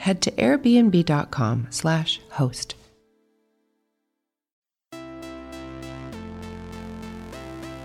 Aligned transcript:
head 0.00 0.20
to 0.22 0.30
airbnb.com/host. 0.32 2.74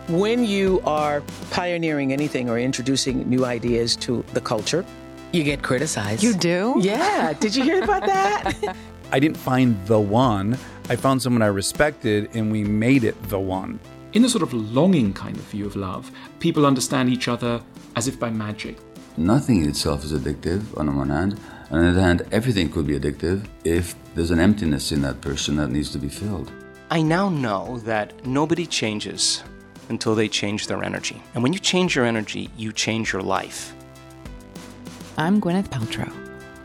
When 0.07 0.45
you 0.45 0.81
are 0.85 1.23
pioneering 1.49 2.13
anything 2.13 2.48
or 2.48 2.59
introducing 2.59 3.27
new 3.27 3.43
ideas 3.43 3.95
to 3.98 4.23
the 4.34 4.41
culture, 4.41 4.85
you 5.31 5.43
get 5.43 5.63
criticized. 5.63 6.21
You 6.21 6.35
do? 6.35 6.75
Yeah. 6.79 7.34
Did 7.40 7.55
you 7.55 7.63
hear 7.63 7.84
about 7.84 8.05
that? 8.05 8.75
I 9.12 9.20
didn't 9.20 9.37
find 9.37 9.84
the 9.87 9.99
one. 9.99 10.59
I 10.90 10.95
found 10.95 11.23
someone 11.23 11.41
I 11.41 11.47
respected 11.47 12.29
and 12.35 12.51
we 12.51 12.63
made 12.63 13.03
it 13.03 13.20
the 13.29 13.40
one. 13.40 13.79
In 14.13 14.23
a 14.25 14.29
sort 14.29 14.43
of 14.43 14.53
longing 14.53 15.12
kind 15.12 15.35
of 15.35 15.43
view 15.45 15.65
of 15.65 15.75
love, 15.75 16.12
people 16.40 16.68
understand 16.68 17.09
each 17.09 17.27
other 17.27 17.59
as 17.95 18.07
if 18.07 18.20
by 18.20 18.29
magic. 18.29 18.77
Nothing 19.18 19.63
in 19.63 19.70
itself 19.70 20.03
is 20.03 20.13
addictive 20.13 20.77
on 20.77 20.85
the 20.85 20.91
one 20.91 21.09
hand. 21.09 21.40
On 21.71 21.82
the 21.82 21.90
other 21.90 22.02
hand, 22.02 22.27
everything 22.32 22.70
could 22.70 22.85
be 22.85 22.99
addictive 22.99 23.46
if 23.63 23.96
there's 24.13 24.32
an 24.32 24.40
emptiness 24.40 24.91
in 24.91 25.02
that 25.02 25.20
person 25.21 25.55
that 25.55 25.71
needs 25.71 25.90
to 25.91 25.98
be 25.98 26.10
filled. 26.10 26.52
I 26.91 27.02
now 27.02 27.30
know 27.30 27.80
that 27.80 28.26
nobody 28.26 28.68
changes 28.68 29.44
until 29.90 30.13
they 30.13 30.27
change 30.27 30.68
their 30.68 30.84
energy. 30.84 31.21
And 31.34 31.41
when 31.41 31.54
you 31.54 31.60
change 31.60 31.96
your 31.96 32.05
energy, 32.05 32.49
you 32.55 32.71
change 32.71 33.12
your 33.12 33.24
life. 33.24 33.74
I'm 35.18 35.41
Gwyneth 35.41 35.70
Paltrow. 35.70 36.12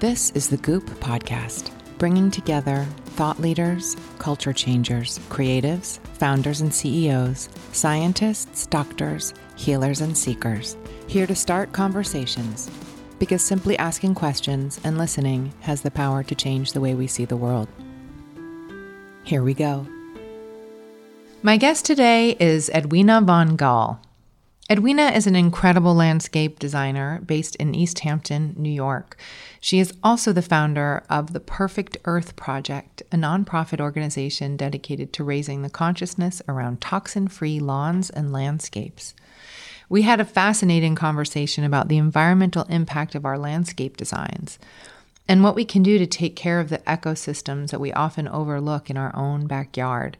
This 0.00 0.30
is 0.32 0.48
the 0.48 0.58
Goop 0.58 0.84
Podcast, 1.00 1.70
bringing 1.98 2.30
together 2.30 2.86
thought 3.16 3.40
leaders, 3.40 3.96
culture 4.18 4.52
changers, 4.52 5.18
creatives, 5.30 5.98
founders 6.14 6.60
and 6.60 6.72
CEOs, 6.72 7.48
scientists, 7.72 8.66
doctors, 8.66 9.34
healers, 9.56 10.00
and 10.00 10.16
seekers, 10.16 10.76
here 11.06 11.26
to 11.26 11.34
start 11.34 11.72
conversations. 11.72 12.70
Because 13.20 13.44
simply 13.44 13.78
asking 13.78 14.16
questions 14.16 14.80
and 14.82 14.98
listening 14.98 15.52
has 15.60 15.82
the 15.82 15.90
power 15.92 16.24
to 16.24 16.34
change 16.34 16.72
the 16.72 16.80
way 16.80 16.94
we 16.94 17.06
see 17.06 17.26
the 17.26 17.36
world. 17.36 17.68
Here 19.22 19.44
we 19.44 19.54
go. 19.54 19.86
My 21.42 21.56
guest 21.56 21.84
today 21.84 22.36
is 22.40 22.70
Edwina 22.70 23.20
von 23.20 23.56
Gal. 23.56 24.00
Edwina 24.70 25.08
is 25.10 25.26
an 25.26 25.36
incredible 25.36 25.94
landscape 25.94 26.58
designer 26.58 27.20
based 27.26 27.56
in 27.56 27.74
East 27.74 27.98
Hampton, 28.00 28.54
New 28.56 28.70
York. 28.70 29.18
She 29.60 29.80
is 29.80 29.92
also 30.02 30.32
the 30.32 30.42
founder 30.42 31.02
of 31.10 31.32
the 31.32 31.40
Perfect 31.40 31.98
Earth 32.04 32.36
Project, 32.36 33.02
a 33.12 33.16
nonprofit 33.16 33.80
organization 33.80 34.56
dedicated 34.56 35.12
to 35.12 35.24
raising 35.24 35.62
the 35.62 35.70
consciousness 35.70 36.40
around 36.48 36.80
toxin 36.80 37.28
free 37.28 37.60
lawns 37.60 38.10
and 38.10 38.32
landscapes. 38.32 39.14
We 39.90 40.02
had 40.02 40.20
a 40.20 40.24
fascinating 40.24 40.94
conversation 40.94 41.64
about 41.64 41.88
the 41.88 41.98
environmental 41.98 42.62
impact 42.68 43.16
of 43.16 43.24
our 43.24 43.36
landscape 43.36 43.96
designs 43.96 44.56
and 45.26 45.42
what 45.42 45.56
we 45.56 45.64
can 45.64 45.82
do 45.82 45.98
to 45.98 46.06
take 46.06 46.36
care 46.36 46.60
of 46.60 46.68
the 46.68 46.78
ecosystems 46.78 47.70
that 47.70 47.80
we 47.80 47.92
often 47.92 48.28
overlook 48.28 48.88
in 48.88 48.96
our 48.96 49.14
own 49.16 49.48
backyard. 49.48 50.16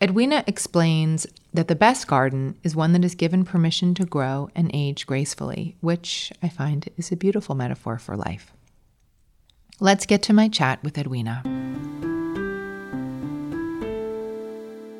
Edwina 0.00 0.42
explains 0.46 1.26
that 1.52 1.68
the 1.68 1.74
best 1.74 2.06
garden 2.06 2.56
is 2.62 2.74
one 2.74 2.94
that 2.94 3.04
is 3.04 3.14
given 3.14 3.44
permission 3.44 3.92
to 3.96 4.06
grow 4.06 4.48
and 4.54 4.70
age 4.72 5.06
gracefully, 5.06 5.76
which 5.80 6.32
I 6.42 6.48
find 6.48 6.88
is 6.96 7.12
a 7.12 7.16
beautiful 7.16 7.54
metaphor 7.54 7.98
for 7.98 8.16
life. 8.16 8.50
Let's 9.78 10.06
get 10.06 10.22
to 10.22 10.32
my 10.32 10.48
chat 10.48 10.82
with 10.82 10.96
Edwina. 10.96 11.42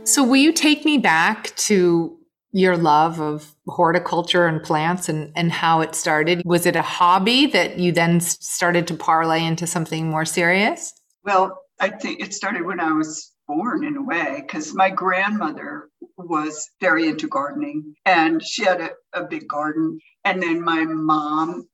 So, 0.04 0.22
will 0.22 0.36
you 0.36 0.52
take 0.52 0.84
me 0.84 0.98
back 0.98 1.56
to 1.56 2.18
your 2.52 2.76
love 2.76 3.20
of 3.20 3.54
horticulture 3.66 4.46
and 4.46 4.62
plants 4.62 5.08
and, 5.08 5.32
and 5.34 5.50
how 5.50 5.80
it 5.80 5.94
started? 5.94 6.42
Was 6.44 6.66
it 6.66 6.76
a 6.76 6.82
hobby 6.82 7.46
that 7.46 7.78
you 7.78 7.92
then 7.92 8.20
started 8.20 8.86
to 8.88 8.94
parlay 8.94 9.44
into 9.44 9.66
something 9.66 10.10
more 10.10 10.24
serious? 10.24 10.92
Well, 11.24 11.58
I 11.80 11.88
think 11.88 12.20
it 12.20 12.34
started 12.34 12.64
when 12.64 12.80
I 12.80 12.92
was 12.92 13.32
born 13.48 13.84
in 13.84 13.96
a 13.96 14.02
way 14.02 14.42
because 14.46 14.74
my 14.74 14.90
grandmother 14.90 15.88
was 16.16 16.70
very 16.80 17.08
into 17.08 17.26
gardening 17.26 17.94
and 18.04 18.42
she 18.42 18.64
had 18.64 18.80
a, 18.80 18.90
a 19.12 19.24
big 19.24 19.48
garden. 19.48 19.98
And 20.24 20.42
then 20.42 20.62
my 20.62 20.84
mom 20.84 21.68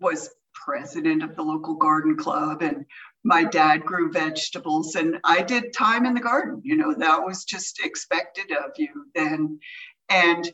was 0.00 0.30
president 0.54 1.22
of 1.22 1.36
the 1.36 1.42
local 1.42 1.74
garden 1.74 2.16
club 2.16 2.62
and 2.62 2.84
my 3.22 3.44
dad 3.44 3.84
grew 3.84 4.10
vegetables 4.10 4.94
and 4.94 5.18
I 5.24 5.42
did 5.42 5.74
time 5.74 6.06
in 6.06 6.14
the 6.14 6.20
garden. 6.20 6.60
You 6.64 6.76
know, 6.76 6.94
that 6.94 7.22
was 7.22 7.44
just 7.44 7.84
expected 7.84 8.50
of 8.52 8.72
you 8.76 8.88
then. 9.14 9.58
And 10.10 10.52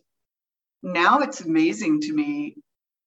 now 0.82 1.20
it's 1.20 1.40
amazing 1.40 2.02
to 2.02 2.12
me 2.12 2.56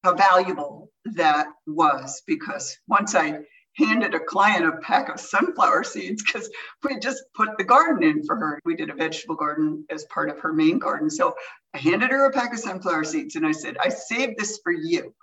how 0.03 0.15
valuable 0.15 0.91
that 1.05 1.47
was 1.67 2.23
because 2.25 2.77
once 2.87 3.15
I 3.15 3.39
handed 3.77 4.13
a 4.13 4.19
client 4.19 4.65
a 4.65 4.77
pack 4.79 5.09
of 5.09 5.19
sunflower 5.19 5.83
seeds 5.83 6.23
because 6.23 6.49
we 6.83 6.99
just 6.99 7.23
put 7.35 7.57
the 7.57 7.63
garden 7.63 8.03
in 8.03 8.25
for 8.25 8.35
her. 8.35 8.59
We 8.65 8.75
did 8.75 8.89
a 8.89 8.95
vegetable 8.95 9.35
garden 9.35 9.85
as 9.89 10.05
part 10.05 10.29
of 10.29 10.39
her 10.39 10.51
main 10.51 10.79
garden. 10.79 11.09
So 11.09 11.35
I 11.73 11.77
handed 11.77 12.09
her 12.09 12.25
a 12.25 12.33
pack 12.33 12.51
of 12.51 12.59
sunflower 12.59 13.05
seeds 13.05 13.35
and 13.35 13.45
I 13.45 13.51
said, 13.51 13.77
I 13.79 13.89
saved 13.89 14.37
this 14.37 14.59
for 14.63 14.71
you 14.71 15.13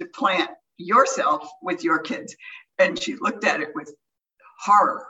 to 0.00 0.06
plant 0.08 0.50
yourself 0.76 1.48
with 1.62 1.84
your 1.84 2.00
kids. 2.00 2.34
And 2.78 2.98
she 2.98 3.14
looked 3.14 3.44
at 3.44 3.60
it 3.60 3.68
with 3.74 3.94
horror. 4.60 5.06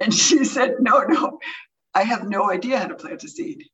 And 0.00 0.14
she 0.14 0.44
said, 0.44 0.76
No, 0.80 1.02
no, 1.02 1.40
I 1.94 2.04
have 2.04 2.28
no 2.28 2.50
idea 2.50 2.78
how 2.78 2.86
to 2.86 2.94
plant 2.94 3.24
a 3.24 3.28
seed 3.28 3.64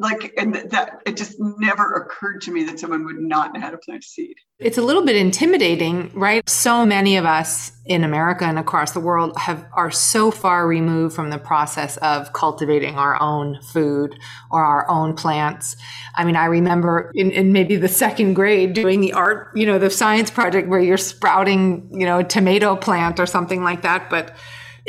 like 0.00 0.32
and 0.38 0.54
that 0.54 1.02
it 1.04 1.16
just 1.16 1.36
never 1.38 1.92
occurred 1.92 2.40
to 2.40 2.50
me 2.50 2.64
that 2.64 2.80
someone 2.80 3.04
would 3.04 3.20
not 3.20 3.52
know 3.52 3.60
how 3.60 3.70
to 3.70 3.76
plant 3.76 4.02
a 4.02 4.06
seed. 4.06 4.34
It's 4.58 4.78
a 4.78 4.82
little 4.82 5.04
bit 5.04 5.14
intimidating 5.14 6.10
right? 6.14 6.48
So 6.48 6.86
many 6.86 7.16
of 7.16 7.26
us 7.26 7.72
in 7.86 8.02
america 8.02 8.44
and 8.44 8.58
across 8.58 8.92
the 8.92 9.00
world 9.00 9.36
have 9.36 9.66
are 9.74 9.90
so 9.90 10.30
far 10.30 10.66
removed 10.66 11.14
from 11.14 11.30
the 11.30 11.38
process 11.38 11.96
of 11.98 12.32
cultivating 12.32 12.96
our 12.96 13.20
own 13.20 13.60
food 13.72 14.18
or 14.50 14.64
our 14.64 14.88
own 14.88 15.14
plants. 15.14 15.76
I 16.16 16.24
mean 16.24 16.36
i 16.36 16.46
remember 16.46 17.12
in, 17.14 17.30
in 17.30 17.52
maybe 17.52 17.76
the 17.76 17.88
second 17.88 18.34
grade 18.34 18.72
doing 18.72 19.00
the 19.00 19.12
art 19.12 19.50
you 19.54 19.66
know 19.66 19.78
the 19.78 19.90
science 19.90 20.30
project 20.30 20.68
where 20.68 20.80
you're 20.80 20.96
sprouting 20.96 21.90
you 21.92 22.06
know 22.06 22.20
a 22.20 22.24
tomato 22.24 22.74
plant 22.74 23.20
or 23.20 23.26
something 23.26 23.62
like 23.62 23.82
that 23.82 24.08
but 24.08 24.34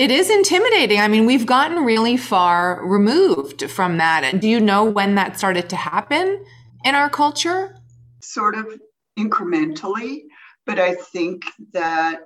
it 0.01 0.09
is 0.09 0.31
intimidating. 0.31 0.99
I 0.99 1.07
mean, 1.07 1.27
we've 1.27 1.45
gotten 1.45 1.85
really 1.85 2.17
far 2.17 2.83
removed 2.83 3.69
from 3.69 3.97
that. 3.97 4.23
And 4.23 4.41
do 4.41 4.49
you 4.49 4.59
know 4.59 4.83
when 4.83 5.13
that 5.13 5.37
started 5.37 5.69
to 5.69 5.75
happen 5.75 6.43
in 6.83 6.95
our 6.95 7.07
culture? 7.07 7.77
Sort 8.19 8.55
of 8.55 8.81
incrementally, 9.19 10.23
but 10.65 10.79
I 10.79 10.95
think 10.95 11.43
that 11.73 12.21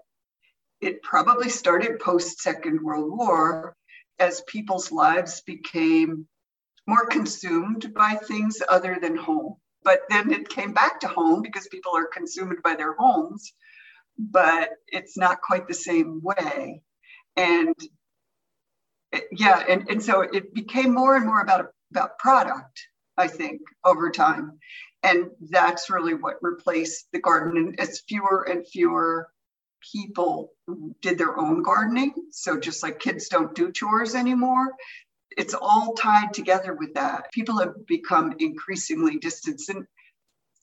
it 0.80 1.04
probably 1.04 1.50
started 1.50 2.00
post 2.00 2.40
Second 2.40 2.82
World 2.82 3.12
War 3.12 3.76
as 4.20 4.42
people's 4.48 4.90
lives 4.90 5.42
became 5.42 6.28
more 6.88 7.08
consumed 7.08 7.94
by 7.94 8.18
things 8.26 8.62
other 8.70 9.00
than 9.02 9.18
home. 9.18 9.58
But 9.84 10.00
then 10.10 10.32
it 10.32 10.48
came 10.48 10.72
back 10.72 11.02
to 11.02 11.10
home 11.10 11.42
because 11.42 11.68
people 11.68 11.92
are 11.94 12.08
consumed 12.08 12.64
by 12.64 12.76
their 12.76 12.94
homes, 12.94 13.52
but 14.18 14.70
it's 14.88 15.18
not 15.18 15.42
quite 15.42 15.68
the 15.68 15.74
same 15.74 16.22
way 16.24 16.82
and 17.38 17.76
yeah 19.32 19.64
and, 19.70 19.90
and 19.90 20.04
so 20.04 20.22
it 20.22 20.54
became 20.54 20.94
more 20.94 21.16
and 21.16 21.26
more 21.26 21.42
about 21.42 21.68
about 21.92 22.18
product 22.20 22.88
i 23.18 23.28
think 23.28 23.62
over 23.86 24.10
time 24.12 24.60
and 25.04 25.28
that's 25.50 25.90
really 25.90 26.14
what 26.14 26.36
replaced 26.42 27.08
the 27.14 27.20
garden 27.20 27.58
and 27.58 27.80
as 27.80 28.02
fewer 28.08 28.48
and 28.50 28.68
fewer 28.68 29.28
people 29.94 30.52
did 31.02 31.18
their 31.18 31.40
own 31.40 31.62
gardening 31.64 32.14
so 32.32 32.60
just 32.60 32.84
like 32.84 33.00
kids 33.00 33.30
don't 33.30 33.56
do 33.56 33.72
chores 33.72 34.16
anymore 34.16 34.68
it's 35.38 35.54
all 35.54 35.94
tied 35.94 36.34
together 36.34 36.74
with 36.74 36.94
that. 36.96 37.32
People 37.34 37.60
have 37.60 37.88
become 37.88 38.36
increasingly 38.40 39.18
distant. 39.18 39.62
And 39.70 39.86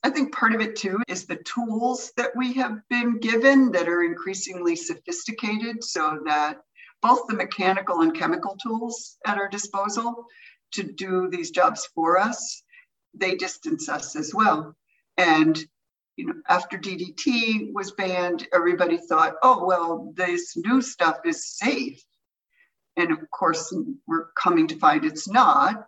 I 0.04 0.10
think 0.10 0.34
part 0.34 0.54
of 0.54 0.60
it 0.60 0.74
too 0.74 1.00
is 1.06 1.26
the 1.26 1.36
tools 1.36 2.12
that 2.16 2.34
we 2.34 2.52
have 2.54 2.80
been 2.88 3.18
given 3.18 3.70
that 3.72 3.88
are 3.88 4.02
increasingly 4.02 4.74
sophisticated 4.74 5.84
so 5.84 6.20
that 6.26 6.58
both 7.02 7.26
the 7.28 7.34
mechanical 7.34 8.00
and 8.00 8.16
chemical 8.16 8.56
tools 8.56 9.16
at 9.26 9.38
our 9.38 9.48
disposal 9.48 10.26
to 10.72 10.82
do 10.82 11.28
these 11.30 11.50
jobs 11.50 11.88
for 11.94 12.18
us, 12.18 12.62
they 13.14 13.36
distance 13.36 13.88
us 13.88 14.16
as 14.16 14.34
well. 14.34 14.74
And 15.18 15.58
you 16.16 16.26
know, 16.26 16.34
after 16.48 16.78
DDT 16.78 17.72
was 17.72 17.92
banned, 17.92 18.46
everybody 18.52 18.98
thought, 18.98 19.34
oh, 19.42 19.64
well, 19.64 20.12
this 20.16 20.56
new 20.56 20.82
stuff 20.82 21.18
is 21.24 21.56
safe. 21.56 22.02
And 22.96 23.12
of 23.12 23.18
course, 23.30 23.74
we're 24.06 24.32
coming 24.32 24.66
to 24.68 24.78
find 24.78 25.04
it's 25.04 25.28
not. 25.28 25.86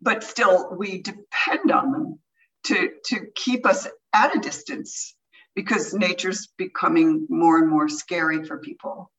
But 0.00 0.22
still, 0.22 0.68
we 0.76 1.02
depend 1.02 1.72
on 1.72 1.90
them 1.90 2.18
to, 2.66 2.90
to 3.06 3.26
keep 3.34 3.66
us 3.66 3.86
at 4.14 4.36
a 4.36 4.40
distance 4.40 5.14
because 5.54 5.94
nature's 5.94 6.48
becoming 6.58 7.26
more 7.28 7.58
and 7.58 7.68
more 7.68 7.88
scary 7.88 8.44
for 8.44 8.58
people 8.58 9.10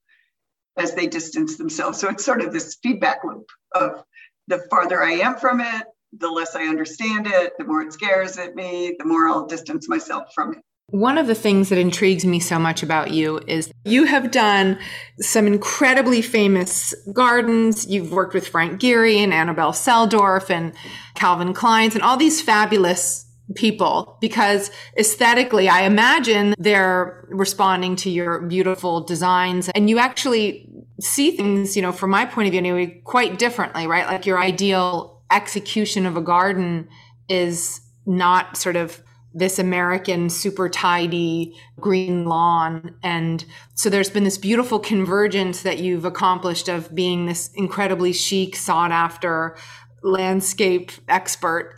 as 0.78 0.94
they 0.94 1.08
distance 1.08 1.58
themselves. 1.58 2.00
So 2.00 2.10
it's 2.10 2.24
sort 2.24 2.42
of 2.42 2.54
this 2.54 2.78
feedback 2.82 3.24
loop 3.24 3.50
of 3.74 4.04
the 4.48 4.60
farther 4.70 5.02
I 5.04 5.14
am 5.14 5.36
from 5.36 5.60
it, 5.60 5.84
the 6.18 6.30
less 6.30 6.56
I 6.56 6.64
understand 6.64 7.28
it, 7.28 7.54
the 7.58 7.66
more 7.66 7.82
it 7.82 7.92
scares 7.92 8.38
at 8.38 8.56
me, 8.56 8.96
the 8.98 9.06
more 9.06 9.28
I'll 9.28 9.46
distance 9.46 9.90
myself 9.90 10.34
from 10.34 10.54
it. 10.54 10.60
One 10.90 11.18
of 11.18 11.28
the 11.28 11.36
things 11.36 11.68
that 11.68 11.78
intrigues 11.78 12.24
me 12.24 12.40
so 12.40 12.58
much 12.58 12.82
about 12.82 13.12
you 13.12 13.42
is 13.46 13.70
you 13.84 14.06
have 14.06 14.32
done 14.32 14.80
some 15.20 15.46
incredibly 15.46 16.22
famous 16.22 16.94
gardens. 17.12 17.86
You've 17.88 18.14
worked 18.14 18.34
with 18.34 18.48
Frank 18.48 18.80
Gehry 18.80 19.18
and 19.18 19.34
Annabelle 19.34 19.74
Selldorf 19.74 20.50
and 20.50 20.72
Calvin 21.14 21.54
Klein's 21.54 21.94
and 21.94 22.04
all 22.04 22.16
these 22.16 22.42
fabulous 22.42 23.26
people 23.56 24.18
because 24.20 24.72
aesthetically, 24.98 25.70
I 25.70 25.84
imagine 25.84 26.54
they're 26.58 27.26
responding 27.30 27.96
to 27.98 28.10
your 28.10 28.42
beautiful 28.42 29.02
designs 29.02 29.70
and 29.70 29.90
you 29.90 30.00
actually 30.00 30.70
see 31.00 31.32
things, 31.32 31.76
you 31.76 31.82
know, 31.82 31.92
from 31.92 32.10
my 32.10 32.26
point 32.26 32.48
of 32.48 32.52
view 32.52 32.60
anyway, 32.60 33.02
quite 33.04 33.38
differently, 33.38 33.88
right? 33.88 34.06
Like 34.08 34.26
your 34.26 34.40
ideal 34.40 35.22
execution 35.32 36.06
of 36.06 36.18
a 36.18 36.22
garden 36.22 36.88
is 37.30 37.82
not 38.06 38.58
sort 38.58 38.76
of 38.76 39.02
this 39.34 39.60
American 39.60 40.30
super 40.30 40.68
tidy 40.68 41.56
green 41.80 42.26
lawn. 42.26 42.96
And 43.04 43.46
so 43.76 43.90
there's 43.90 44.10
been 44.10 44.24
this 44.24 44.38
beautiful 44.38 44.80
convergence 44.80 45.62
that 45.62 45.78
you've 45.78 46.06
accomplished 46.06 46.68
of 46.68 46.94
being 46.96 47.28
this 47.28 47.52
incredibly 47.54 48.14
chic, 48.14 48.56
sought 48.56 48.92
after 48.92 49.56
landscape 50.02 50.92
expert. 51.08 51.76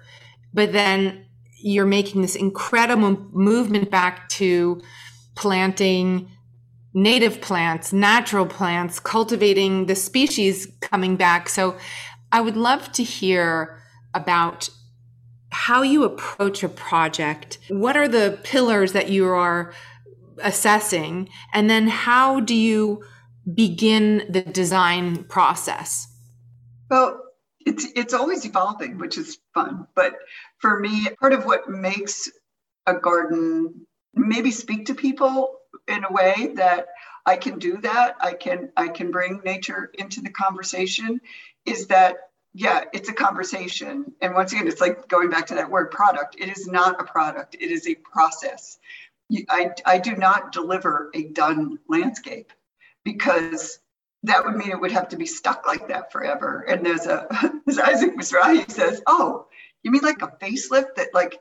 But 0.54 0.72
then 0.72 1.26
you're 1.62 1.86
making 1.86 2.22
this 2.22 2.36
incredible 2.36 3.18
movement 3.32 3.90
back 3.90 4.30
to 4.30 4.82
planting 5.36 6.30
native 6.94 7.40
plants, 7.42 7.94
natural 7.94 8.46
plants, 8.46 9.00
cultivating 9.00 9.86
the 9.86 9.96
species 9.96 10.68
coming 10.82 11.16
back. 11.16 11.50
So 11.50 11.78
I 12.32 12.42
would 12.42 12.58
love 12.58 12.92
to 12.94 13.04
hear 13.04 13.82
about 14.14 14.70
how 15.52 15.82
you 15.82 16.04
approach 16.04 16.64
a 16.64 16.70
project. 16.70 17.60
What 17.70 17.98
are 17.98 18.08
the 18.08 18.40
pillars 18.44 18.94
that 18.94 19.10
you 19.10 19.28
are 19.28 19.74
assessing? 20.42 21.30
And 21.54 21.70
then 21.70 21.88
how 21.88 22.40
do 22.40 22.56
you 22.56 23.04
begin 23.54 24.26
the 24.30 24.42
design 24.42 25.24
process? 25.26 26.08
Well, 26.90 27.22
it's 27.66 27.88
it's 27.96 28.14
always 28.14 28.46
evolving, 28.46 28.98
which 28.98 29.18
is 29.18 29.38
fun. 29.54 29.88
But 29.96 30.14
for 30.60 30.80
me, 30.80 31.10
part 31.20 31.34
of 31.34 31.46
what 31.46 31.70
makes 31.70 32.30
a 32.86 32.94
garden 32.94 33.86
maybe 34.14 34.52
speak 34.52 34.88
to 34.88 34.96
people 34.96 35.56
in 35.88 36.04
a 36.04 36.12
way 36.12 36.54
that 36.56 36.88
I 37.26 37.38
can 37.38 37.60
do 37.60 37.78
that, 37.82 38.16
I 38.20 38.34
can 38.34 38.72
I 38.76 38.88
can 38.88 39.12
bring 39.12 39.42
nature 39.44 39.92
into 39.94 40.22
the 40.22 40.30
conversation, 40.30 41.22
is 41.66 41.88
that 41.88 42.18
yeah, 42.54 42.86
it's 42.94 43.10
a 43.10 43.14
conversation. 43.14 44.12
And 44.22 44.34
once 44.34 44.52
again, 44.52 44.68
it's 44.68 44.82
like 44.82 45.08
going 45.08 45.30
back 45.30 45.48
to 45.48 45.56
that 45.56 45.70
word 45.70 45.92
product. 45.92 46.36
It 46.40 46.50
is 46.50 46.68
not 46.68 47.00
a 47.00 47.04
product, 47.04 47.56
it 47.60 47.72
is 47.72 47.88
a 47.88 47.96
process. 47.96 48.78
I, 49.48 49.72
I 49.86 50.00
do 50.00 50.16
not 50.16 50.52
deliver 50.52 51.12
a 51.14 51.26
done 51.26 51.78
landscape 51.88 52.52
because 53.04 53.80
that 54.24 54.44
would 54.44 54.56
mean 54.56 54.72
it 54.72 54.82
would 54.82 54.92
have 54.92 55.10
to 55.10 55.18
be 55.18 55.28
stuck 55.28 55.68
like 55.68 55.88
that 55.90 56.12
forever. 56.12 56.66
And 56.68 56.84
there's 56.84 57.06
a, 57.06 57.28
as 57.68 57.78
Isaac 57.78 58.18
Mizrahi 58.18 58.70
says, 58.72 59.02
oh, 59.06 59.46
you 59.84 59.92
mean 59.92 60.02
like 60.02 60.22
a 60.22 60.28
facelift 60.42 60.96
that 60.96 61.14
like 61.14 61.40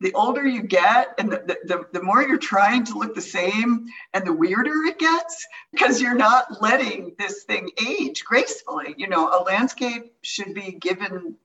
the 0.00 0.12
older 0.14 0.46
you 0.46 0.62
get 0.62 1.14
and 1.18 1.30
the, 1.30 1.58
the, 1.64 1.86
the 1.92 2.02
more 2.02 2.22
you're 2.22 2.36
trying 2.36 2.84
to 2.84 2.98
look 2.98 3.14
the 3.14 3.20
same 3.20 3.86
and 4.12 4.26
the 4.26 4.32
weirder 4.32 4.84
it 4.86 4.98
gets 4.98 5.46
because 5.72 6.00
you're 6.00 6.14
not 6.14 6.60
letting 6.60 7.14
this 7.18 7.44
thing 7.44 7.70
age 7.86 8.24
gracefully. 8.24 8.94
You 8.98 9.08
know, 9.08 9.28
a 9.28 9.42
landscape 9.44 10.12
should 10.22 10.52
be 10.52 10.72
given 10.72 11.36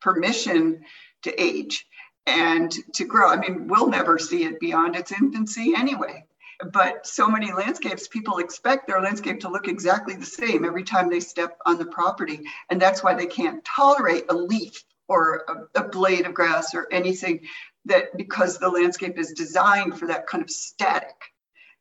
permission 0.00 0.84
to 1.22 1.42
age 1.42 1.86
and 2.26 2.70
to 2.94 3.04
grow. 3.04 3.30
I 3.30 3.36
mean, 3.36 3.66
we'll 3.66 3.88
never 3.88 4.18
see 4.18 4.44
it 4.44 4.60
beyond 4.60 4.94
its 4.94 5.12
infancy 5.12 5.72
anyway. 5.76 6.24
But 6.72 7.06
so 7.06 7.28
many 7.28 7.52
landscapes, 7.52 8.08
people 8.08 8.38
expect 8.38 8.86
their 8.86 9.00
landscape 9.00 9.40
to 9.40 9.48
look 9.48 9.68
exactly 9.68 10.14
the 10.14 10.26
same 10.26 10.64
every 10.64 10.84
time 10.84 11.10
they 11.10 11.20
step 11.20 11.58
on 11.66 11.78
the 11.78 11.84
property. 11.86 12.40
And 12.70 12.80
that's 12.80 13.02
why 13.02 13.14
they 13.14 13.26
can't 13.26 13.64
tolerate 13.64 14.24
a 14.28 14.34
leaf 14.34 14.82
or 15.08 15.44
a, 15.74 15.80
a 15.80 15.88
blade 15.88 16.26
of 16.26 16.34
grass 16.34 16.74
or 16.74 16.88
anything 16.92 17.40
that 17.84 18.16
because 18.16 18.58
the 18.58 18.68
landscape 18.68 19.18
is 19.18 19.32
designed 19.32 19.98
for 19.98 20.08
that 20.08 20.26
kind 20.26 20.42
of 20.42 20.50
static. 20.50 21.14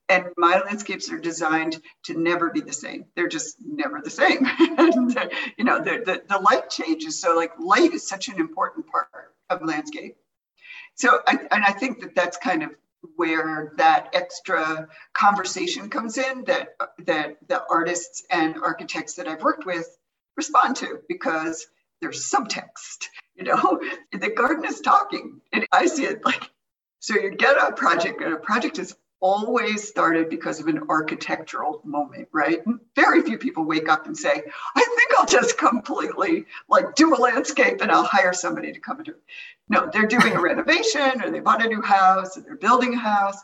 And 0.08 0.26
my 0.38 0.62
landscapes 0.64 1.12
are 1.12 1.18
designed 1.18 1.82
to 2.04 2.14
never 2.14 2.52
be 2.52 2.62
the 2.62 2.74
same. 2.74 3.06
They're 3.16 3.28
just 3.28 3.58
never 3.66 4.02
the 4.02 4.12
same. 4.12 4.46
you 5.58 5.64
know, 5.64 5.80
the, 5.80 6.04
the, 6.06 6.22
the 6.30 6.40
light 6.40 6.70
changes. 6.70 7.20
So 7.20 7.36
like 7.36 7.54
light 7.60 7.92
is 7.92 8.08
such 8.08 8.28
an 8.28 8.40
important 8.40 8.86
part 8.88 9.08
of 9.50 9.64
landscape. 9.64 10.16
So, 10.94 11.20
I, 11.28 11.40
and 11.52 11.64
I 11.64 11.72
think 11.72 12.02
that 12.02 12.14
that's 12.14 12.38
kind 12.38 12.62
of 12.62 12.70
where 13.16 13.74
that 13.78 14.10
extra 14.14 14.88
conversation 15.14 15.90
comes 15.90 16.18
in 16.18 16.44
that 16.46 16.76
that 17.06 17.38
the 17.48 17.64
artists 17.70 18.24
and 18.32 18.58
architects 18.58 19.16
that 19.16 19.28
I've 19.28 19.44
worked 19.44 19.66
with 19.66 19.88
respond 20.38 20.78
to 20.78 21.00
because 21.08 21.68
there's 22.06 22.32
subtext 22.32 23.08
you 23.36 23.44
know 23.44 23.82
the 24.12 24.30
garden 24.30 24.64
is 24.66 24.80
talking. 24.80 25.42
And 25.52 25.66
i 25.72 25.88
see 25.88 26.06
it 26.06 26.24
like 26.24 26.52
so 27.00 27.16
you 27.16 27.32
get 27.32 27.58
a 27.58 27.72
project 27.74 28.22
and 28.22 28.34
a 28.34 28.38
project 28.38 28.78
is 28.80 28.96
always 29.22 29.88
started 29.88 30.30
because 30.30 30.60
of 30.60 30.68
an 30.68 30.82
architectural 30.90 31.82
moment 31.84 32.28
right? 32.32 32.60
Very 32.96 33.24
few 33.24 33.40
people 33.40 33.66
wake 33.66 33.90
up 33.90 34.06
and 34.06 34.16
say 34.16 34.30
i 34.76 34.96
think 34.98 35.12
i'll 35.18 35.26
just 35.26 35.58
completely 35.58 36.46
like 36.70 36.94
do 36.94 37.16
a 37.16 37.18
landscape 37.18 37.82
and 37.82 37.92
i'll 37.92 38.04
hire 38.04 38.34
somebody 38.34 38.72
to 38.72 38.80
come 38.80 38.98
and 38.98 39.06
do 39.06 39.12
it. 39.14 39.24
No 39.68 39.90
they're 39.92 40.06
doing 40.06 40.34
a 40.34 40.42
renovation 40.50 41.24
or 41.24 41.32
they 41.32 41.40
bought 41.40 41.66
a 41.66 41.68
new 41.68 41.82
house 41.82 42.38
or 42.38 42.42
they're 42.42 42.56
building 42.56 42.94
a 42.94 43.00
house. 43.00 43.40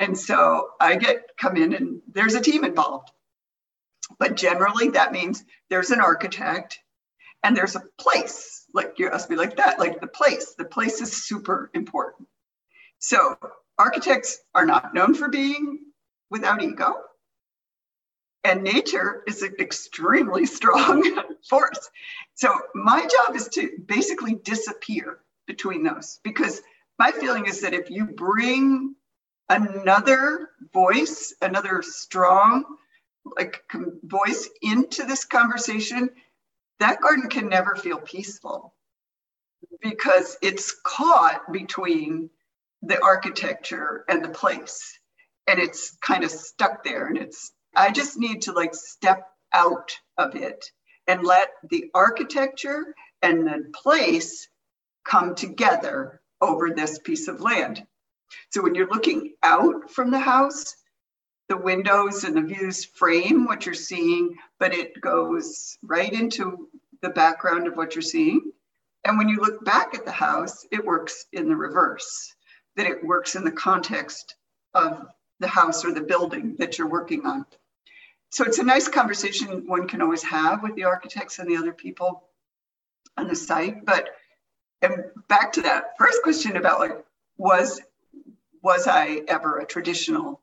And 0.00 0.18
so 0.18 0.68
i 0.78 0.96
get 0.96 1.30
come 1.38 1.56
in 1.56 1.72
and 1.72 2.02
there's 2.12 2.34
a 2.34 2.42
team 2.42 2.64
involved. 2.64 3.10
But 4.18 4.36
generally 4.36 4.90
that 4.90 5.12
means 5.12 5.42
there's 5.70 5.90
an 5.90 6.00
architect 6.00 6.78
and 7.42 7.56
there's 7.56 7.76
a 7.76 7.82
place 7.98 8.64
like 8.74 8.98
you 8.98 9.10
asked 9.10 9.30
me 9.30 9.36
like 9.36 9.56
that 9.56 9.78
like 9.78 10.00
the 10.00 10.06
place 10.06 10.54
the 10.56 10.64
place 10.64 11.00
is 11.00 11.24
super 11.24 11.70
important. 11.74 12.28
So 12.98 13.36
architects 13.78 14.38
are 14.54 14.66
not 14.66 14.94
known 14.94 15.14
for 15.14 15.28
being 15.28 15.80
without 16.30 16.62
ego. 16.62 16.94
And 18.44 18.62
nature 18.62 19.22
is 19.26 19.42
an 19.42 19.54
extremely 19.60 20.46
strong 20.58 21.02
force. 21.48 21.90
So 22.34 22.54
my 22.74 23.06
job 23.06 23.36
is 23.36 23.48
to 23.48 23.70
basically 23.86 24.34
disappear 24.34 25.20
between 25.46 25.82
those 25.82 26.20
because 26.22 26.62
my 26.98 27.10
feeling 27.10 27.46
is 27.46 27.60
that 27.62 27.74
if 27.74 27.90
you 27.90 28.06
bring 28.06 28.94
another 29.48 30.50
voice 30.72 31.34
another 31.42 31.82
strong 31.82 32.64
like 33.36 33.62
voice 34.04 34.48
into 34.62 35.04
this 35.04 35.24
conversation 35.24 36.08
that 36.80 37.00
garden 37.00 37.28
can 37.28 37.48
never 37.48 37.76
feel 37.76 37.98
peaceful 37.98 38.74
because 39.80 40.36
it's 40.42 40.74
caught 40.84 41.52
between 41.52 42.30
the 42.82 43.02
architecture 43.02 44.04
and 44.08 44.24
the 44.24 44.28
place. 44.28 44.98
And 45.46 45.60
it's 45.60 45.96
kind 46.00 46.24
of 46.24 46.30
stuck 46.30 46.84
there 46.84 47.06
and 47.06 47.18
it's 47.18 47.52
i 47.74 47.90
just 47.90 48.18
need 48.18 48.42
to 48.42 48.52
like 48.52 48.74
step 48.74 49.28
out 49.52 49.92
of 50.18 50.36
it 50.36 50.64
and 51.06 51.24
let 51.24 51.50
the 51.70 51.90
architecture 51.94 52.94
and 53.22 53.46
the 53.46 53.64
place 53.74 54.48
come 55.04 55.34
together 55.34 56.20
over 56.40 56.70
this 56.70 56.98
piece 56.98 57.28
of 57.28 57.40
land. 57.40 57.84
So 58.50 58.62
when 58.62 58.74
you're 58.74 58.88
looking 58.88 59.34
out 59.42 59.90
from 59.90 60.10
the 60.10 60.18
house 60.18 60.74
the 61.48 61.56
windows 61.56 62.24
and 62.24 62.36
the 62.36 62.42
views 62.42 62.84
frame 62.84 63.44
what 63.44 63.66
you're 63.66 63.74
seeing, 63.74 64.36
but 64.58 64.74
it 64.74 65.00
goes 65.00 65.76
right 65.82 66.12
into 66.12 66.68
the 67.02 67.10
background 67.10 67.66
of 67.66 67.76
what 67.76 67.94
you're 67.94 68.02
seeing. 68.02 68.52
And 69.04 69.18
when 69.18 69.28
you 69.28 69.36
look 69.36 69.64
back 69.64 69.94
at 69.94 70.04
the 70.04 70.12
house, 70.12 70.64
it 70.70 70.84
works 70.84 71.26
in 71.32 71.48
the 71.48 71.56
reverse, 71.56 72.34
that 72.76 72.86
it 72.86 73.04
works 73.04 73.34
in 73.34 73.44
the 73.44 73.50
context 73.50 74.36
of 74.74 75.06
the 75.40 75.48
house 75.48 75.84
or 75.84 75.92
the 75.92 76.00
building 76.00 76.56
that 76.58 76.78
you're 76.78 76.88
working 76.88 77.26
on. 77.26 77.44
So 78.30 78.44
it's 78.44 78.58
a 78.58 78.64
nice 78.64 78.88
conversation 78.88 79.66
one 79.66 79.88
can 79.88 80.00
always 80.00 80.22
have 80.22 80.62
with 80.62 80.74
the 80.76 80.84
architects 80.84 81.38
and 81.38 81.50
the 81.50 81.56
other 81.56 81.72
people 81.72 82.24
on 83.18 83.28
the 83.28 83.36
site. 83.36 83.84
But 83.84 84.08
and 84.80 85.04
back 85.28 85.52
to 85.52 85.62
that 85.62 85.98
first 85.98 86.22
question 86.22 86.56
about 86.56 86.80
like, 86.80 87.04
was 87.36 87.80
was 88.62 88.86
I 88.86 89.22
ever 89.28 89.58
a 89.58 89.66
traditional 89.66 90.40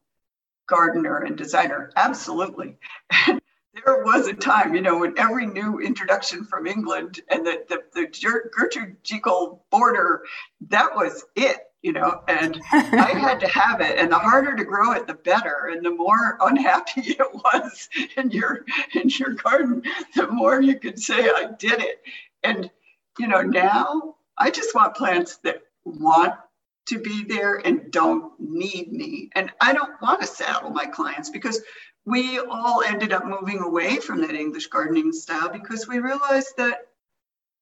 gardener 0.69 1.17
and 1.17 1.37
designer? 1.37 1.91
Absolutely. 1.95 2.77
there 3.85 4.03
was 4.03 4.27
a 4.27 4.33
time, 4.33 4.73
you 4.73 4.81
know, 4.81 4.99
when 4.99 5.17
every 5.17 5.45
new 5.45 5.79
introduction 5.79 6.43
from 6.43 6.67
England 6.67 7.21
and 7.29 7.45
the, 7.45 7.63
the, 7.67 7.81
the 7.93 8.49
Gertrude 8.55 8.97
Jekyll 9.03 9.63
border, 9.71 10.23
that 10.69 10.95
was 10.95 11.25
it, 11.35 11.57
you 11.81 11.93
know, 11.93 12.21
and 12.27 12.61
I 12.71 13.13
had 13.19 13.39
to 13.41 13.47
have 13.47 13.81
it. 13.81 13.97
And 13.97 14.11
the 14.11 14.19
harder 14.19 14.55
to 14.55 14.63
grow 14.63 14.93
it, 14.93 15.07
the 15.07 15.13
better. 15.13 15.69
And 15.71 15.85
the 15.85 15.91
more 15.91 16.37
unhappy 16.41 17.01
it 17.19 17.33
was 17.33 17.89
in 18.17 18.31
your 18.31 18.65
in 18.93 19.09
your 19.09 19.31
garden, 19.31 19.83
the 20.15 20.27
more 20.27 20.61
you 20.61 20.79
could 20.79 20.99
say 20.99 21.29
I 21.29 21.49
did 21.57 21.79
it. 21.79 22.01
And 22.43 22.69
you 23.17 23.27
know, 23.27 23.41
now 23.41 24.15
I 24.37 24.49
just 24.49 24.73
want 24.75 24.95
plants 24.95 25.37
that 25.43 25.61
want 25.83 26.33
to 26.89 26.99
be 26.99 27.23
there 27.23 27.55
and 27.55 27.91
don't 27.91 28.33
need 28.39 28.91
me. 28.91 29.29
And 29.35 29.51
I 29.61 29.73
don't 29.73 30.01
want 30.01 30.21
to 30.21 30.27
saddle 30.27 30.71
my 30.71 30.85
clients 30.85 31.29
because 31.29 31.61
we 32.05 32.39
all 32.39 32.81
ended 32.83 33.13
up 33.13 33.25
moving 33.25 33.59
away 33.59 33.97
from 33.97 34.21
that 34.21 34.35
English 34.35 34.67
gardening 34.67 35.11
style 35.11 35.49
because 35.49 35.87
we 35.87 35.99
realized 35.99 36.53
that 36.57 36.87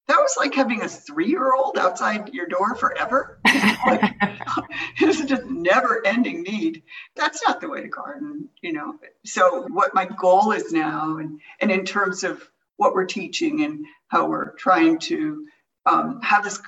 that 0.08 0.20
was 0.20 0.36
like 0.38 0.54
having 0.54 0.82
a 0.82 0.88
three-year-old 0.88 1.78
outside 1.78 2.34
your 2.34 2.48
door 2.48 2.76
forever. 2.76 3.40
like, 3.46 4.16
it's 5.02 5.22
just 5.26 5.46
never-ending 5.46 6.44
need. 6.44 6.84
That's 7.16 7.46
not 7.46 7.60
the 7.60 7.68
way 7.68 7.82
to 7.82 7.90
garden, 7.90 8.48
you 8.62 8.72
know. 8.72 8.96
So 9.26 9.68
what 9.68 9.94
my 9.94 10.06
goal 10.06 10.54
is 10.54 10.72
now, 10.72 11.18
and 11.18 11.42
and 11.60 11.70
in 11.70 11.84
terms 11.84 12.24
of 12.24 12.42
what 12.78 12.94
we're 12.94 13.06
teaching 13.06 13.64
and 13.64 13.86
how 14.08 14.28
we're 14.28 14.54
trying 14.54 15.00
to 15.00 15.46
um, 15.86 16.22
have 16.22 16.44
this 16.44 16.62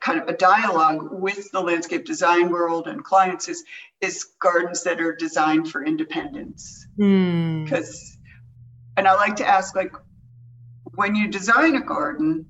kind 0.00 0.20
of 0.20 0.28
a 0.28 0.36
dialogue 0.36 1.08
with 1.10 1.50
the 1.52 1.60
landscape 1.60 2.04
design 2.04 2.50
world 2.50 2.86
and 2.86 3.04
clients 3.04 3.48
is 3.48 3.64
is 4.00 4.24
gardens 4.40 4.82
that 4.84 5.00
are 5.00 5.14
designed 5.14 5.70
for 5.70 5.84
independence 5.84 6.86
Hmm. 6.96 7.64
because 7.64 7.90
mm. 7.90 8.30
and 8.96 9.08
i 9.08 9.14
like 9.14 9.36
to 9.36 9.46
ask 9.46 9.74
like 9.74 9.92
when 10.94 11.14
you 11.14 11.28
design 11.28 11.76
a 11.76 11.80
garden 11.80 12.46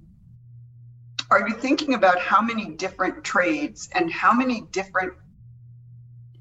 are 1.30 1.49
you 1.49 1.54
thinking 1.54 1.94
about 1.94 2.18
how 2.18 2.40
many 2.40 2.70
different 2.70 3.23
trades 3.23 3.88
and 3.94 4.12
how 4.12 4.32
many 4.32 4.62
different 4.73 5.12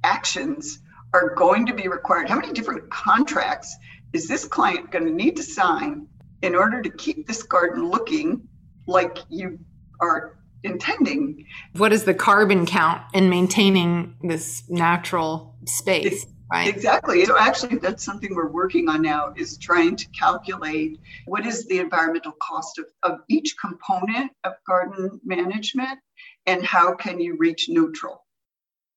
actions 0.03 0.79
are 1.13 1.35
going 1.35 1.65
to 1.65 1.73
be 1.73 1.87
required 1.87 2.29
how 2.29 2.39
many 2.39 2.53
different 2.53 2.89
contracts 2.89 3.75
is 4.13 4.27
this 4.27 4.45
client 4.45 4.91
going 4.91 5.05
to 5.05 5.11
need 5.11 5.35
to 5.35 5.43
sign 5.43 6.07
in 6.41 6.55
order 6.55 6.81
to 6.81 6.89
keep 6.89 7.27
this 7.27 7.43
garden 7.43 7.89
looking 7.89 8.47
like 8.87 9.19
you 9.29 9.59
are 9.99 10.38
intending. 10.63 11.45
What 11.75 11.93
is 11.93 12.03
the 12.03 12.13
carbon 12.13 12.65
count 12.65 13.01
in 13.13 13.29
maintaining 13.29 14.15
this 14.21 14.63
natural 14.69 15.55
space? 15.65 16.25
Right. 16.51 16.67
Exactly. 16.67 17.23
So 17.25 17.37
actually 17.37 17.77
that's 17.77 18.03
something 18.03 18.33
we're 18.33 18.51
working 18.51 18.89
on 18.89 19.03
now 19.03 19.33
is 19.37 19.57
trying 19.59 19.95
to 19.97 20.07
calculate 20.09 20.99
what 21.27 21.45
is 21.45 21.67
the 21.67 21.77
environmental 21.77 22.33
cost 22.41 22.79
of, 22.79 22.85
of 23.03 23.19
each 23.27 23.55
component 23.61 24.31
of 24.43 24.53
garden 24.65 25.21
management 25.23 25.99
and 26.47 26.65
how 26.65 26.95
can 26.95 27.19
you 27.19 27.37
reach 27.37 27.69
neutral? 27.69 28.25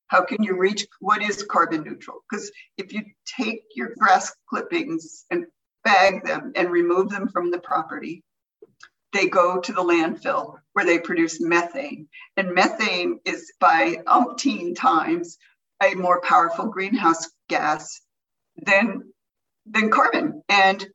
How 0.06 0.24
can 0.24 0.42
you 0.42 0.56
reach 0.56 0.86
what 1.00 1.22
is 1.22 1.42
carbon 1.42 1.82
neutral? 1.82 2.24
Because 2.30 2.50
if 2.78 2.94
you 2.94 3.02
take 3.26 3.62
your 3.76 3.94
grass 3.98 4.34
clippings 4.48 5.26
and 5.30 5.44
bag 5.84 6.24
them 6.24 6.52
and 6.56 6.70
remove 6.70 7.10
them 7.10 7.28
from 7.28 7.50
the 7.50 7.58
property, 7.58 8.22
they 9.12 9.28
go 9.28 9.60
to 9.60 9.72
the 9.72 9.82
landfill 9.82 10.58
where 10.72 10.84
they 10.84 10.98
produce 10.98 11.40
methane. 11.40 12.08
And 12.36 12.54
methane 12.54 13.20
is 13.24 13.52
by 13.60 13.96
umpteen 14.06 14.74
times 14.74 15.38
a 15.82 15.94
more 15.94 16.20
powerful 16.20 16.66
greenhouse 16.66 17.28
gas 17.48 18.00
than, 18.56 19.12
than 19.66 19.90
carbon. 19.90 20.42
And 20.48 20.86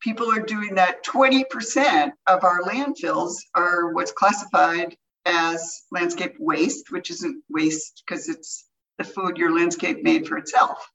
people 0.00 0.30
are 0.30 0.40
doing 0.40 0.74
that. 0.74 1.04
20% 1.04 2.12
of 2.26 2.44
our 2.44 2.62
landfills 2.62 3.36
are 3.54 3.92
what's 3.92 4.12
classified 4.12 4.96
as 5.26 5.82
landscape 5.90 6.34
waste, 6.38 6.90
which 6.90 7.10
isn't 7.10 7.42
waste 7.48 8.02
because 8.06 8.28
it's 8.28 8.66
the 8.98 9.04
food 9.04 9.38
your 9.38 9.54
landscape 9.54 10.02
made 10.02 10.26
for 10.26 10.36
itself. 10.36 10.90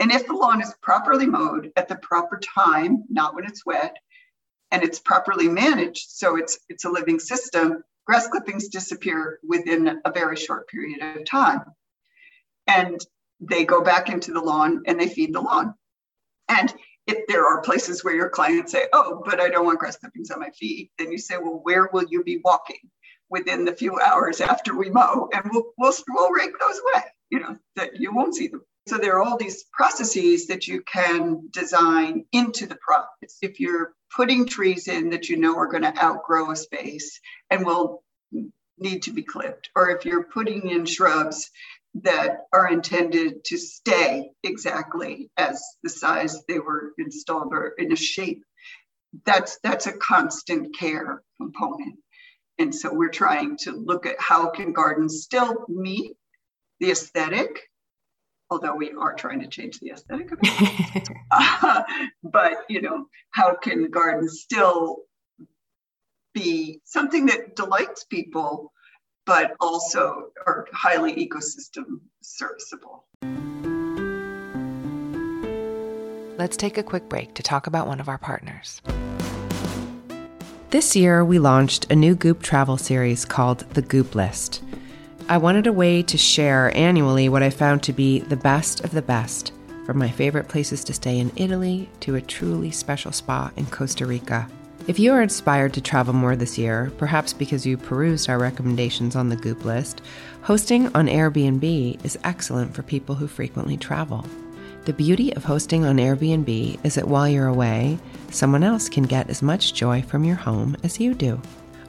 And 0.00 0.10
if 0.10 0.26
the 0.26 0.34
lawn 0.34 0.60
is 0.60 0.74
properly 0.82 1.26
mowed 1.26 1.72
at 1.76 1.88
the 1.88 1.96
proper 1.96 2.40
time, 2.40 3.04
not 3.08 3.34
when 3.34 3.44
it's 3.44 3.64
wet, 3.64 3.96
and 4.74 4.82
it's 4.82 4.98
properly 4.98 5.46
managed, 5.46 6.10
so 6.10 6.36
it's 6.36 6.58
it's 6.68 6.84
a 6.84 6.90
living 6.90 7.20
system, 7.20 7.84
grass 8.06 8.26
clippings 8.26 8.66
disappear 8.66 9.38
within 9.46 10.00
a 10.04 10.10
very 10.10 10.34
short 10.34 10.66
period 10.66 11.00
of 11.00 11.24
time. 11.24 11.60
And 12.66 13.00
they 13.38 13.64
go 13.64 13.82
back 13.82 14.08
into 14.08 14.32
the 14.32 14.40
lawn 14.40 14.82
and 14.86 14.98
they 14.98 15.08
feed 15.08 15.32
the 15.32 15.40
lawn. 15.40 15.74
And 16.48 16.74
if 17.06 17.28
there 17.28 17.46
are 17.46 17.60
places 17.60 18.02
where 18.02 18.16
your 18.16 18.30
clients 18.30 18.72
say, 18.72 18.88
"Oh, 18.92 19.22
but 19.24 19.38
I 19.38 19.48
don't 19.48 19.64
want 19.64 19.78
grass 19.78 19.96
clippings 19.96 20.32
on 20.32 20.40
my 20.40 20.50
feet," 20.50 20.90
then 20.98 21.12
you 21.12 21.18
say, 21.18 21.36
"Well, 21.36 21.60
where 21.62 21.88
will 21.92 22.06
you 22.08 22.24
be 22.24 22.40
walking 22.44 22.90
within 23.30 23.64
the 23.64 23.76
few 23.76 24.00
hours 24.00 24.40
after 24.40 24.76
we 24.76 24.90
mow?" 24.90 25.28
And 25.32 25.44
we'll 25.52 25.72
we'll, 25.78 25.94
we'll 26.08 26.32
rake 26.32 26.58
those 26.58 26.80
away. 26.80 27.04
You 27.30 27.38
know 27.38 27.56
that 27.76 28.00
you 28.00 28.12
won't 28.12 28.34
see 28.34 28.48
them. 28.48 28.64
So 28.86 28.98
there 28.98 29.16
are 29.16 29.22
all 29.22 29.38
these 29.38 29.64
processes 29.72 30.48
that 30.48 30.68
you 30.68 30.82
can 30.82 31.48
design 31.50 32.26
into 32.32 32.66
the 32.66 32.76
process. 32.76 33.38
If 33.40 33.58
you're 33.58 33.94
putting 34.14 34.46
trees 34.46 34.88
in 34.88 35.10
that 35.10 35.28
you 35.28 35.38
know 35.38 35.56
are 35.56 35.68
going 35.68 35.84
to 35.84 36.04
outgrow 36.04 36.50
a 36.50 36.56
space 36.56 37.18
and 37.48 37.64
will 37.64 38.02
need 38.78 39.04
to 39.04 39.12
be 39.12 39.22
clipped, 39.22 39.70
or 39.74 39.90
if 39.90 40.04
you're 40.04 40.24
putting 40.24 40.68
in 40.68 40.84
shrubs 40.84 41.50
that 42.02 42.40
are 42.52 42.68
intended 42.68 43.44
to 43.44 43.56
stay 43.56 44.32
exactly 44.42 45.30
as 45.36 45.62
the 45.82 45.88
size 45.88 46.42
they 46.46 46.58
were 46.58 46.92
installed 46.98 47.52
or 47.52 47.68
in 47.78 47.90
a 47.92 47.96
shape, 47.96 48.42
that's 49.24 49.58
that's 49.62 49.86
a 49.86 49.96
constant 49.96 50.76
care 50.76 51.22
component. 51.40 51.98
And 52.58 52.74
so 52.74 52.92
we're 52.92 53.10
trying 53.10 53.56
to 53.62 53.72
look 53.72 54.04
at 54.06 54.16
how 54.20 54.50
can 54.50 54.72
gardens 54.72 55.22
still 55.22 55.64
meet 55.68 56.16
the 56.80 56.90
aesthetic 56.90 57.62
although 58.50 58.74
we 58.74 58.92
are 58.92 59.14
trying 59.14 59.40
to 59.40 59.46
change 59.46 59.80
the 59.80 59.90
aesthetic 59.90 60.32
of 60.32 60.38
it. 60.42 61.08
uh, 61.30 61.82
but 62.22 62.52
you 62.68 62.82
know, 62.82 63.06
how 63.30 63.54
can 63.54 63.90
gardens 63.90 64.40
still 64.40 64.98
be 66.34 66.80
something 66.84 67.26
that 67.26 67.56
delights 67.56 68.04
people, 68.04 68.72
but 69.24 69.54
also 69.60 70.30
are 70.46 70.66
highly 70.72 71.14
ecosystem 71.14 72.00
serviceable? 72.22 73.06
Let's 76.36 76.56
take 76.56 76.78
a 76.78 76.82
quick 76.82 77.08
break 77.08 77.34
to 77.34 77.42
talk 77.42 77.68
about 77.68 77.86
one 77.86 78.00
of 78.00 78.08
our 78.08 78.18
partners. 78.18 78.82
This 80.70 80.96
year, 80.96 81.24
we 81.24 81.38
launched 81.38 81.90
a 81.92 81.94
new 81.94 82.16
Goop 82.16 82.42
travel 82.42 82.76
series 82.76 83.24
called 83.24 83.60
The 83.74 83.82
Goop 83.82 84.16
List. 84.16 84.60
I 85.26 85.38
wanted 85.38 85.66
a 85.66 85.72
way 85.72 86.02
to 86.02 86.18
share 86.18 86.70
annually 86.76 87.30
what 87.30 87.42
I 87.42 87.48
found 87.48 87.82
to 87.84 87.94
be 87.94 88.18
the 88.18 88.36
best 88.36 88.84
of 88.84 88.90
the 88.90 89.00
best, 89.00 89.52
from 89.86 89.96
my 89.96 90.10
favorite 90.10 90.48
places 90.48 90.84
to 90.84 90.92
stay 90.92 91.18
in 91.18 91.32
Italy 91.36 91.88
to 92.00 92.16
a 92.16 92.20
truly 92.20 92.70
special 92.70 93.10
spa 93.10 93.50
in 93.56 93.64
Costa 93.64 94.04
Rica. 94.04 94.46
If 94.86 94.98
you 94.98 95.12
are 95.14 95.22
inspired 95.22 95.72
to 95.74 95.80
travel 95.80 96.12
more 96.12 96.36
this 96.36 96.58
year, 96.58 96.92
perhaps 96.98 97.32
because 97.32 97.64
you 97.64 97.78
perused 97.78 98.28
our 98.28 98.38
recommendations 98.38 99.16
on 99.16 99.30
the 99.30 99.36
Goop 99.36 99.64
list, 99.64 100.02
hosting 100.42 100.94
on 100.94 101.06
Airbnb 101.06 102.04
is 102.04 102.18
excellent 102.22 102.74
for 102.74 102.82
people 102.82 103.14
who 103.14 103.26
frequently 103.26 103.78
travel. 103.78 104.26
The 104.84 104.92
beauty 104.92 105.34
of 105.34 105.44
hosting 105.44 105.86
on 105.86 105.96
Airbnb 105.96 106.84
is 106.84 106.96
that 106.96 107.08
while 107.08 107.26
you're 107.26 107.46
away, 107.46 107.98
someone 108.30 108.62
else 108.62 108.90
can 108.90 109.04
get 109.04 109.30
as 109.30 109.40
much 109.40 109.72
joy 109.72 110.02
from 110.02 110.24
your 110.24 110.36
home 110.36 110.76
as 110.82 111.00
you 111.00 111.14
do. 111.14 111.40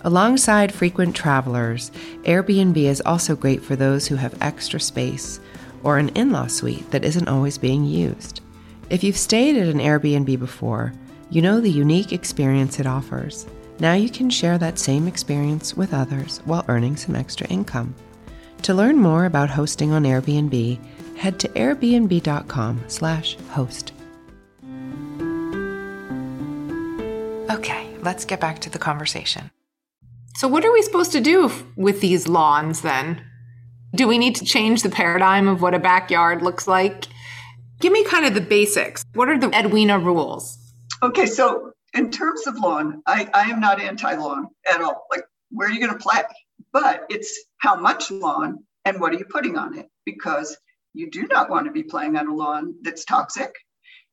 Alongside 0.05 0.71
frequent 0.71 1.15
travelers, 1.15 1.89
Airbnb 2.25 2.77
is 2.77 3.01
also 3.07 3.35
great 3.35 3.63
for 3.63 3.75
those 3.75 4.05
who 4.05 4.15
have 4.15 4.39
extra 4.39 4.79
space 4.79 5.39
or 5.81 5.97
an 5.97 6.09
in 6.09 6.31
law 6.31 6.45
suite 6.45 6.91
that 6.91 7.03
isn't 7.03 7.27
always 7.27 7.57
being 7.57 7.83
used. 7.83 8.41
If 8.91 9.03
you've 9.03 9.17
stayed 9.17 9.57
at 9.57 9.67
an 9.67 9.79
Airbnb 9.79 10.37
before, 10.37 10.93
you 11.31 11.41
know 11.41 11.59
the 11.59 11.71
unique 11.71 12.13
experience 12.13 12.79
it 12.79 12.85
offers. 12.85 13.47
Now 13.79 13.93
you 13.93 14.11
can 14.11 14.29
share 14.29 14.59
that 14.59 14.77
same 14.77 15.07
experience 15.07 15.75
with 15.75 15.91
others 15.91 16.39
while 16.45 16.65
earning 16.67 16.97
some 16.97 17.15
extra 17.15 17.47
income. 17.47 17.95
To 18.61 18.75
learn 18.75 18.97
more 18.97 19.25
about 19.25 19.49
hosting 19.49 19.91
on 19.91 20.03
Airbnb, 20.03 20.77
head 21.17 21.39
to 21.39 21.49
airbnb.com/host. 21.49 23.91
Okay, 27.49 27.97
let's 28.03 28.25
get 28.25 28.39
back 28.39 28.59
to 28.59 28.69
the 28.69 28.77
conversation. 28.77 29.49
So, 30.35 30.49
what 30.49 30.65
are 30.65 30.73
we 30.73 30.81
supposed 30.81 31.13
to 31.13 31.21
do 31.21 31.49
with 31.77 32.01
these 32.01 32.27
lawns 32.27 32.81
then? 32.81 33.23
Do 33.95 34.05
we 34.05 34.17
need 34.17 34.35
to 34.35 34.43
change 34.43 34.83
the 34.83 34.89
paradigm 34.89 35.47
of 35.47 35.61
what 35.61 35.73
a 35.73 35.79
backyard 35.79 36.41
looks 36.41 36.67
like? 36.67 37.05
Give 37.79 37.93
me 37.93 38.03
kind 38.03 38.25
of 38.25 38.33
the 38.33 38.41
basics. 38.41 39.05
What 39.13 39.29
are 39.29 39.37
the 39.37 39.49
Edwina 39.57 39.97
rules? 39.97 40.57
Okay, 41.01 41.25
so 41.25 41.71
in 41.93 42.11
terms 42.11 42.47
of 42.47 42.57
lawn, 42.57 43.01
I, 43.07 43.29
I 43.33 43.49
am 43.49 43.61
not 43.61 43.79
anti 43.79 44.13
lawn 44.15 44.49
at 44.69 44.81
all. 44.81 45.07
Like, 45.09 45.23
where 45.51 45.69
are 45.69 45.71
you 45.71 45.79
going 45.79 45.97
to 45.97 45.99
play? 45.99 46.21
But 46.73 47.05
it's 47.09 47.45
how 47.59 47.77
much 47.77 48.11
lawn 48.11 48.65
and 48.83 48.99
what 48.99 49.13
are 49.13 49.17
you 49.17 49.25
putting 49.25 49.57
on 49.57 49.77
it? 49.77 49.87
Because 50.05 50.57
you 50.93 51.09
do 51.09 51.27
not 51.27 51.49
want 51.49 51.65
to 51.67 51.71
be 51.71 51.83
playing 51.83 52.17
on 52.17 52.27
a 52.27 52.35
lawn 52.35 52.75
that's 52.81 53.05
toxic 53.05 53.53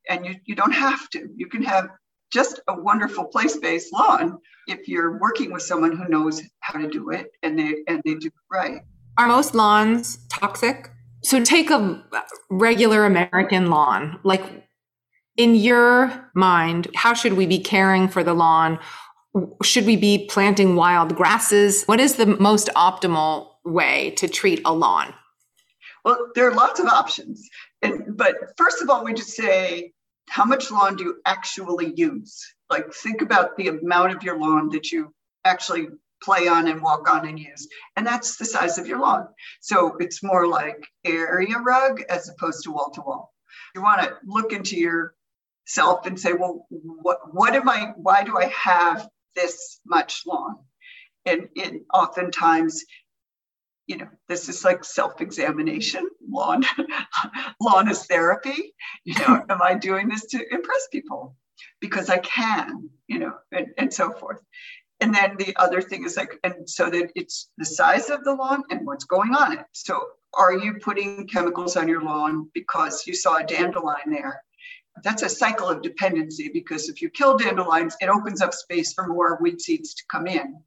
and 0.08 0.24
you, 0.24 0.36
you 0.44 0.54
don't 0.54 0.72
have 0.72 1.10
to. 1.10 1.28
You 1.34 1.48
can 1.48 1.64
have 1.64 1.88
just 2.32 2.60
a 2.68 2.80
wonderful 2.80 3.24
place-based 3.24 3.92
lawn 3.92 4.38
if 4.66 4.88
you're 4.88 5.18
working 5.18 5.52
with 5.52 5.62
someone 5.62 5.96
who 5.96 6.08
knows 6.08 6.42
how 6.60 6.78
to 6.78 6.88
do 6.88 7.10
it 7.10 7.32
and 7.42 7.58
they 7.58 7.76
and 7.86 8.02
they 8.04 8.14
do 8.14 8.28
it 8.28 8.32
right. 8.50 8.82
Are 9.18 9.28
most 9.28 9.54
lawns 9.54 10.18
toxic? 10.28 10.90
So 11.22 11.42
take 11.42 11.70
a 11.70 12.02
regular 12.50 13.04
American 13.04 13.70
lawn. 13.70 14.18
Like 14.24 14.42
in 15.36 15.54
your 15.54 16.30
mind, 16.34 16.88
how 16.94 17.14
should 17.14 17.34
we 17.34 17.46
be 17.46 17.58
caring 17.58 18.08
for 18.08 18.24
the 18.24 18.34
lawn? 18.34 18.78
Should 19.62 19.86
we 19.86 19.96
be 19.96 20.26
planting 20.28 20.76
wild 20.76 21.14
grasses? 21.14 21.84
What 21.84 22.00
is 22.00 22.16
the 22.16 22.26
most 22.26 22.68
optimal 22.76 23.48
way 23.64 24.10
to 24.16 24.28
treat 24.28 24.60
a 24.64 24.72
lawn? 24.72 25.14
Well, 26.04 26.30
there 26.34 26.48
are 26.48 26.54
lots 26.54 26.80
of 26.80 26.86
options. 26.86 27.48
And, 27.80 28.16
but 28.16 28.34
first 28.56 28.82
of 28.82 28.90
all, 28.90 29.04
we 29.04 29.14
just 29.14 29.30
say, 29.30 29.92
how 30.28 30.44
much 30.44 30.70
lawn 30.70 30.96
do 30.96 31.04
you 31.04 31.16
actually 31.26 31.92
use? 31.94 32.44
Like, 32.72 32.94
think 32.94 33.20
about 33.20 33.58
the 33.58 33.68
amount 33.68 34.12
of 34.12 34.22
your 34.22 34.38
lawn 34.38 34.70
that 34.70 34.90
you 34.90 35.12
actually 35.44 35.88
play 36.22 36.48
on 36.48 36.68
and 36.68 36.80
walk 36.80 37.12
on 37.12 37.28
and 37.28 37.38
use. 37.38 37.68
And 37.96 38.06
that's 38.06 38.36
the 38.36 38.46
size 38.46 38.78
of 38.78 38.86
your 38.86 38.98
lawn. 38.98 39.28
So 39.60 39.96
it's 40.00 40.22
more 40.22 40.46
like 40.46 40.82
area 41.04 41.58
rug 41.58 42.00
as 42.08 42.30
opposed 42.30 42.64
to 42.64 42.70
wall 42.70 42.90
to 42.94 43.02
wall. 43.02 43.34
You 43.74 43.82
want 43.82 44.00
to 44.00 44.14
look 44.24 44.54
into 44.54 44.78
yourself 44.78 46.06
and 46.06 46.18
say, 46.18 46.32
well, 46.32 46.66
what, 46.70 47.34
what 47.34 47.54
am 47.54 47.68
I, 47.68 47.92
why 47.96 48.24
do 48.24 48.38
I 48.38 48.46
have 48.46 49.06
this 49.36 49.78
much 49.84 50.22
lawn? 50.26 50.56
And, 51.26 51.50
and 51.62 51.80
oftentimes 51.92 52.84
you 53.88 53.96
know, 53.98 54.08
this 54.28 54.48
is 54.48 54.64
like 54.64 54.84
self-examination. 54.84 56.08
Lawn, 56.26 56.64
lawn 57.60 57.90
is 57.90 58.06
therapy. 58.06 58.74
You 59.04 59.14
know, 59.18 59.44
am 59.50 59.60
I 59.60 59.74
doing 59.74 60.08
this 60.08 60.24
to 60.26 60.54
impress 60.54 60.88
people? 60.90 61.36
Because 61.80 62.10
I 62.10 62.18
can, 62.18 62.90
you 63.08 63.18
know, 63.18 63.34
and, 63.50 63.68
and 63.78 63.92
so 63.92 64.12
forth. 64.12 64.40
And 65.00 65.12
then 65.14 65.36
the 65.36 65.54
other 65.56 65.82
thing 65.82 66.04
is 66.04 66.16
like, 66.16 66.38
and 66.44 66.68
so 66.68 66.88
that 66.88 67.10
it's 67.16 67.50
the 67.58 67.64
size 67.64 68.08
of 68.08 68.22
the 68.22 68.34
lawn 68.34 68.62
and 68.70 68.86
what's 68.86 69.04
going 69.04 69.34
on 69.34 69.52
it. 69.52 69.64
So 69.72 70.00
are 70.34 70.56
you 70.56 70.74
putting 70.74 71.26
chemicals 71.26 71.76
on 71.76 71.88
your 71.88 72.02
lawn 72.02 72.50
because 72.54 73.06
you 73.06 73.14
saw 73.14 73.38
a 73.38 73.44
dandelion 73.44 74.10
there? 74.10 74.42
That's 75.02 75.22
a 75.22 75.28
cycle 75.28 75.68
of 75.68 75.82
dependency 75.82 76.50
because 76.52 76.88
if 76.88 77.02
you 77.02 77.10
kill 77.10 77.36
dandelions, 77.36 77.96
it 78.00 78.08
opens 78.08 78.40
up 78.40 78.54
space 78.54 78.92
for 78.92 79.06
more 79.06 79.38
weed 79.40 79.60
seeds 79.60 79.94
to 79.94 80.04
come 80.08 80.26
in. 80.26 80.62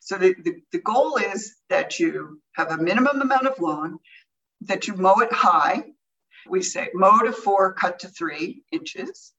So 0.00 0.16
the, 0.16 0.34
the, 0.42 0.62
the 0.72 0.80
goal 0.80 1.16
is 1.16 1.56
that 1.68 1.98
you 1.98 2.40
have 2.52 2.70
a 2.70 2.78
minimum 2.78 3.20
amount 3.20 3.46
of 3.46 3.60
lawn, 3.60 3.98
that 4.62 4.86
you 4.88 4.94
mow 4.94 5.16
it 5.20 5.32
high. 5.32 5.84
We 6.48 6.62
say 6.62 6.88
mow 6.94 7.20
to 7.20 7.32
four, 7.32 7.74
cut 7.74 7.98
to 8.00 8.08
three 8.08 8.62
inches. 8.72 9.34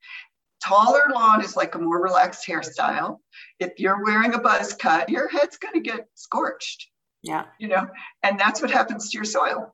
Taller 0.64 1.10
lawn 1.14 1.44
is 1.44 1.56
like 1.56 1.76
a 1.76 1.80
more 1.80 2.02
relaxed 2.02 2.46
hairstyle. 2.48 3.18
If 3.60 3.74
you're 3.78 4.04
wearing 4.04 4.34
a 4.34 4.40
buzz 4.40 4.74
cut, 4.74 5.10
your 5.10 5.28
head's 5.30 5.58
going 5.58 5.76
to 5.76 5.80
get 5.80 6.08
scorched. 6.16 6.88
Yeah. 7.24 7.46
You 7.60 7.70
know, 7.70 7.88
and 8.24 8.40
that's 8.40 8.62
what 8.62 8.72
happens 8.72 9.10
to 9.10 9.18
your 9.18 9.26
soil. 9.26 9.74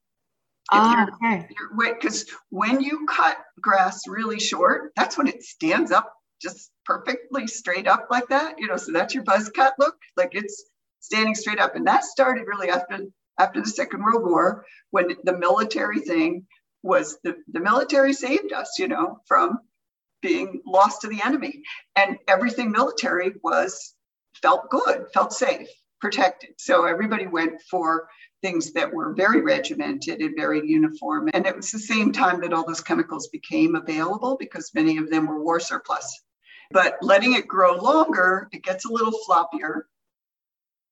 Ah, 0.72 1.08
okay. 1.14 1.48
Because 1.78 2.26
when 2.50 2.82
you 2.82 3.06
cut 3.08 3.38
grass 3.62 4.08
really 4.08 4.40
short, 4.40 4.92
that's 4.96 5.18
when 5.18 5.28
it 5.28 5.44
stands 5.44 5.92
up 5.92 6.12
just 6.42 6.72
perfectly 6.86 7.48
straight 7.48 7.88
up 7.88 8.08
like 8.10 8.28
that. 8.30 8.56
You 8.58 8.68
know, 8.68 8.78
so 8.78 8.92
that's 8.92 9.14
your 9.14 9.24
buzz 9.24 9.50
cut 9.50 9.76
look. 9.78 9.96
Like 10.18 10.30
it's 10.34 10.66
standing 11.02 11.36
straight 11.36 11.60
up. 11.60 11.76
And 11.76 11.86
that 11.86 12.04
started 12.04 12.46
really 12.48 12.70
after 12.70 13.00
after 13.40 13.62
the 13.62 13.70
Second 13.70 14.02
World 14.02 14.24
War, 14.24 14.66
when 14.92 15.16
the 15.24 15.38
military 15.38 16.00
thing 16.00 16.48
was 16.84 17.18
the, 17.24 17.36
the 17.52 17.60
military 17.60 18.14
saved 18.14 18.54
us, 18.54 18.80
you 18.80 18.88
know, 18.88 19.20
from 19.28 19.60
being 20.26 20.62
lost 20.66 21.02
to 21.02 21.08
the 21.08 21.22
enemy. 21.24 21.62
And 21.96 22.18
everything 22.28 22.72
military 22.72 23.34
was 23.44 23.94
felt 24.42 24.70
good, 24.70 25.06
felt 25.14 25.34
safe, 25.34 25.68
protected. 26.02 26.52
So 26.58 26.86
everybody 26.86 27.28
went 27.28 27.62
for 27.70 28.08
things 28.42 28.74
that 28.74 28.94
were 28.94 29.14
very 29.14 29.42
regimented 29.42 30.20
and 30.20 30.36
very 30.36 30.62
uniform. 30.68 31.30
And 31.34 31.46
it 31.46 31.56
was 31.56 31.72
the 31.72 31.80
same 31.80 32.12
time 32.12 32.42
that 32.42 32.54
all 32.54 32.66
those 32.66 32.82
chemicals 32.82 33.28
became 33.28 33.76
available 33.76 34.38
because 34.40 34.72
many 34.74 34.98
of 34.98 35.10
them 35.10 35.28
were 35.28 35.44
war 35.44 35.60
surplus. 35.60 36.24
But 36.72 36.98
letting 37.02 37.34
it 37.34 37.48
grow 37.48 37.76
longer, 37.76 38.50
it 38.52 38.64
gets 38.64 38.86
a 38.86 38.92
little 38.92 39.14
floppier 39.28 39.84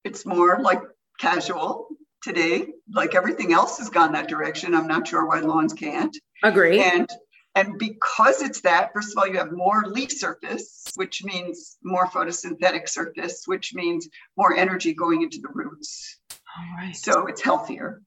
it's 0.04 0.26
more 0.26 0.60
like 0.62 0.82
casual 1.20 1.88
today. 2.22 2.68
Like 2.94 3.16
everything 3.16 3.54
else 3.54 3.78
has 3.78 3.90
gone 3.90 4.12
that 4.14 4.28
direction. 4.28 4.74
I'm 4.74 4.88
not 4.88 5.08
sure 5.08 5.26
why 5.26 5.40
lawns 5.40 5.74
can't. 5.74 6.16
Agree. 6.44 6.82
And 6.82 7.10
and 7.56 7.78
because 7.78 8.42
it's 8.42 8.62
that, 8.62 8.94
first 8.94 9.12
of 9.12 9.18
all, 9.18 9.28
you 9.28 9.38
have 9.38 9.52
more 9.52 9.84
leaf 9.86 10.12
surface, 10.12 10.84
which 10.96 11.24
means 11.24 11.78
more 11.84 12.08
photosynthetic 12.08 12.90
surface, 12.90 13.44
which 13.46 13.76
means 13.76 14.10
more 14.36 14.56
energy 14.56 14.94
going 14.94 15.22
into 15.22 15.40
the 15.40 15.50
roots. 15.54 16.20
All 16.32 16.78
right. 16.78 16.96
So 16.96 17.28
it's 17.28 17.42
healthier. 17.42 18.02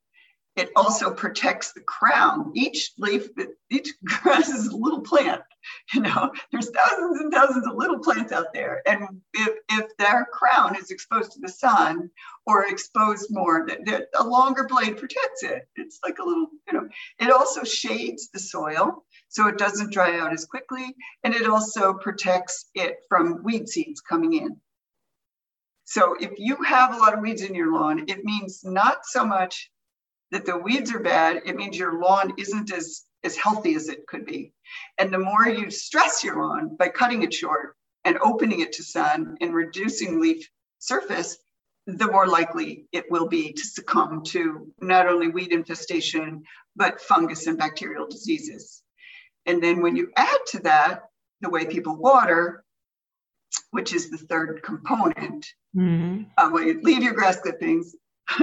It 0.56 0.70
also 0.74 1.12
protects 1.12 1.72
the 1.72 1.82
crown. 1.82 2.52
Each 2.54 2.92
leaf, 2.98 3.28
each 3.70 3.92
grass 4.04 4.48
is 4.48 4.68
a 4.68 4.76
little 4.76 5.02
plant. 5.02 5.42
You 5.92 6.00
know, 6.00 6.32
there's 6.50 6.70
thousands 6.70 7.20
and 7.20 7.32
thousands 7.32 7.66
of 7.66 7.74
little 7.74 7.98
plants 7.98 8.32
out 8.32 8.54
there. 8.54 8.82
And 8.86 9.20
if, 9.34 9.56
if 9.68 9.96
their 9.98 10.26
crown 10.32 10.76
is 10.76 10.90
exposed 10.90 11.32
to 11.32 11.40
the 11.40 11.48
sun 11.48 12.08
or 12.46 12.66
exposed 12.66 13.26
more, 13.30 13.68
a 14.18 14.24
longer 14.24 14.64
blade 14.64 14.96
protects 14.96 15.42
it. 15.42 15.68
It's 15.74 15.98
like 16.04 16.18
a 16.18 16.24
little, 16.24 16.46
you 16.68 16.72
know, 16.72 16.88
it 17.18 17.30
also 17.30 17.64
shades 17.64 18.30
the 18.30 18.38
soil 18.38 19.04
so 19.36 19.48
it 19.48 19.58
doesn't 19.58 19.92
dry 19.92 20.18
out 20.18 20.32
as 20.32 20.46
quickly. 20.46 20.94
And 21.22 21.34
it 21.34 21.46
also 21.46 21.92
protects 21.92 22.70
it 22.74 22.96
from 23.06 23.42
weed 23.42 23.68
seeds 23.68 24.00
coming 24.00 24.32
in. 24.32 24.56
So 25.84 26.16
if 26.18 26.38
you 26.38 26.56
have 26.62 26.94
a 26.94 26.96
lot 26.96 27.12
of 27.12 27.20
weeds 27.20 27.42
in 27.42 27.54
your 27.54 27.70
lawn, 27.70 28.06
it 28.08 28.24
means 28.24 28.64
not 28.64 29.04
so 29.04 29.26
much 29.26 29.70
that 30.30 30.46
the 30.46 30.56
weeds 30.56 30.90
are 30.90 31.00
bad, 31.00 31.42
it 31.44 31.54
means 31.54 31.76
your 31.76 32.00
lawn 32.00 32.32
isn't 32.38 32.72
as, 32.72 33.02
as 33.24 33.36
healthy 33.36 33.74
as 33.74 33.90
it 33.90 34.06
could 34.06 34.24
be. 34.24 34.54
And 34.96 35.12
the 35.12 35.18
more 35.18 35.46
you 35.46 35.70
stress 35.70 36.24
your 36.24 36.40
lawn 36.40 36.74
by 36.74 36.88
cutting 36.88 37.22
it 37.22 37.34
short 37.34 37.76
and 38.06 38.16
opening 38.22 38.60
it 38.60 38.72
to 38.72 38.82
sun 38.82 39.36
and 39.42 39.54
reducing 39.54 40.18
leaf 40.18 40.48
surface, 40.78 41.36
the 41.86 42.10
more 42.10 42.26
likely 42.26 42.88
it 42.90 43.04
will 43.10 43.28
be 43.28 43.52
to 43.52 43.62
succumb 43.62 44.24
to 44.24 44.72
not 44.80 45.06
only 45.06 45.28
weed 45.28 45.52
infestation, 45.52 46.42
but 46.74 47.02
fungus 47.02 47.46
and 47.46 47.58
bacterial 47.58 48.08
diseases. 48.08 48.82
And 49.46 49.62
then 49.62 49.80
when 49.80 49.96
you 49.96 50.10
add 50.16 50.38
to 50.48 50.58
that 50.60 51.04
the 51.40 51.50
way 51.50 51.66
people 51.66 51.96
water, 51.96 52.64
which 53.70 53.94
is 53.94 54.10
the 54.10 54.18
third 54.18 54.62
component, 54.62 55.46
mm-hmm. 55.74 56.22
uh, 56.36 56.50
when 56.50 56.66
you 56.66 56.80
leave 56.82 57.02
your 57.02 57.14
grass 57.14 57.40
clippings, 57.40 57.94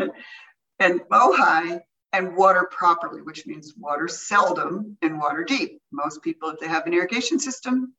and 0.79 1.01
mow 1.09 1.33
high 1.33 1.81
and 2.13 2.35
water 2.35 2.69
properly, 2.71 3.21
which 3.21 3.45
means 3.45 3.73
water 3.77 4.07
seldom 4.07 4.97
and 5.01 5.19
water 5.19 5.43
deep. 5.43 5.81
Most 5.91 6.21
people, 6.21 6.49
if 6.49 6.59
they 6.59 6.67
have 6.67 6.85
an 6.85 6.93
irrigation 6.93 7.39
system, 7.39 7.93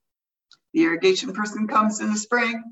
the 0.73 0.85
irrigation 0.85 1.33
person 1.33 1.67
comes 1.67 2.01
in 2.01 2.11
the 2.11 2.19
spring, 2.19 2.63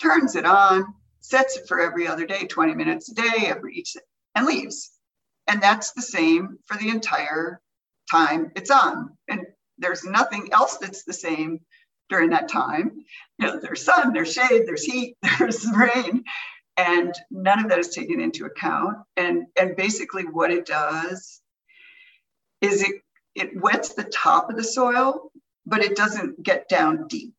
turns 0.00 0.34
it 0.36 0.44
on, 0.44 0.94
sets 1.20 1.56
it 1.56 1.68
for 1.68 1.80
every 1.80 2.06
other 2.06 2.26
day, 2.26 2.46
20 2.46 2.74
minutes 2.74 3.10
a 3.10 3.14
day, 3.14 3.46
every 3.46 3.76
each, 3.76 3.96
and 4.34 4.46
leaves. 4.46 4.90
And 5.46 5.62
that's 5.62 5.92
the 5.92 6.02
same 6.02 6.58
for 6.66 6.76
the 6.76 6.88
entire 6.88 7.60
time 8.10 8.50
it's 8.56 8.70
on. 8.70 9.16
And 9.28 9.46
there's 9.80 10.04
nothing 10.04 10.50
else 10.52 10.76
that's 10.76 11.04
the 11.04 11.12
same 11.12 11.60
during 12.10 12.30
that 12.30 12.48
time. 12.48 13.04
You 13.38 13.46
know, 13.46 13.60
there's 13.60 13.84
sun, 13.84 14.12
there's 14.12 14.32
shade, 14.32 14.64
there's 14.66 14.84
heat, 14.84 15.16
there's 15.38 15.66
rain. 15.74 16.24
And 16.76 17.14
none 17.30 17.60
of 17.60 17.70
that 17.70 17.78
is 17.78 17.88
taken 17.88 18.20
into 18.20 18.44
account. 18.44 18.98
And 19.16 19.46
and 19.58 19.76
basically 19.76 20.24
what 20.24 20.50
it 20.50 20.66
does 20.66 21.40
is 22.60 22.82
it 22.82 23.02
it 23.34 23.60
wets 23.60 23.94
the 23.94 24.04
top 24.04 24.50
of 24.50 24.56
the 24.56 24.64
soil 24.64 25.30
but 25.66 25.82
it 25.82 25.94
doesn't 25.94 26.42
get 26.42 26.68
down 26.68 27.06
deep. 27.06 27.34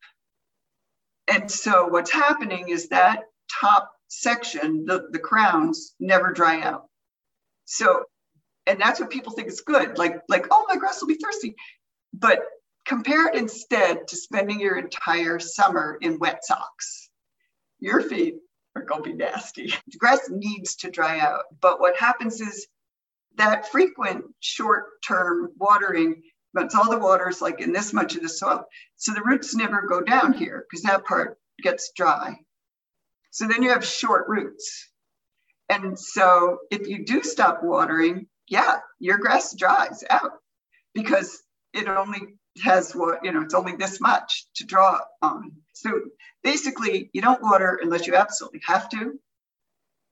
And 1.28 1.52
so 1.52 1.88
what's 1.88 2.12
happening 2.12 2.70
is 2.70 2.90
that 2.90 3.24
top 3.60 3.92
section 4.08 4.86
the, 4.86 5.08
the 5.12 5.20
crowns 5.20 5.96
never 6.00 6.32
dry 6.32 6.62
out. 6.62 6.86
So 7.66 8.04
and 8.68 8.80
that's 8.80 9.00
what 9.00 9.10
people 9.10 9.34
think 9.34 9.48
is 9.48 9.62
good. 9.62 9.98
Like 9.98 10.22
like 10.30 10.48
oh 10.52 10.66
my 10.70 10.78
grass 10.78 11.02
will 11.02 11.08
be 11.08 11.16
thirsty 11.16 11.56
but 12.14 12.40
compare 12.86 13.28
it 13.28 13.36
instead 13.36 14.08
to 14.08 14.16
spending 14.16 14.60
your 14.60 14.78
entire 14.78 15.40
summer 15.40 15.98
in 16.02 16.20
wet 16.20 16.44
socks 16.44 17.10
your 17.82 18.00
feet 18.00 18.36
are 18.76 18.84
going 18.84 19.04
to 19.04 19.10
be 19.10 19.16
nasty. 19.16 19.74
The 19.92 19.98
grass 19.98 20.30
needs 20.30 20.76
to 20.78 20.92
dry 20.92 21.20
out. 21.20 21.44
But 21.60 21.82
what 21.82 21.98
happens 21.98 22.40
is 22.40 22.68
that 23.36 23.70
frequent 23.70 24.24
short 24.40 24.86
term 25.06 25.52
watering 25.58 26.22
but 26.54 26.76
all 26.76 26.90
the 26.90 27.00
water's 27.00 27.42
like 27.42 27.62
in 27.62 27.72
this 27.72 27.94
much 27.94 28.16
of 28.18 28.22
the 28.22 28.30
soil. 28.30 28.66
So 28.98 29.14
the 29.14 29.24
roots 29.24 29.56
never 29.56 29.84
go 29.84 30.02
down 30.02 30.34
here 30.34 30.66
because 30.70 30.84
that 30.84 31.06
part 31.06 31.38
gets 31.64 31.92
dry. 31.96 32.36
So 33.32 33.48
then 33.48 33.64
you 33.64 33.70
have 33.70 33.86
short 33.86 34.28
roots. 34.28 34.90
And 35.70 35.98
so 35.98 36.58
if 36.70 36.88
you 36.90 37.06
do 37.06 37.24
stop 37.24 37.64
watering, 37.64 38.28
yeah, 38.50 38.80
your 39.00 39.18
grass 39.18 39.56
dries 39.56 40.04
out 40.10 40.40
because 40.94 41.42
it 41.74 41.88
only 41.88 42.20
has 42.64 42.94
what, 42.94 43.24
you 43.24 43.32
know, 43.32 43.42
it's 43.42 43.54
only 43.54 43.76
this 43.76 44.02
much 44.02 44.46
to 44.56 44.66
draw 44.66 45.00
on. 45.22 45.52
So 45.74 45.90
basically, 46.44 47.10
you 47.14 47.22
don't 47.22 47.42
water 47.42 47.80
unless 47.82 48.08
you 48.08 48.16
absolutely 48.16 48.62
have 48.68 48.90
to 48.90 49.20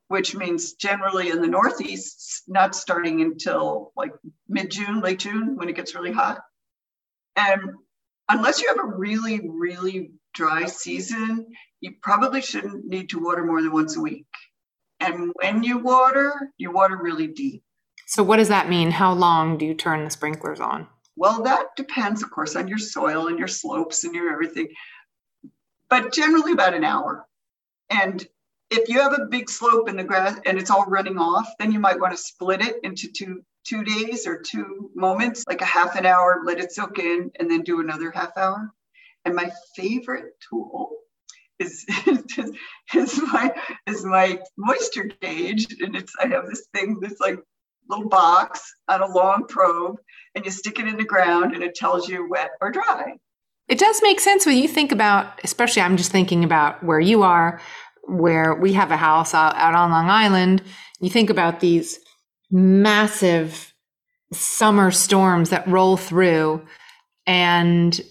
which 0.10 0.36
means 0.36 0.74
generally 0.74 1.30
in 1.30 1.40
the 1.40 1.48
Northeast, 1.48 2.44
not 2.48 2.76
starting 2.76 3.22
until 3.22 3.94
like 3.96 4.12
mid 4.50 4.72
June, 4.72 5.02
late 5.02 5.20
June, 5.20 5.56
when 5.56 5.70
it 5.70 5.76
gets 5.76 5.96
really 5.96 6.12
hot. 6.12 6.40
And 7.36 7.62
unless 8.28 8.60
you 8.60 8.68
have 8.70 8.80
a 8.80 8.98
really, 8.98 9.40
really 9.48 10.12
dry 10.34 10.66
season, 10.66 11.46
you 11.80 11.94
probably 12.02 12.42
shouldn't 12.42 12.86
need 12.86 13.10
to 13.12 13.24
water 13.24 13.46
more 13.46 13.62
than 13.62 13.72
once 13.72 13.96
a 13.96 14.02
week. 14.02 14.26
And 15.00 15.32
when 15.36 15.64
you 15.64 15.78
water, 15.78 16.52
you 16.58 16.72
water 16.72 16.98
really 16.98 17.28
deep. 17.28 17.64
So, 18.08 18.24
what 18.24 18.38
does 18.38 18.50
that 18.50 18.68
mean? 18.68 18.90
How 18.90 19.14
long 19.14 19.60
do 19.60 19.66
you 19.66 19.76
turn 19.76 20.04
the 20.04 20.10
sprinklers 20.10 20.60
on? 20.60 20.88
Well, 21.20 21.44
that 21.44 21.76
depends, 21.76 22.24
of 22.24 22.32
course, 22.32 22.56
on 22.56 22.70
your 22.70 22.78
soil 22.78 23.28
and 23.28 23.38
your 23.38 23.50
slopes 23.50 24.06
and 24.06 24.16
your 24.16 24.32
everything, 24.32 24.70
but 25.90 26.14
generally 26.14 26.54
about 26.54 26.74
an 26.74 26.86
hour. 26.86 27.28
And 27.90 28.26
if 28.70 28.88
you 28.88 29.02
have 29.02 29.12
a 29.12 29.26
big 29.26 29.50
slope 29.50 29.90
in 29.90 29.98
the 29.98 30.04
grass 30.06 30.40
and 30.46 30.58
it's 30.58 30.72
all 30.72 30.86
running 30.86 31.18
off, 31.18 31.46
then 31.60 31.74
you 31.74 31.80
might 31.80 32.00
want 32.00 32.14
to 32.14 32.18
split 32.18 32.62
it 32.62 32.78
into 32.84 33.12
two 33.12 33.44
two 33.66 33.84
days 33.84 34.26
or 34.26 34.42
two 34.42 34.92
moments, 34.96 35.44
like 35.46 35.60
a 35.60 35.66
half 35.66 35.98
an 35.98 36.06
hour, 36.06 36.42
let 36.46 36.62
it 36.62 36.72
soak 36.72 37.00
in, 37.00 37.30
and 37.38 37.52
then 37.52 37.64
do 37.64 37.82
another 37.82 38.12
half 38.12 38.38
hour. 38.38 38.72
And 39.26 39.36
my 39.36 39.52
favorite 39.76 40.36
tool 40.50 40.92
is, 41.60 41.86
is, 42.08 42.54
is 42.96 43.22
my 43.24 43.54
is 43.86 44.06
my 44.06 44.40
moisture 44.56 45.12
gauge, 45.20 45.68
and 45.82 45.98
it's 45.98 46.14
I 46.24 46.28
have 46.28 46.48
this 46.48 46.68
thing 46.74 47.02
that's 47.02 47.20
like 47.20 47.40
little 47.90 48.08
box 48.08 48.74
on 48.88 49.02
a 49.02 49.08
long 49.08 49.48
probe, 49.50 49.98
and 50.36 50.46
you 50.46 50.52
stick 50.52 50.80
it 50.80 50.88
in 50.88 50.98
the 50.98 51.04
ground, 51.04 51.54
and 51.54 51.64
it 51.64 51.76
tells 51.76 52.08
you 52.08 52.28
wet 52.30 52.52
or 52.62 52.72
dry. 52.72 53.16
It 53.68 53.78
does 53.78 54.02
make 54.02 54.20
sense 54.20 54.46
when 54.46 54.58
you 54.58 54.68
think 54.68 54.92
about, 54.92 55.40
especially 55.44 55.82
I'm 55.82 55.98
just 55.98 56.12
thinking 56.12 56.44
about 56.44 56.84
where 56.84 57.00
you 57.00 57.24
are 57.24 57.62
where 58.10 58.56
we 58.56 58.74
have 58.74 58.92
a 58.92 58.98
house 58.98 59.34
out, 59.34 59.56
out 59.56 59.76
on 59.76 59.92
Long 59.92 60.10
Island, 60.10 60.64
you 61.00 61.10
think 61.10 61.30
about 61.30 61.60
these 61.60 62.00
massive 62.52 63.74
summer 64.34 64.92
storms 64.92 65.50
that 65.52 65.68
roll 65.68 65.98
through 65.98 66.62
and 67.26 68.02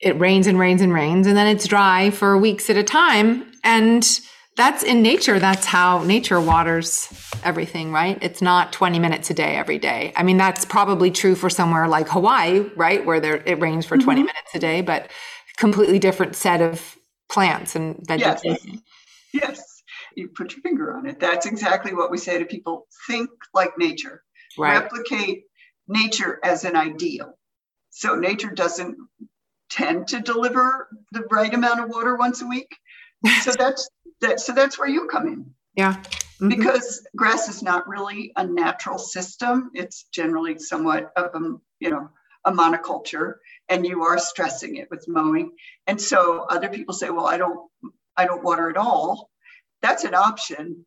it 0.00 0.18
rains 0.18 0.46
and 0.46 0.58
rains 0.58 0.80
and 0.80 0.92
rains 0.92 1.26
and 1.26 1.36
then 1.36 1.46
it's 1.46 1.66
dry 1.66 2.10
for 2.10 2.36
weeks 2.36 2.68
at 2.68 2.76
a 2.76 2.82
time 2.82 3.50
and 3.62 4.20
that's 4.56 4.82
in 4.82 5.02
nature 5.02 5.38
that's 5.38 5.66
how 5.66 6.02
nature 6.04 6.40
waters 6.40 7.08
everything 7.42 7.90
right 7.92 8.18
it's 8.20 8.42
not 8.42 8.72
20 8.72 8.98
minutes 8.98 9.30
a 9.30 9.34
day 9.34 9.56
every 9.56 9.78
day 9.78 10.12
i 10.16 10.22
mean 10.22 10.36
that's 10.36 10.64
probably 10.64 11.10
true 11.10 11.34
for 11.34 11.48
somewhere 11.48 11.88
like 11.88 12.08
hawaii 12.08 12.60
right 12.76 13.04
where 13.06 13.20
there 13.20 13.42
it 13.46 13.60
rains 13.60 13.86
for 13.86 13.96
20 13.96 14.20
mm-hmm. 14.20 14.26
minutes 14.26 14.54
a 14.54 14.58
day 14.58 14.80
but 14.80 15.10
completely 15.56 15.98
different 15.98 16.36
set 16.36 16.60
of 16.60 16.96
plants 17.28 17.74
and 17.74 17.96
vegetation 18.06 18.72
yes. 18.72 18.82
Yes, 19.32 19.82
you 20.14 20.28
put 20.28 20.52
your 20.52 20.60
finger 20.62 20.94
on 20.94 21.06
it. 21.06 21.18
That's 21.18 21.46
exactly 21.46 21.94
what 21.94 22.10
we 22.10 22.18
say 22.18 22.38
to 22.38 22.44
people 22.44 22.86
think 23.06 23.30
like 23.54 23.78
nature, 23.78 24.22
right. 24.58 24.80
replicate 24.80 25.44
nature 25.88 26.38
as 26.44 26.64
an 26.64 26.76
ideal. 26.76 27.38
So, 27.90 28.14
nature 28.14 28.50
doesn't 28.50 28.96
tend 29.70 30.08
to 30.08 30.20
deliver 30.20 30.88
the 31.12 31.22
right 31.30 31.52
amount 31.52 31.80
of 31.80 31.88
water 31.88 32.16
once 32.16 32.42
a 32.42 32.46
week. 32.46 32.68
So, 33.42 33.52
that's 33.58 33.88
that. 34.22 34.40
So, 34.40 34.52
that's 34.52 34.78
where 34.78 34.88
you 34.88 35.06
come 35.06 35.26
in. 35.28 35.54
Yeah. 35.74 35.94
Mm-hmm. 35.94 36.48
Because 36.48 37.06
grass 37.14 37.48
is 37.48 37.62
not 37.62 37.86
really 37.86 38.32
a 38.36 38.44
natural 38.44 38.98
system. 38.98 39.70
It's 39.74 40.04
generally 40.12 40.58
somewhat 40.58 41.12
of 41.16 41.34
a, 41.34 41.56
you 41.78 41.90
know, 41.90 42.08
a 42.44 42.52
monoculture 42.52 43.34
and 43.68 43.86
you 43.86 44.02
are 44.02 44.18
stressing 44.18 44.76
it 44.76 44.90
with 44.90 45.06
mowing. 45.08 45.52
And 45.86 46.00
so 46.00 46.46
other 46.48 46.68
people 46.68 46.94
say, 46.94 47.10
well, 47.10 47.26
I 47.26 47.36
don't 47.36 47.70
I 48.16 48.26
don't 48.26 48.44
water 48.44 48.68
at 48.68 48.76
all, 48.76 49.30
that's 49.80 50.04
an 50.04 50.14
option, 50.14 50.84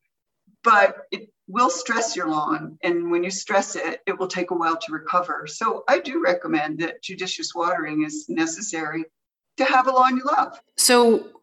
but 0.63 0.97
it 1.11 1.29
will 1.47 1.69
stress 1.69 2.15
your 2.15 2.27
lawn. 2.27 2.77
And 2.83 3.09
when 3.09 3.23
you 3.23 3.31
stress 3.31 3.75
it, 3.75 4.01
it 4.05 4.19
will 4.19 4.27
take 4.27 4.51
a 4.51 4.55
while 4.55 4.77
to 4.77 4.91
recover. 4.91 5.47
So 5.47 5.83
I 5.87 5.99
do 5.99 6.21
recommend 6.23 6.79
that 6.79 7.01
judicious 7.01 7.55
watering 7.55 8.03
is 8.03 8.27
necessary 8.29 9.05
to 9.57 9.65
have 9.65 9.87
a 9.87 9.91
lawn 9.91 10.17
you 10.17 10.23
love. 10.23 10.59
So 10.77 11.34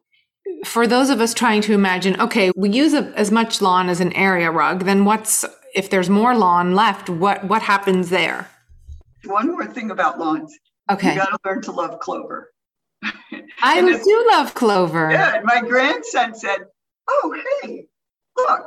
for 0.65 0.87
those 0.87 1.11
of 1.11 1.21
us 1.21 1.35
trying 1.35 1.61
to 1.63 1.73
imagine, 1.73 2.21
okay, 2.21 2.51
we 2.57 2.71
use 2.71 2.95
a, 2.95 3.13
as 3.17 3.31
much 3.31 3.61
lawn 3.61 3.89
as 3.89 4.01
an 4.01 4.13
area 4.15 4.51
rug, 4.51 4.85
then 4.85 5.05
what's 5.05 5.45
if 5.75 5.91
there's 5.91 6.11
more 6.11 6.37
lawn 6.37 6.75
left, 6.75 7.09
what 7.09 7.45
what 7.45 7.63
happens 7.63 8.11
there? 8.11 8.49
One 9.25 9.51
more 9.53 9.67
thing 9.67 9.91
about 9.91 10.19
lawns. 10.19 10.57
Okay. 10.91 11.13
You 11.13 11.21
got 11.21 11.31
to 11.31 11.39
learn 11.45 11.63
to 11.63 11.73
love 11.73 12.01
clover. 12.01 12.53
I 13.63 13.81
do 13.81 14.27
love 14.31 14.55
clover. 14.55 15.11
Yeah, 15.11 15.41
my 15.45 15.61
grandson 15.61 16.35
said, 16.35 16.59
"Oh, 17.09 17.37
hey, 17.63 17.87
look, 18.37 18.67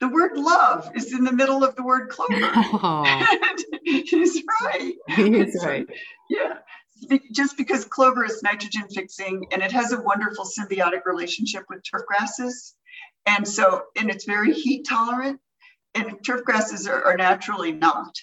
the 0.00 0.08
word 0.08 0.36
love 0.36 0.90
is 0.94 1.12
in 1.12 1.24
the 1.24 1.32
middle 1.32 1.64
of 1.64 1.76
the 1.76 1.82
word 1.82 2.08
clover." 2.08 2.34
Oh. 2.82 3.26
he's 3.84 4.42
right. 4.62 4.92
He's 5.08 5.64
right. 5.64 5.86
Yeah, 6.28 6.54
just 7.32 7.56
because 7.56 7.84
clover 7.84 8.24
is 8.24 8.42
nitrogen 8.42 8.88
fixing 8.88 9.46
and 9.52 9.62
it 9.62 9.72
has 9.72 9.92
a 9.92 10.00
wonderful 10.00 10.44
symbiotic 10.44 11.04
relationship 11.06 11.64
with 11.68 11.82
turf 11.82 12.02
grasses, 12.06 12.74
and 13.26 13.46
so 13.46 13.84
and 13.98 14.10
it's 14.10 14.24
very 14.24 14.52
heat 14.52 14.86
tolerant, 14.86 15.40
and 15.94 16.24
turf 16.24 16.44
grasses 16.44 16.86
are, 16.86 17.04
are 17.04 17.16
naturally 17.16 17.72
not. 17.72 18.14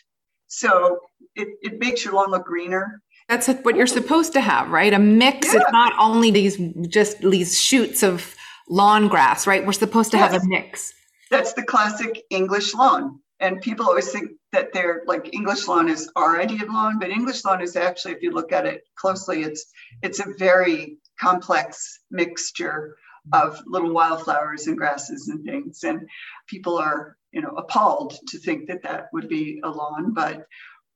So 0.47 0.99
it, 1.35 1.49
it 1.61 1.79
makes 1.79 2.05
your 2.05 2.13
lawn 2.13 2.31
look 2.31 2.45
greener 2.45 3.01
that's 3.27 3.47
what 3.47 3.75
you're 3.75 3.87
supposed 3.87 4.33
to 4.33 4.41
have, 4.41 4.69
right? 4.69 4.93
A 4.93 4.99
mix. 4.99 5.47
Yeah. 5.47 5.59
It's 5.59 5.71
not 5.71 5.93
only 5.99 6.31
these 6.31 6.57
just 6.87 7.19
these 7.19 7.59
shoots 7.59 8.01
of 8.01 8.35
lawn 8.69 9.09
grass, 9.09 9.45
right? 9.45 9.65
We're 9.65 9.73
supposed 9.73 10.11
to 10.11 10.17
yes. 10.17 10.31
have 10.31 10.41
a 10.41 10.45
mix. 10.45 10.93
That's 11.29 11.53
the 11.53 11.63
classic 11.63 12.23
English 12.29 12.73
lawn. 12.73 13.19
And 13.39 13.61
people 13.61 13.85
always 13.85 14.11
think 14.11 14.31
that 14.51 14.73
they're 14.73 15.03
like 15.05 15.33
English 15.33 15.67
lawn 15.67 15.89
is 15.89 16.09
our 16.15 16.39
idea 16.39 16.63
of 16.63 16.69
lawn, 16.69 16.99
but 16.99 17.09
English 17.09 17.45
lawn 17.45 17.61
is 17.61 17.75
actually, 17.75 18.13
if 18.13 18.23
you 18.23 18.31
look 18.31 18.51
at 18.51 18.65
it 18.65 18.83
closely, 18.95 19.43
it's 19.43 19.65
it's 20.01 20.19
a 20.19 20.33
very 20.37 20.97
complex 21.19 21.99
mixture 22.09 22.95
of 23.33 23.61
little 23.65 23.93
wildflowers 23.93 24.67
and 24.67 24.77
grasses 24.77 25.27
and 25.27 25.43
things. 25.43 25.83
And 25.83 26.07
people 26.47 26.77
are, 26.77 27.17
you 27.31 27.41
know, 27.41 27.53
appalled 27.57 28.17
to 28.29 28.39
think 28.39 28.67
that 28.67 28.83
that 28.83 29.07
would 29.13 29.27
be 29.27 29.59
a 29.63 29.69
lawn, 29.69 30.13
but 30.13 30.45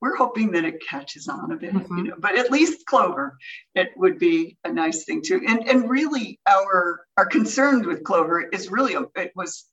we're 0.02 0.16
hoping 0.16 0.52
that 0.52 0.66
it 0.66 0.82
catches 0.82 1.28
on 1.28 1.52
a 1.52 1.58
bit, 1.58 1.74
mm-hmm. 1.74 1.98
you 1.98 2.04
know, 2.06 2.16
but 2.18 2.36
at 2.38 2.52
least 2.52 2.86
clover, 2.88 3.38
it 3.76 3.90
would 3.96 4.18
be 4.18 4.58
a 4.64 4.72
nice 4.72 5.04
thing 5.06 5.22
too. 5.24 5.42
And 5.48 5.68
and 5.68 5.90
really 5.90 6.40
our 6.50 7.06
our 7.18 7.28
concern 7.28 7.88
with 7.88 8.04
clover 8.04 8.42
is 8.42 8.72
really 8.72 8.96
it 9.16 9.32
was 9.36 9.66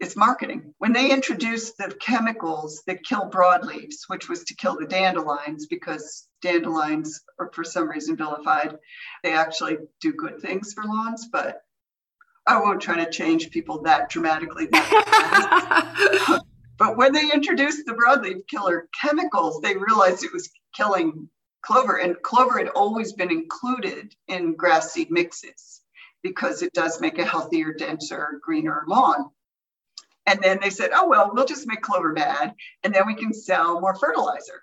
it's 0.00 0.16
marketing. 0.16 0.74
When 0.78 0.92
they 0.92 1.10
introduced 1.10 1.76
the 1.76 1.94
chemicals 2.00 2.82
that 2.86 3.04
kill 3.04 3.30
broadleaves, 3.30 4.08
which 4.08 4.28
was 4.28 4.44
to 4.44 4.54
kill 4.54 4.76
the 4.78 4.86
dandelions 4.86 5.66
because 5.66 6.26
dandelions 6.40 7.20
are 7.38 7.50
for 7.52 7.64
some 7.64 7.88
reason 7.88 8.16
vilified, 8.16 8.78
they 9.22 9.32
actually 9.32 9.76
do 10.00 10.12
good 10.12 10.40
things 10.40 10.72
for 10.72 10.84
lawns, 10.84 11.28
but 11.30 11.62
I 12.46 12.60
won't 12.60 12.80
try 12.80 13.04
to 13.04 13.10
change 13.10 13.50
people 13.50 13.82
that 13.82 14.08
dramatically. 14.08 14.66
That 14.66 16.40
But 16.78 16.96
when 16.96 17.12
they 17.12 17.30
introduced 17.30 17.84
the 17.84 17.92
broadleaf 17.92 18.46
killer 18.46 18.88
chemicals, 18.98 19.60
they 19.60 19.76
realized 19.76 20.24
it 20.24 20.32
was 20.32 20.50
killing 20.74 21.28
clover. 21.60 21.98
And 21.98 22.16
clover 22.22 22.56
had 22.56 22.68
always 22.68 23.12
been 23.12 23.30
included 23.30 24.14
in 24.28 24.56
grass 24.56 24.90
seed 24.90 25.10
mixes 25.10 25.82
because 26.22 26.62
it 26.62 26.72
does 26.72 26.98
make 26.98 27.18
a 27.18 27.24
healthier, 27.24 27.74
denser, 27.74 28.40
greener 28.42 28.84
lawn. 28.88 29.30
And 30.30 30.40
then 30.40 30.60
they 30.62 30.70
said, 30.70 30.90
oh, 30.94 31.08
well, 31.08 31.32
we'll 31.34 31.44
just 31.44 31.66
make 31.66 31.82
clover 31.82 32.12
bad 32.12 32.54
and 32.84 32.94
then 32.94 33.04
we 33.04 33.16
can 33.16 33.34
sell 33.34 33.80
more 33.80 33.96
fertilizer 33.96 34.62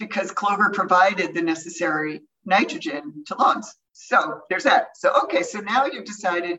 because 0.00 0.32
clover 0.32 0.70
provided 0.70 1.34
the 1.34 1.40
necessary 1.40 2.22
nitrogen 2.44 3.22
to 3.28 3.36
lawns. 3.36 3.72
So 3.92 4.40
there's 4.50 4.64
that. 4.64 4.96
So, 4.96 5.12
okay, 5.22 5.44
so 5.44 5.60
now 5.60 5.86
you've 5.86 6.04
decided 6.04 6.58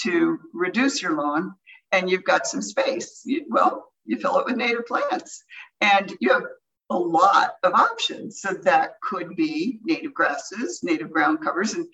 to 0.00 0.38
reduce 0.52 1.00
your 1.00 1.16
lawn 1.16 1.54
and 1.92 2.10
you've 2.10 2.24
got 2.24 2.46
some 2.46 2.60
space. 2.60 3.22
You, 3.24 3.46
well, 3.48 3.86
you 4.04 4.18
fill 4.18 4.38
it 4.40 4.44
with 4.44 4.56
native 4.56 4.84
plants 4.84 5.42
and 5.80 6.12
you 6.20 6.34
have 6.34 6.44
a 6.90 6.98
lot 6.98 7.52
of 7.62 7.72
options. 7.72 8.42
So 8.42 8.52
that 8.64 9.00
could 9.00 9.34
be 9.34 9.78
native 9.82 10.12
grasses, 10.12 10.80
native 10.82 11.10
ground 11.10 11.42
covers. 11.42 11.72
And 11.72 11.86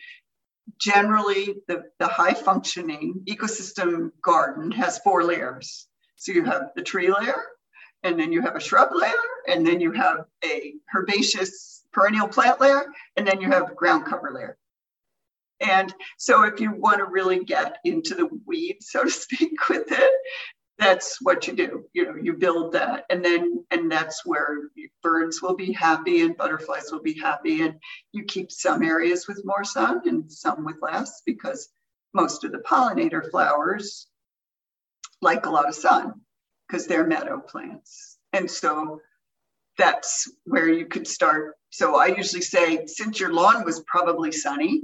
generally 0.79 1.57
the, 1.69 1.85
the 1.99 2.07
high 2.07 2.35
functioning 2.35 3.23
ecosystem 3.27 4.11
garden 4.23 4.71
has 4.73 4.99
four 4.99 5.23
layers. 5.25 5.87
So 6.17 6.33
you 6.33 6.45
have 6.45 6.71
the 6.75 6.83
tree 6.83 7.13
layer, 7.13 7.43
and 8.03 8.19
then 8.19 8.33
you 8.33 8.43
have 8.43 8.57
a 8.57 8.61
shrub 8.61 8.91
layer, 8.95 9.13
and 9.49 9.67
then 9.67 9.81
you 9.81 9.93
have 9.93 10.25
a 10.45 10.75
herbaceous 10.95 11.85
perennial 11.93 12.29
plant 12.29 12.61
layer, 12.61 12.87
and 13.17 13.27
then 13.27 13.41
you 13.41 13.49
have 13.51 13.77
ground 13.77 14.07
cover 14.07 14.33
layer. 14.35 14.59
And 15.61 15.95
so 16.19 16.43
if 16.45 16.61
you 16.61 16.73
want 16.73 16.99
to 16.99 17.05
really 17.05 17.45
get 17.45 17.79
into 17.85 18.15
the 18.15 18.29
weeds, 18.47 18.91
so 18.91 19.05
to 19.05 19.11
speak, 19.11 19.53
with 19.69 19.91
it, 19.91 20.13
that's 20.79 21.19
what 21.23 21.47
you 21.47 21.55
do 21.55 21.85
you 21.95 22.05
know 22.05 22.17
you 22.21 22.35
build 22.35 22.73
that 22.73 23.05
and 23.09 23.25
then 23.25 23.65
and 23.71 23.91
that's 23.91 24.27
where 24.27 24.59
birds 25.03 25.41
will 25.41 25.57
be 25.57 25.73
happy 25.73 26.21
and 26.21 26.37
butterflies 26.37 26.91
will 26.93 27.03
be 27.03 27.19
happy 27.19 27.63
and 27.63 27.75
you 28.13 28.25
keep 28.25 28.53
some 28.53 28.83
areas 28.83 29.27
with 29.27 29.41
more 29.45 29.65
sun 29.65 30.03
and 30.07 30.31
some 30.31 30.65
with 30.65 30.77
less 30.83 31.23
because 31.25 31.71
most 32.13 32.45
of 32.45 32.53
the 32.53 32.59
pollinator 32.59 33.31
flowers 33.31 34.09
like 35.23 35.47
a 35.47 35.51
lot 35.51 35.69
of 35.69 35.75
sun 35.75 36.15
because 36.67 36.87
they're 36.87 37.07
meadow 37.07 37.39
plants. 37.41 38.19
And 38.33 38.51
so 38.51 39.01
that's 39.79 40.31
where 40.45 40.69
you 40.69 40.87
could 40.87 41.07
start. 41.07 41.55
So 41.71 41.97
i 41.97 42.07
usually 42.07 42.43
say 42.43 42.87
since 42.87 43.21
your 43.21 43.33
lawn 43.33 43.65
was 43.65 43.81
probably 43.81 44.33
sunny 44.33 44.83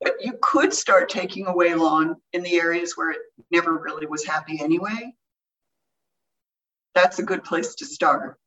but 0.00 0.14
you 0.20 0.38
could 0.40 0.72
start 0.72 1.08
taking 1.08 1.46
away 1.46 1.74
lawn 1.74 2.16
in 2.32 2.42
the 2.42 2.54
areas 2.54 2.96
where 2.96 3.10
it 3.10 3.20
never 3.50 3.76
really 3.76 4.06
was 4.06 4.24
happy 4.24 4.60
anyway. 4.60 5.12
That's 6.94 7.18
a 7.18 7.24
good 7.24 7.44
place 7.44 7.76
to 7.76 7.86
start 7.86 8.38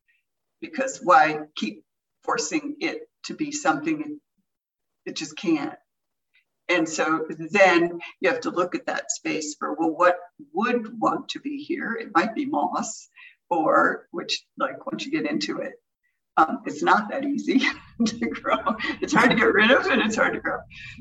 because 0.62 1.00
why 1.04 1.42
keep 1.56 1.84
forcing 2.24 2.76
it 2.80 3.10
to 3.26 3.34
be 3.34 3.52
something 3.52 4.20
it 5.06 5.16
just 5.16 5.36
can't? 5.36 5.76
And 6.70 6.88
so 6.88 7.28
then 7.30 8.00
you 8.22 8.30
have 8.30 8.42
to 8.42 8.50
look 8.50 8.76
at 8.76 8.86
that 8.86 9.12
space 9.12 9.56
for, 9.60 9.74
well, 9.74 9.92
what 9.92 10.18
would 10.54 11.00
want 11.00 11.28
to 11.30 11.40
be 11.40 11.58
here? 11.58 11.94
It 12.00 12.12
might 12.16 12.34
be 12.34 12.46
moss, 12.46 13.10
or 13.50 14.08
which, 14.12 14.46
like, 14.58 14.86
once 14.86 15.06
you 15.06 15.12
get 15.12 15.30
into 15.30 15.58
it, 15.58 15.74
um, 16.38 16.60
it's 16.65 16.82
not 16.82 17.10
that 17.10 17.26
easy 17.26 17.62
to 18.06 18.26
grow. 18.28 18.58
It's 19.02 19.13
hard 19.13 19.32
to 19.32 19.36
get 19.36 19.54
rid 19.54 19.72
of 19.72 19.86
and 19.88 20.02
it's 20.02 20.15
hard 20.15 20.34
to 20.34 20.39
grow. 20.39 20.60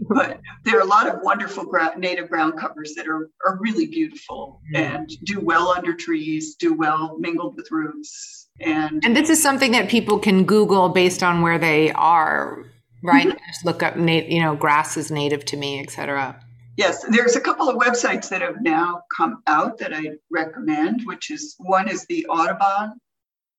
But 0.08 0.40
there 0.64 0.76
are 0.78 0.82
a 0.82 0.86
lot 0.86 1.06
of 1.08 1.20
wonderful 1.22 1.64
gra- 1.64 1.96
native 1.96 2.28
ground 2.28 2.58
covers 2.58 2.94
that 2.94 3.06
are, 3.06 3.30
are 3.46 3.58
really 3.60 3.86
beautiful 3.86 4.60
and 4.74 5.08
do 5.24 5.40
well 5.40 5.68
under 5.68 5.94
trees, 5.94 6.56
do 6.56 6.74
well 6.74 7.16
mingled 7.18 7.56
with 7.56 7.70
roots. 7.70 8.48
And, 8.60 9.02
and 9.04 9.16
this 9.16 9.30
is 9.30 9.42
something 9.42 9.72
that 9.72 9.88
people 9.88 10.18
can 10.18 10.44
Google 10.44 10.88
based 10.88 11.22
on 11.22 11.42
where 11.42 11.58
they 11.58 11.92
are, 11.92 12.64
right? 13.02 13.28
Mm-hmm. 13.28 13.38
Just 13.48 13.64
look 13.64 13.82
up, 13.82 13.96
nat- 13.96 14.28
you 14.28 14.42
know, 14.42 14.56
grass 14.56 14.96
is 14.96 15.10
native 15.10 15.44
to 15.46 15.56
me, 15.56 15.80
etc. 15.80 16.38
Yes, 16.76 17.04
there's 17.08 17.36
a 17.36 17.40
couple 17.40 17.68
of 17.68 17.76
websites 17.76 18.28
that 18.30 18.42
have 18.42 18.60
now 18.60 19.02
come 19.14 19.42
out 19.46 19.78
that 19.78 19.94
I 19.94 20.10
recommend, 20.30 21.02
which 21.04 21.30
is 21.30 21.54
one 21.58 21.88
is 21.88 22.04
the 22.06 22.26
Audubon 22.26 22.94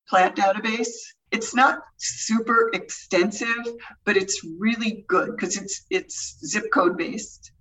plant 0.08 0.36
database 0.36 0.90
it's 1.32 1.56
not 1.56 1.80
super 1.98 2.70
extensive, 2.74 3.66
but 4.06 4.18
it's 4.18 4.42
really 4.60 5.06
good 5.08 5.32
because 5.32 5.58
it's 5.58 5.86
it's 5.90 6.38
zip 6.46 6.66
code 6.74 6.98
based. 6.98 7.52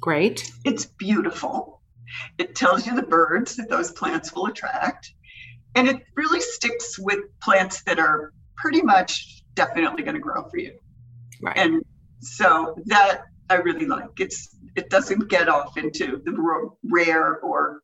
Great. 0.00 0.50
It's 0.64 0.86
beautiful. 0.86 1.82
It 2.38 2.54
tells 2.54 2.86
you 2.86 2.94
the 2.94 3.02
birds 3.02 3.56
that 3.56 3.68
those 3.68 3.92
plants 3.92 4.34
will 4.34 4.46
attract. 4.46 5.12
And 5.74 5.86
it 5.88 6.02
really 6.16 6.40
sticks 6.40 6.98
with 6.98 7.20
plants 7.42 7.82
that 7.84 7.98
are 7.98 8.32
pretty 8.56 8.82
much 8.82 9.42
definitely 9.54 10.02
going 10.02 10.14
to 10.14 10.20
grow 10.20 10.48
for 10.48 10.58
you. 10.58 10.78
Right. 11.42 11.56
And 11.56 11.84
so 12.20 12.76
that 12.86 13.22
I 13.50 13.56
really 13.56 13.86
like. 13.86 14.18
It's 14.18 14.56
it 14.74 14.90
doesn't 14.90 15.28
get 15.28 15.48
off 15.48 15.76
into 15.76 16.22
the 16.24 16.70
rare 16.84 17.38
or 17.40 17.80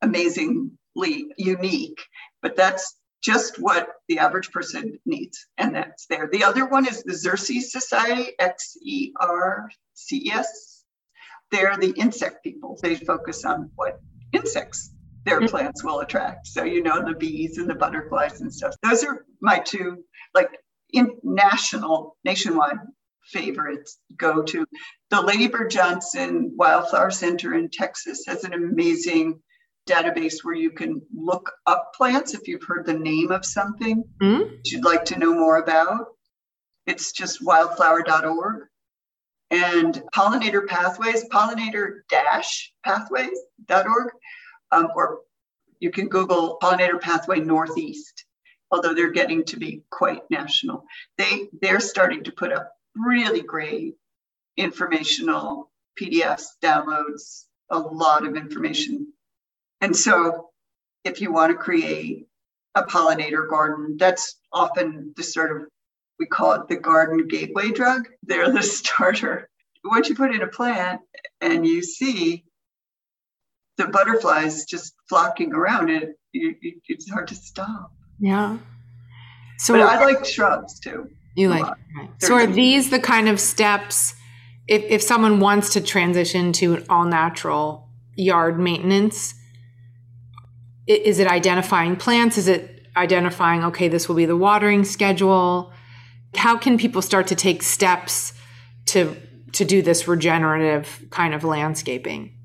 amazingly 0.00 1.26
unique, 1.36 2.00
but 2.40 2.56
that's 2.56 2.96
just 3.22 3.60
what 3.60 3.88
the 4.08 4.18
average 4.18 4.50
person 4.50 4.98
needs, 5.04 5.46
and 5.58 5.74
that's 5.74 6.06
there. 6.06 6.28
The 6.32 6.44
other 6.44 6.66
one 6.66 6.86
is 6.86 7.02
the 7.02 7.12
Xerces 7.12 7.64
Society, 7.64 8.32
X 8.38 8.76
E 8.82 9.12
R 9.20 9.70
C 9.94 10.22
E 10.26 10.32
S. 10.32 10.84
They're 11.50 11.76
the 11.76 11.92
insect 11.96 12.44
people. 12.44 12.78
They 12.80 12.96
focus 12.96 13.44
on 13.44 13.70
what 13.74 14.00
insects 14.32 14.94
their 15.24 15.40
mm-hmm. 15.40 15.48
plants 15.48 15.84
will 15.84 16.00
attract. 16.00 16.46
So, 16.46 16.64
you 16.64 16.82
know, 16.82 17.04
the 17.04 17.14
bees 17.14 17.58
and 17.58 17.68
the 17.68 17.74
butterflies 17.74 18.40
and 18.40 18.52
stuff. 18.52 18.74
Those 18.82 19.04
are 19.04 19.26
my 19.42 19.58
two, 19.58 20.04
like, 20.34 20.50
in 20.92 21.10
national, 21.22 22.16
nationwide 22.24 22.78
favorites 23.24 23.98
go 24.16 24.42
to. 24.42 24.64
The 25.10 25.20
Lady 25.20 25.48
Bird 25.48 25.70
Johnson 25.70 26.52
Wildflower 26.56 27.10
Center 27.10 27.54
in 27.54 27.68
Texas 27.70 28.24
has 28.26 28.44
an 28.44 28.54
amazing 28.54 29.40
database 29.88 30.42
where 30.42 30.54
you 30.54 30.70
can 30.70 31.02
look 31.14 31.50
up 31.66 31.92
plants 31.94 32.34
if 32.34 32.46
you've 32.46 32.64
heard 32.64 32.86
the 32.86 32.94
name 32.94 33.30
of 33.30 33.44
something 33.44 34.04
mm-hmm. 34.22 34.54
you'd 34.64 34.84
like 34.84 35.04
to 35.06 35.18
know 35.18 35.34
more 35.34 35.58
about. 35.58 36.06
It's 36.86 37.12
just 37.12 37.44
wildflower.org. 37.44 38.66
And 39.52 40.02
pollinator 40.14 40.66
pathways, 40.66 41.28
pollinator 41.28 42.00
pathways.org, 42.84 44.10
um, 44.70 44.88
or 44.94 45.20
you 45.80 45.90
can 45.90 46.08
Google 46.08 46.58
pollinator 46.62 47.00
pathway 47.00 47.40
Northeast, 47.40 48.26
although 48.70 48.94
they're 48.94 49.10
getting 49.10 49.44
to 49.46 49.56
be 49.56 49.82
quite 49.90 50.22
national. 50.30 50.84
They, 51.18 51.48
they're 51.60 51.80
starting 51.80 52.22
to 52.24 52.32
put 52.32 52.52
up 52.52 52.72
really 52.94 53.42
great 53.42 53.96
informational 54.56 55.70
PDFs, 56.00 56.44
downloads, 56.62 57.46
a 57.70 57.78
lot 57.78 58.26
of 58.26 58.36
information 58.36 59.12
and 59.80 59.96
so, 59.96 60.50
if 61.04 61.20
you 61.20 61.32
want 61.32 61.52
to 61.52 61.56
create 61.56 62.26
a 62.74 62.82
pollinator 62.82 63.48
garden, 63.48 63.96
that's 63.98 64.36
often 64.52 65.12
the 65.16 65.22
sort 65.22 65.56
of, 65.56 65.68
we 66.18 66.26
call 66.26 66.52
it 66.52 66.68
the 66.68 66.76
garden 66.76 67.26
gateway 67.26 67.70
drug. 67.70 68.08
They're 68.22 68.50
the 68.50 68.62
starter. 68.62 69.48
Once 69.84 70.08
you 70.08 70.14
put 70.14 70.34
in 70.34 70.42
a 70.42 70.46
plant 70.46 71.00
and 71.40 71.66
you 71.66 71.82
see 71.82 72.44
the 73.78 73.86
butterflies 73.86 74.66
just 74.66 74.94
flocking 75.08 75.54
around 75.54 75.88
it, 75.88 76.10
you, 76.32 76.54
you, 76.60 76.80
it's 76.88 77.10
hard 77.10 77.28
to 77.28 77.34
stop. 77.34 77.92
Yeah. 78.18 78.58
So 79.58 79.74
but 79.74 79.82
I 79.82 80.04
like 80.04 80.24
shrubs 80.24 80.78
too. 80.78 81.10
You 81.34 81.48
like. 81.48 81.64
Right. 81.64 82.10
So 82.18 82.34
are 82.34 82.46
these 82.46 82.90
the 82.90 83.00
kind 83.00 83.28
of 83.28 83.40
steps 83.40 84.14
if, 84.68 84.82
if 84.84 85.02
someone 85.02 85.40
wants 85.40 85.72
to 85.72 85.80
transition 85.80 86.52
to 86.54 86.74
an 86.74 86.86
all 86.90 87.04
natural 87.04 87.88
yard 88.16 88.58
maintenance? 88.58 89.34
Is 90.90 91.18
it 91.18 91.26
identifying 91.26 91.96
plants? 91.96 92.36
Is 92.36 92.48
it 92.48 92.88
identifying, 92.96 93.64
okay, 93.64 93.88
this 93.88 94.08
will 94.08 94.16
be 94.16 94.26
the 94.26 94.36
watering 94.36 94.84
schedule? 94.84 95.72
How 96.34 96.56
can 96.56 96.78
people 96.78 97.02
start 97.02 97.26
to 97.28 97.34
take 97.34 97.62
steps 97.62 98.32
to 98.86 99.16
to 99.52 99.64
do 99.64 99.82
this 99.82 100.06
regenerative 100.06 101.06
kind 101.10 101.34
of 101.34 101.42
landscaping? 101.42 102.36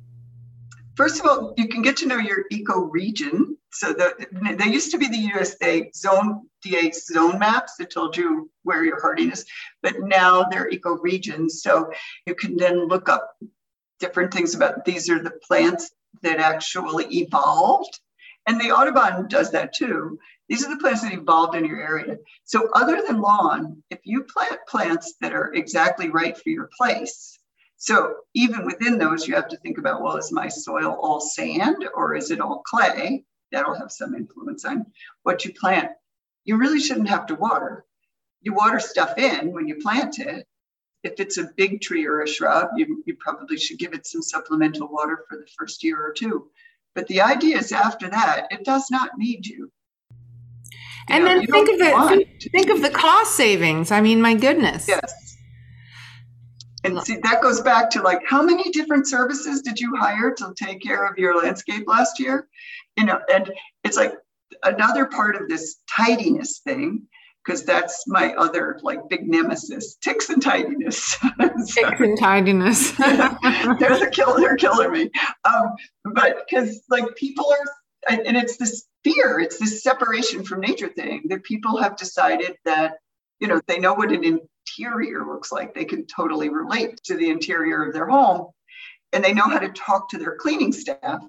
First 0.95 1.19
of 1.19 1.27
all, 1.27 1.53
you 1.55 1.67
can 1.67 1.83
get 1.83 1.97
to 1.97 2.07
know 2.07 2.17
your 2.17 2.45
eco 2.49 2.79
region. 2.79 3.57
So 3.71 3.93
the, 3.93 4.55
there 4.57 4.67
used 4.67 4.89
to 4.91 4.97
be 4.97 5.07
the 5.07 5.31
USDA 5.33 5.95
zone 5.95 6.47
DA 6.63 6.91
zone 6.91 7.37
maps 7.37 7.75
that 7.77 7.91
told 7.91 8.17
you 8.17 8.49
where 8.63 8.83
your 8.83 8.99
hardiness, 8.99 9.45
but 9.83 9.99
now 9.99 10.45
they're 10.49 10.69
eco 10.69 10.97
regions. 10.97 11.61
So 11.61 11.91
you 12.25 12.33
can 12.33 12.57
then 12.57 12.87
look 12.87 13.07
up 13.09 13.37
different 13.99 14.33
things 14.33 14.55
about 14.55 14.85
these 14.85 15.09
are 15.09 15.21
the 15.21 15.37
plants 15.47 15.91
that 16.23 16.39
actually 16.39 17.05
evolved 17.05 17.99
and 18.47 18.59
the 18.59 18.71
Audubon 18.71 19.27
does 19.27 19.51
that 19.51 19.73
too. 19.73 20.19
These 20.47 20.65
are 20.65 20.69
the 20.69 20.79
plants 20.79 21.01
that 21.01 21.13
evolved 21.13 21.55
in 21.55 21.65
your 21.65 21.81
area. 21.81 22.17
So, 22.43 22.69
other 22.73 23.01
than 23.01 23.21
lawn, 23.21 23.83
if 23.89 23.99
you 24.03 24.23
plant 24.23 24.59
plants 24.67 25.15
that 25.21 25.33
are 25.33 25.53
exactly 25.53 26.09
right 26.09 26.37
for 26.37 26.49
your 26.49 26.69
place, 26.77 27.39
so 27.77 28.15
even 28.33 28.65
within 28.65 28.97
those, 28.97 29.27
you 29.27 29.35
have 29.35 29.49
to 29.49 29.57
think 29.57 29.77
about 29.77 30.01
well, 30.01 30.17
is 30.17 30.31
my 30.31 30.47
soil 30.47 30.97
all 31.01 31.19
sand 31.19 31.87
or 31.95 32.15
is 32.15 32.31
it 32.31 32.39
all 32.39 32.61
clay? 32.65 33.25
That'll 33.51 33.75
have 33.75 33.91
some 33.91 34.15
influence 34.15 34.65
on 34.65 34.85
what 35.23 35.45
you 35.45 35.53
plant. 35.53 35.91
You 36.45 36.57
really 36.57 36.79
shouldn't 36.79 37.09
have 37.09 37.25
to 37.27 37.35
water. 37.35 37.85
You 38.41 38.53
water 38.53 38.79
stuff 38.79 39.17
in 39.17 39.51
when 39.51 39.67
you 39.67 39.75
plant 39.75 40.19
it. 40.19 40.47
If 41.03 41.19
it's 41.19 41.37
a 41.37 41.51
big 41.55 41.81
tree 41.81 42.05
or 42.05 42.21
a 42.21 42.27
shrub, 42.27 42.69
you, 42.75 43.03
you 43.05 43.15
probably 43.19 43.57
should 43.57 43.77
give 43.77 43.93
it 43.93 44.07
some 44.07 44.21
supplemental 44.21 44.87
water 44.87 45.25
for 45.27 45.37
the 45.37 45.47
first 45.57 45.83
year 45.83 46.03
or 46.03 46.13
two. 46.13 46.49
But 46.95 47.07
the 47.07 47.21
idea 47.21 47.57
is 47.57 47.71
after 47.71 48.09
that, 48.09 48.47
it 48.49 48.63
does 48.63 48.89
not 48.89 49.11
need 49.17 49.45
you. 49.45 49.71
And 51.09 51.23
know, 51.23 51.37
then 51.37 51.45
think 51.45 51.69
of 51.69 51.77
the 51.77 52.07
think, 52.07 52.51
think 52.51 52.69
of 52.69 52.81
the 52.81 52.89
cost 52.89 53.35
savings. 53.35 53.91
I 53.91 54.01
mean, 54.01 54.21
my 54.21 54.33
goodness. 54.33 54.87
Yes. 54.87 55.37
And 56.83 57.01
see, 57.01 57.17
that 57.23 57.41
goes 57.41 57.61
back 57.61 57.89
to 57.91 58.01
like 58.01 58.21
how 58.27 58.41
many 58.41 58.71
different 58.71 59.07
services 59.07 59.61
did 59.61 59.79
you 59.79 59.95
hire 59.95 60.33
to 60.35 60.53
take 60.55 60.81
care 60.81 61.05
of 61.05 61.17
your 61.17 61.35
landscape 61.41 61.83
last 61.87 62.19
year? 62.19 62.47
You 62.97 63.05
know, 63.05 63.19
and 63.31 63.51
it's 63.83 63.97
like 63.97 64.13
another 64.63 65.05
part 65.05 65.35
of 65.35 65.49
this 65.49 65.77
tidiness 65.95 66.59
thing 66.59 67.07
because 67.45 67.63
that's 67.63 68.05
my 68.07 68.33
other 68.33 68.79
like 68.81 68.99
big 69.09 69.27
nemesis 69.27 69.95
ticks 69.95 70.29
and 70.29 70.41
tidiness. 70.41 71.17
Ticks 71.67 71.99
and 71.99 72.17
tidiness. 72.17 72.91
They're 72.97 73.99
the 73.99 74.09
killer 74.11 74.39
they're 74.39 74.55
killing 74.55 74.91
me. 74.91 75.11
Um, 75.43 75.75
but 76.13 76.45
because 76.47 76.81
like 76.89 77.15
people 77.15 77.45
are 77.51 78.17
and 78.17 78.37
it's 78.37 78.57
this 78.57 78.85
fear 79.03 79.39
it's 79.39 79.59
this 79.59 79.81
separation 79.81 80.43
from 80.43 80.61
nature 80.61 80.89
thing 80.89 81.23
that 81.25 81.43
people 81.43 81.77
have 81.77 81.95
decided 81.95 82.55
that 82.65 82.93
you 83.39 83.47
know 83.47 83.59
they 83.67 83.79
know 83.79 83.93
what 83.93 84.11
an 84.11 84.23
interior 84.23 85.25
looks 85.25 85.51
like. 85.51 85.73
They 85.73 85.85
can 85.85 86.05
totally 86.07 86.49
relate 86.49 86.99
to 87.05 87.15
the 87.15 87.29
interior 87.29 87.83
of 87.83 87.93
their 87.93 88.07
home 88.07 88.47
and 89.13 89.23
they 89.23 89.33
know 89.33 89.47
how 89.47 89.59
to 89.59 89.69
talk 89.69 90.09
to 90.09 90.17
their 90.17 90.35
cleaning 90.35 90.73
staff 90.73 91.21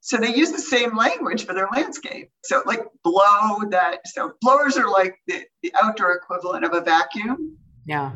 so 0.00 0.16
they 0.16 0.34
use 0.34 0.52
the 0.52 0.58
same 0.58 0.96
language 0.96 1.44
for 1.44 1.54
their 1.54 1.68
landscape. 1.72 2.30
So 2.44 2.62
like 2.66 2.82
blow 3.02 3.58
that. 3.70 4.00
So 4.06 4.32
blowers 4.40 4.76
are 4.76 4.90
like 4.90 5.16
the, 5.26 5.44
the 5.62 5.72
outdoor 5.80 6.12
equivalent 6.12 6.64
of 6.64 6.72
a 6.72 6.80
vacuum. 6.80 7.58
Yeah. 7.84 8.12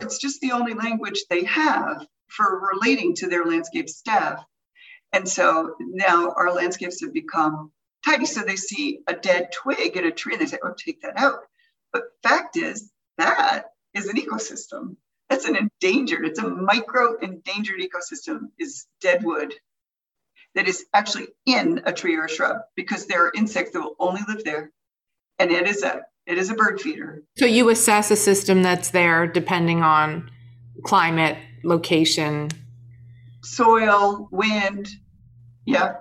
It's 0.00 0.18
just 0.18 0.40
the 0.40 0.52
only 0.52 0.74
language 0.74 1.24
they 1.28 1.44
have 1.44 2.06
for 2.28 2.70
relating 2.72 3.14
to 3.16 3.28
their 3.28 3.44
landscape 3.44 3.88
staff. 3.88 4.44
And 5.12 5.28
so 5.28 5.74
now 5.80 6.32
our 6.36 6.52
landscapes 6.52 7.00
have 7.02 7.12
become 7.12 7.72
tidy. 8.04 8.26
So 8.26 8.42
they 8.42 8.56
see 8.56 9.00
a 9.06 9.14
dead 9.14 9.52
twig 9.52 9.96
in 9.96 10.06
a 10.06 10.10
tree 10.10 10.34
and 10.34 10.42
they 10.42 10.46
say, 10.46 10.58
oh, 10.62 10.74
take 10.76 11.02
that 11.02 11.18
out. 11.18 11.40
But 11.92 12.04
fact 12.22 12.56
is, 12.56 12.90
that 13.16 13.64
is 13.94 14.06
an 14.06 14.16
ecosystem. 14.16 14.96
That's 15.28 15.46
an 15.46 15.56
endangered, 15.56 16.24
it's 16.24 16.38
a 16.38 16.48
micro 16.48 17.18
endangered 17.18 17.80
ecosystem, 17.80 18.48
is 18.58 18.86
dead 19.02 19.22
wood 19.22 19.52
that 20.54 20.68
is 20.68 20.84
actually 20.94 21.28
in 21.46 21.82
a 21.84 21.92
tree 21.92 22.16
or 22.16 22.24
a 22.24 22.28
shrub 22.28 22.58
because 22.74 23.06
there 23.06 23.26
are 23.26 23.32
insects 23.34 23.72
that 23.72 23.80
will 23.80 23.96
only 23.98 24.20
live 24.28 24.44
there. 24.44 24.72
And 25.38 25.50
it 25.50 25.66
is 25.66 25.82
a 25.82 26.02
it 26.26 26.36
is 26.36 26.50
a 26.50 26.54
bird 26.54 26.80
feeder. 26.80 27.22
So 27.38 27.46
you 27.46 27.70
assess 27.70 28.10
a 28.10 28.16
system 28.16 28.62
that's 28.62 28.90
there 28.90 29.26
depending 29.26 29.82
on 29.82 30.30
climate, 30.84 31.38
location, 31.64 32.50
soil, 33.42 34.28
wind. 34.30 34.88
Yeah. 35.64 35.94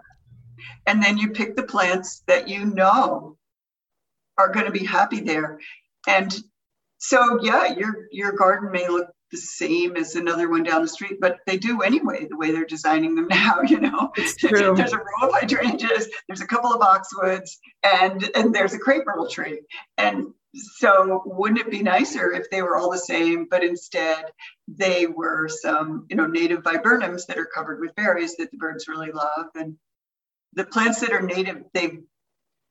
And 0.86 1.02
then 1.02 1.18
you 1.18 1.30
pick 1.30 1.56
the 1.56 1.64
plants 1.64 2.24
that 2.28 2.48
you 2.48 2.66
know 2.66 3.38
are 4.38 4.52
going 4.52 4.66
to 4.66 4.72
be 4.72 4.86
happy 4.86 5.22
there. 5.22 5.60
And 6.08 6.36
so 6.98 7.40
yeah, 7.42 7.74
your 7.78 8.08
your 8.12 8.32
garden 8.32 8.72
may 8.72 8.88
look 8.88 9.10
the 9.32 9.38
same 9.38 9.96
as 9.98 10.16
another 10.16 10.50
one 10.50 10.64
down 10.64 10.82
the 10.82 10.88
street, 10.88 11.18
but 11.20 11.40
they 11.46 11.58
do 11.58 11.82
anyway, 11.82 12.26
the 12.30 12.38
way 12.38 12.52
they're 12.52 12.66
designing 12.66 13.16
them 13.16 13.28
now, 13.30 13.62
you 13.62 13.80
know. 13.80 14.12
there's 14.42 14.94
a 14.94 14.98
row 14.98 15.28
of 15.28 15.34
hydrangeas, 15.34 16.08
there's 16.28 16.42
a 16.42 16.48
couple 16.48 16.72
of 16.74 16.82
boxwoods, 16.82 17.52
and 17.84 18.30
and 18.36 18.54
there's 18.54 18.74
a 18.74 18.80
crepe 18.80 19.04
myrtle 19.06 19.30
tree. 19.30 19.62
And 19.98 20.28
so 20.54 21.22
wouldn't 21.26 21.60
it 21.60 21.72
be 21.72 21.84
nicer 21.84 22.32
if 22.32 22.50
they 22.50 22.62
were 22.62 22.78
all 22.78 22.92
the 22.92 22.98
same, 22.98 23.48
but 23.50 23.64
instead 23.64 24.26
they 24.68 25.06
were 25.06 25.50
some, 25.50 26.06
you 26.10 26.16
know, 26.16 26.26
native 26.26 26.64
viburnums 26.64 27.26
that 27.28 27.38
are 27.38 27.46
covered 27.54 27.80
with 27.80 27.96
berries 27.96 28.38
that 28.38 28.52
the 28.52 28.58
birds 28.58 28.88
really 28.88 29.12
love. 29.12 29.48
And 29.56 29.76
the 30.54 30.66
plants 30.66 31.02
that 31.02 31.12
are 31.12 31.22
native, 31.22 31.64
they've 31.74 32.00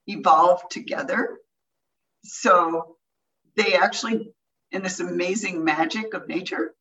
evolved 0.07 0.71
together. 0.71 1.39
So 2.25 2.97
they 3.57 3.75
actually 3.75 4.33
in 4.73 4.83
this 4.83 5.01
amazing 5.01 5.65
magic 5.65 6.15
of 6.15 6.29
nature, 6.29 6.75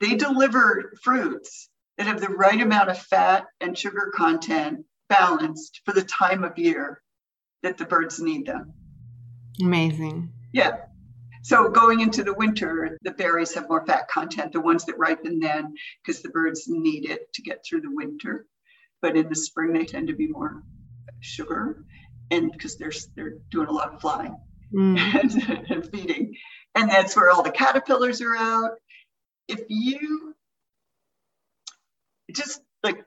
they 0.00 0.14
deliver 0.14 0.92
fruits 1.02 1.68
that 1.96 2.06
have 2.06 2.20
the 2.20 2.28
right 2.28 2.60
amount 2.60 2.90
of 2.90 2.98
fat 2.98 3.46
and 3.60 3.76
sugar 3.76 4.12
content 4.14 4.84
balanced 5.08 5.80
for 5.84 5.92
the 5.92 6.02
time 6.02 6.44
of 6.44 6.58
year 6.58 7.00
that 7.62 7.78
the 7.78 7.84
birds 7.84 8.20
need 8.20 8.46
them. 8.46 8.72
Amazing. 9.60 10.32
Yeah. 10.52 10.76
So 11.42 11.68
going 11.68 12.00
into 12.00 12.22
the 12.22 12.34
winter, 12.34 12.98
the 13.02 13.10
berries 13.10 13.54
have 13.54 13.68
more 13.68 13.84
fat 13.84 14.08
content, 14.08 14.52
the 14.52 14.60
ones 14.60 14.84
that 14.86 14.98
ripen 14.98 15.40
then, 15.40 15.74
because 16.04 16.22
the 16.22 16.30
birds 16.30 16.64
need 16.68 17.10
it 17.10 17.32
to 17.34 17.42
get 17.42 17.64
through 17.64 17.82
the 17.82 17.94
winter. 17.94 18.46
But 19.00 19.16
in 19.16 19.28
the 19.28 19.34
spring, 19.34 19.72
they 19.72 19.84
tend 19.84 20.08
to 20.08 20.14
be 20.14 20.28
more 20.28 20.62
sugar, 21.20 21.84
and 22.30 22.52
because 22.52 22.76
they're 22.76 22.92
they're 23.16 23.38
doing 23.50 23.66
a 23.66 23.72
lot 23.72 23.92
of 23.92 24.00
flying 24.00 24.36
mm. 24.72 24.98
and, 24.98 25.70
and 25.70 25.90
feeding 25.90 26.34
and 26.74 26.90
that's 26.90 27.16
where 27.16 27.30
all 27.30 27.42
the 27.42 27.50
caterpillars 27.50 28.22
are 28.22 28.36
out. 28.36 28.72
If 29.48 29.62
you, 29.68 30.34
it 32.28 32.36
just 32.36 32.60
like 32.82 33.04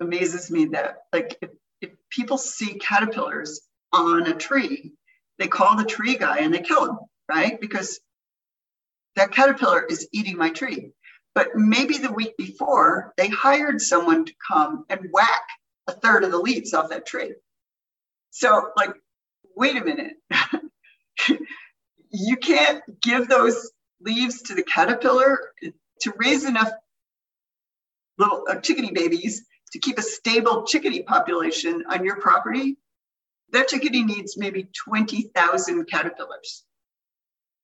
amazes 0.00 0.50
me 0.50 0.66
that 0.66 1.04
like 1.12 1.38
if, 1.42 1.50
if 1.80 1.90
people 2.10 2.38
see 2.38 2.74
caterpillars 2.74 3.60
on 3.92 4.26
a 4.26 4.34
tree, 4.34 4.92
they 5.38 5.48
call 5.48 5.76
the 5.76 5.84
tree 5.84 6.16
guy 6.16 6.38
and 6.38 6.54
they 6.54 6.60
kill 6.60 6.84
him, 6.86 6.98
right? 7.28 7.60
Because 7.60 8.00
that 9.16 9.32
caterpillar 9.32 9.84
is 9.84 10.08
eating 10.12 10.36
my 10.36 10.50
tree. 10.50 10.92
But 11.34 11.56
maybe 11.56 11.98
the 11.98 12.12
week 12.12 12.36
before, 12.38 13.12
they 13.16 13.28
hired 13.28 13.80
someone 13.80 14.24
to 14.26 14.34
come 14.50 14.84
and 14.90 15.08
whack 15.12 15.42
a 15.88 15.92
third 15.92 16.24
of 16.24 16.30
the 16.32 16.38
leaves 16.38 16.74
off 16.74 16.90
that 16.90 17.06
tree. 17.06 17.34
So, 18.30 18.70
like, 18.76 18.92
wait 19.56 19.76
a 19.76 19.84
minute. 19.84 20.14
you 22.14 22.36
can't 22.36 22.82
give 23.02 23.28
those 23.28 23.72
leaves 24.00 24.42
to 24.42 24.54
the 24.54 24.62
caterpillar 24.62 25.38
to 26.00 26.12
raise 26.16 26.44
enough 26.44 26.70
little 28.18 28.44
uh, 28.48 28.56
chickadee 28.56 28.92
babies 28.92 29.44
to 29.72 29.78
keep 29.80 29.98
a 29.98 30.02
stable 30.02 30.64
chickadee 30.64 31.02
population 31.02 31.82
on 31.90 32.04
your 32.04 32.20
property. 32.20 32.76
That 33.50 33.68
chickadee 33.68 34.04
needs 34.04 34.36
maybe 34.36 34.68
20,000 34.84 35.86
caterpillars 35.86 36.64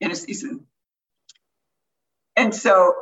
in 0.00 0.10
a 0.10 0.16
season. 0.16 0.66
And 2.36 2.54
so, 2.54 2.94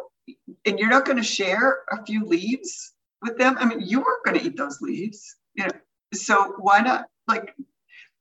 and 0.66 0.78
you're 0.78 0.90
not 0.90 1.06
going 1.06 1.16
to 1.18 1.24
share 1.24 1.78
a 1.90 2.04
few 2.04 2.26
leaves 2.26 2.92
with 3.22 3.38
them. 3.38 3.56
I 3.58 3.66
mean, 3.66 3.80
you 3.80 4.00
weren't 4.00 4.24
going 4.24 4.38
to 4.38 4.44
eat 4.44 4.56
those 4.56 4.80
leaves, 4.80 5.36
you 5.54 5.64
know. 5.64 5.70
So 6.12 6.54
why 6.58 6.80
not? 6.80 7.06
Like, 7.26 7.54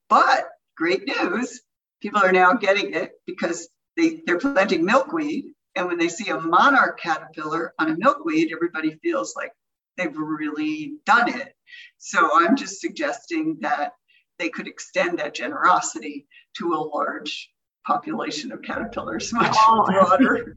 but 0.10 0.50
great 0.76 1.08
news 1.08 1.62
people 2.02 2.22
are 2.24 2.32
now 2.32 2.54
getting 2.54 2.94
it 2.94 3.12
because 3.26 3.70
they, 3.96 4.22
they're 4.26 4.40
planting 4.40 4.86
milkweed. 4.86 5.46
And 5.76 5.88
when 5.88 5.98
they 5.98 6.10
see 6.10 6.30
a 6.30 6.40
monarch 6.40 7.00
caterpillar 7.00 7.74
on 7.80 7.92
a 7.92 7.98
milkweed, 7.98 8.52
everybody 8.52 8.98
feels 9.04 9.36
like 9.36 9.52
they've 9.98 10.16
really 10.16 10.94
done 11.06 11.30
it. 11.30 11.54
So 11.98 12.30
I'm 12.34 12.56
just 12.56 12.80
suggesting 12.82 13.58
that 13.62 13.94
they 14.40 14.50
could 14.50 14.68
extend 14.68 15.20
that 15.20 15.34
generosity 15.34 16.28
to 16.58 16.74
a 16.74 16.78
large 16.78 17.52
population 17.86 18.52
of 18.52 18.62
caterpillars, 18.62 19.32
much 19.34 19.56
oh. 19.58 19.86
broader. 19.88 20.56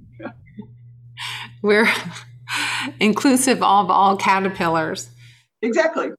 We're 1.62 1.88
inclusive 3.00 3.58
of 3.58 3.90
all 3.90 4.16
caterpillars. 4.16 5.10
Exactly. 5.62 6.10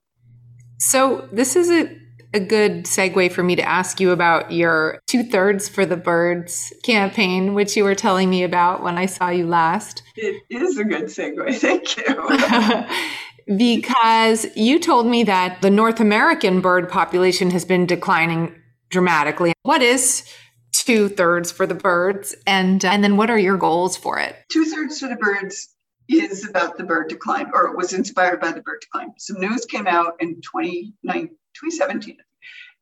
So 0.79 1.27
this 1.31 1.55
is 1.55 1.69
a 1.69 1.95
a 2.33 2.39
good 2.39 2.85
segue 2.85 3.31
for 3.31 3.43
me 3.43 3.55
to 3.55 3.61
ask 3.61 3.99
you 3.99 4.11
about 4.11 4.51
your 4.51 4.99
two 5.07 5.23
thirds 5.23 5.67
for 5.67 5.85
the 5.85 5.97
birds 5.97 6.73
campaign, 6.83 7.53
which 7.53 7.75
you 7.75 7.83
were 7.83 7.95
telling 7.95 8.29
me 8.29 8.43
about 8.43 8.83
when 8.83 8.97
I 8.97 9.05
saw 9.05 9.29
you 9.29 9.45
last. 9.47 10.03
It 10.15 10.41
is 10.49 10.77
a 10.77 10.83
good 10.83 11.05
segue. 11.05 11.55
Thank 11.59 11.97
you. 11.97 13.57
because 13.57 14.47
you 14.55 14.79
told 14.79 15.07
me 15.07 15.23
that 15.23 15.61
the 15.61 15.69
North 15.69 15.99
American 15.99 16.61
bird 16.61 16.89
population 16.89 17.51
has 17.51 17.65
been 17.65 17.85
declining 17.85 18.55
dramatically. 18.89 19.53
What 19.63 19.81
is 19.81 20.25
two 20.71 21.09
thirds 21.09 21.51
for 21.51 21.65
the 21.65 21.75
birds, 21.75 22.35
and 22.47 22.83
uh, 22.83 22.89
and 22.89 23.03
then 23.03 23.17
what 23.17 23.29
are 23.29 23.37
your 23.37 23.57
goals 23.57 23.97
for 23.97 24.19
it? 24.19 24.35
Two 24.49 24.65
thirds 24.65 24.99
for 24.99 25.07
the 25.07 25.15
birds 25.15 25.75
is 26.07 26.47
about 26.47 26.77
the 26.77 26.83
bird 26.83 27.09
decline, 27.09 27.51
or 27.53 27.67
it 27.67 27.77
was 27.77 27.93
inspired 27.93 28.39
by 28.39 28.51
the 28.51 28.61
bird 28.61 28.81
decline. 28.81 29.13
Some 29.17 29.39
news 29.39 29.65
came 29.65 29.87
out 29.87 30.15
in 30.19 30.41
2019 30.41 31.29
2017 31.61 32.17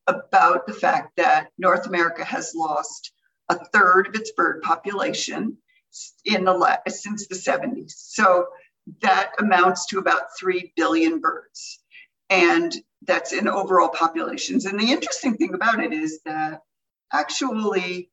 about 0.08 0.66
the 0.66 0.74
fact 0.74 1.18
that 1.18 1.50
North 1.58 1.86
America 1.86 2.24
has 2.24 2.54
lost 2.56 3.12
a 3.50 3.56
third 3.56 4.08
of 4.08 4.16
its 4.16 4.32
bird 4.32 4.62
population 4.62 5.58
in 6.26 6.46
the 6.46 6.82
since 6.88 7.28
the 7.28 7.36
70s. 7.36 7.94
So 7.96 8.48
that 9.02 9.34
amounts 9.40 9.88
to 9.88 10.00
about 10.00 10.38
3 10.38 10.74
billion 10.76 11.20
birds. 11.20 11.80
And 12.30 12.76
that's 13.04 13.34
in 13.34 13.48
overall 13.48 13.90
populations. 13.90 14.66
And 14.66 14.80
the 14.80 14.92
interesting 14.92 15.36
thing 15.38 15.54
about 15.54 15.84
it 15.84 15.94
is 15.94 16.20
that 16.26 16.62
actually 17.12 18.12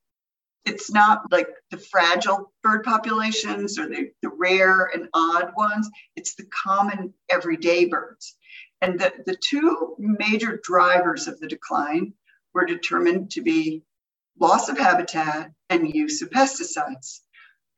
it's 0.64 0.90
not 0.90 1.30
like 1.30 1.48
the 1.70 1.78
fragile 1.78 2.52
bird 2.62 2.82
populations 2.82 3.78
or 3.78 3.88
the, 3.88 4.10
the 4.22 4.28
rare 4.28 4.90
and 4.92 5.08
odd 5.14 5.52
ones, 5.56 5.88
it's 6.16 6.34
the 6.34 6.46
common 6.64 7.14
everyday 7.30 7.84
birds. 7.84 8.36
And 8.80 9.00
the, 9.00 9.12
the 9.24 9.36
two 9.36 9.96
major 9.98 10.60
drivers 10.62 11.28
of 11.28 11.40
the 11.40 11.48
decline 11.48 12.14
were 12.52 12.66
determined 12.66 13.32
to 13.32 13.42
be 13.42 13.82
loss 14.38 14.68
of 14.68 14.78
habitat 14.78 15.50
and 15.70 15.94
use 15.94 16.22
of 16.22 16.30
pesticides. 16.30 17.20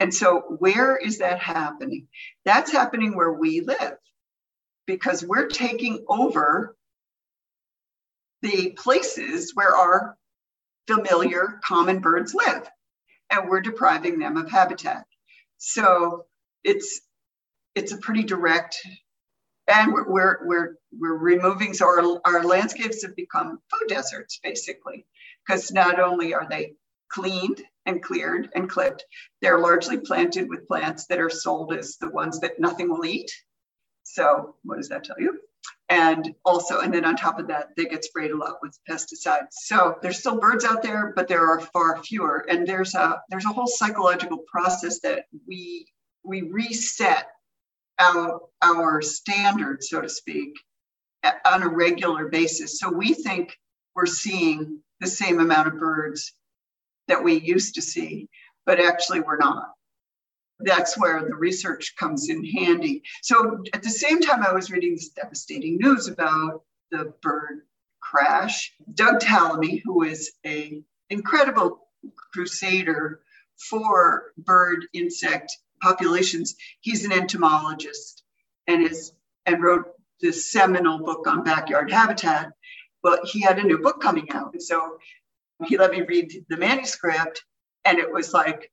And 0.01 0.15
so, 0.15 0.41
where 0.59 0.97
is 0.97 1.19
that 1.19 1.41
happening? 1.41 2.09
That's 2.45 2.73
happening 2.73 3.17
where 3.17 3.33
we 3.33 3.61
live 3.61 3.97
because 4.87 5.25
we're 5.25 5.49
taking 5.49 6.05
over 6.09 6.77
the 8.43 8.71
places 8.71 9.53
where 9.55 9.75
our 9.75 10.17
familiar 10.87 11.61
common 11.65 12.01
birds 12.01 12.35
live 12.35 12.69
and 13.31 13.49
we're 13.49 13.61
depriving 13.61 14.19
them 14.19 14.37
of 14.37 14.51
habitat 14.51 15.05
so 15.59 16.25
it's 16.65 17.01
it's 17.75 17.93
a 17.93 17.99
pretty 17.99 18.23
direct 18.23 18.77
and 19.69 19.93
we're 19.93 20.39
we're 20.45 20.77
we're, 20.99 21.17
removing 21.19 21.75
so 21.75 21.87
our, 21.87 22.21
our 22.25 22.45
landscapes 22.45 23.03
have 23.03 23.15
become 23.15 23.61
food 23.71 23.89
deserts 23.89 24.41
basically. 24.43 25.07
Because 25.47 25.71
not 25.73 26.01
only 26.01 26.35
are 26.35 26.47
they 26.49 26.75
cleaned 27.11 27.63
and 27.87 28.03
cleared 28.03 28.51
and 28.55 28.69
clipped 28.69 29.05
they're 29.41 29.59
largely 29.59 29.99
planted 29.99 30.49
with 30.49 30.67
plants 30.67 31.07
that 31.07 31.21
are 31.21 31.31
sold 31.31 31.73
as 31.73 31.97
the 31.99 32.11
ones 32.11 32.41
that 32.41 32.59
nothing 32.59 32.91
will 32.91 33.05
eat. 33.05 33.31
So 34.05 34.57
what 34.63 34.77
does 34.77 34.89
that 34.89 35.05
tell 35.05 35.17
you? 35.19 35.39
And 35.89 36.35
also 36.45 36.81
and 36.81 36.93
then 36.93 37.05
on 37.05 37.17
top 37.17 37.39
of 37.39 37.49
that 37.49 37.69
they 37.77 37.85
get 37.85 38.05
sprayed 38.05 38.31
a 38.31 38.37
lot 38.37 38.57
with 38.63 38.79
pesticides. 38.89 39.53
So 39.53 39.97
there's 40.03 40.19
still 40.19 40.39
birds 40.39 40.65
out 40.65 40.83
there 40.83 41.13
but 41.15 41.29
there 41.29 41.47
are 41.47 41.61
far 41.61 42.03
fewer. 42.03 42.45
And 42.49 42.67
there's 42.67 42.95
a 42.95 43.23
there's 43.29 43.47
a 43.47 43.53
whole 43.53 43.67
psychological 43.67 44.39
process 44.51 45.01
that 45.01 45.27
we 45.47 45.87
we 46.25 46.43
reset 46.43 47.29
our 47.99 48.41
our 48.63 49.03
standards 49.03 49.89
so 49.89 50.01
to 50.01 50.09
speak 50.09 50.55
on 51.45 51.63
a 51.63 51.69
regular 51.69 52.29
basis 52.29 52.79
so 52.79 52.91
we 52.91 53.15
think 53.15 53.57
we're 53.95 54.07
seeing 54.07 54.81
the 55.01 55.07
same 55.07 55.41
amount 55.41 55.69
of 55.69 55.79
birds 55.79 56.33
that 57.09 57.23
we 57.23 57.35
used 57.41 57.75
to 57.75 57.83
see 57.83 58.29
but 58.67 58.81
actually 58.81 59.21
we're 59.21 59.39
not 59.39 59.73
that's 60.61 60.99
where 60.99 61.23
the 61.23 61.35
research 61.35 61.95
comes 61.97 62.29
in 62.29 62.45
handy. 62.45 63.03
So 63.23 63.63
at 63.73 63.83
the 63.83 63.91
same 63.91 64.21
time, 64.21 64.43
I 64.43 64.53
was 64.53 64.71
reading 64.71 64.95
this 64.95 65.11
devastating 65.11 65.79
news 65.79 66.09
about 66.09 66.63
the 66.91 67.13
bird 67.23 67.63
crash. 68.01 68.75
Doug 68.95 69.21
Tallamy, 69.21 69.83
who 69.85 70.03
is 70.03 70.33
a 70.45 70.83
incredible 71.11 71.87
crusader 72.33 73.21
for 73.71 74.33
bird 74.37 74.87
insect 74.93 75.57
populations, 75.81 76.55
he's 76.81 77.05
an 77.05 77.13
entomologist 77.13 78.23
and 78.67 78.83
is 78.83 79.13
and 79.47 79.63
wrote 79.63 79.87
this 80.21 80.51
seminal 80.51 80.99
book 80.99 81.27
on 81.27 81.45
backyard 81.45 81.91
habitat. 81.91 82.53
But 83.03 83.25
he 83.25 83.41
had 83.41 83.59
a 83.59 83.63
new 83.63 83.79
book 83.79 84.01
coming 84.01 84.31
out, 84.33 84.53
and 84.53 84.63
so 84.63 84.99
he 85.65 85.79
let 85.79 85.93
me 85.93 86.03
read 86.03 86.45
the 86.49 86.57
manuscript, 86.57 87.45
and 87.85 87.99
it 87.99 88.13
was 88.13 88.33
like 88.33 88.71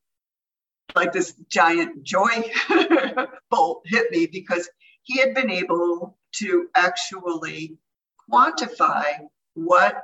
like 0.96 1.12
this 1.12 1.34
giant 1.50 2.04
joy 2.04 2.52
bolt 3.50 3.82
hit 3.86 4.10
me 4.12 4.28
because 4.28 4.70
he 5.04 5.20
had 5.20 5.34
been 5.34 5.52
able 5.52 6.18
to 6.34 6.68
actually 6.76 7.78
quantify 8.32 9.04
what 9.54 10.02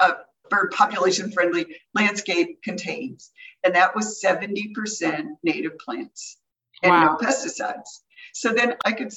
a 0.00 0.12
bird 0.50 0.70
population 0.72 1.30
friendly 1.30 1.66
landscape 1.94 2.62
contains. 2.62 3.30
And 3.64 3.74
that 3.74 3.94
was 3.94 4.22
70% 4.24 5.26
native 5.42 5.78
plants 5.78 6.38
and 6.82 6.92
wow. 6.92 7.16
no 7.20 7.26
pesticides. 7.26 8.00
So 8.32 8.52
then 8.52 8.74
I 8.84 8.92
could 8.92 9.12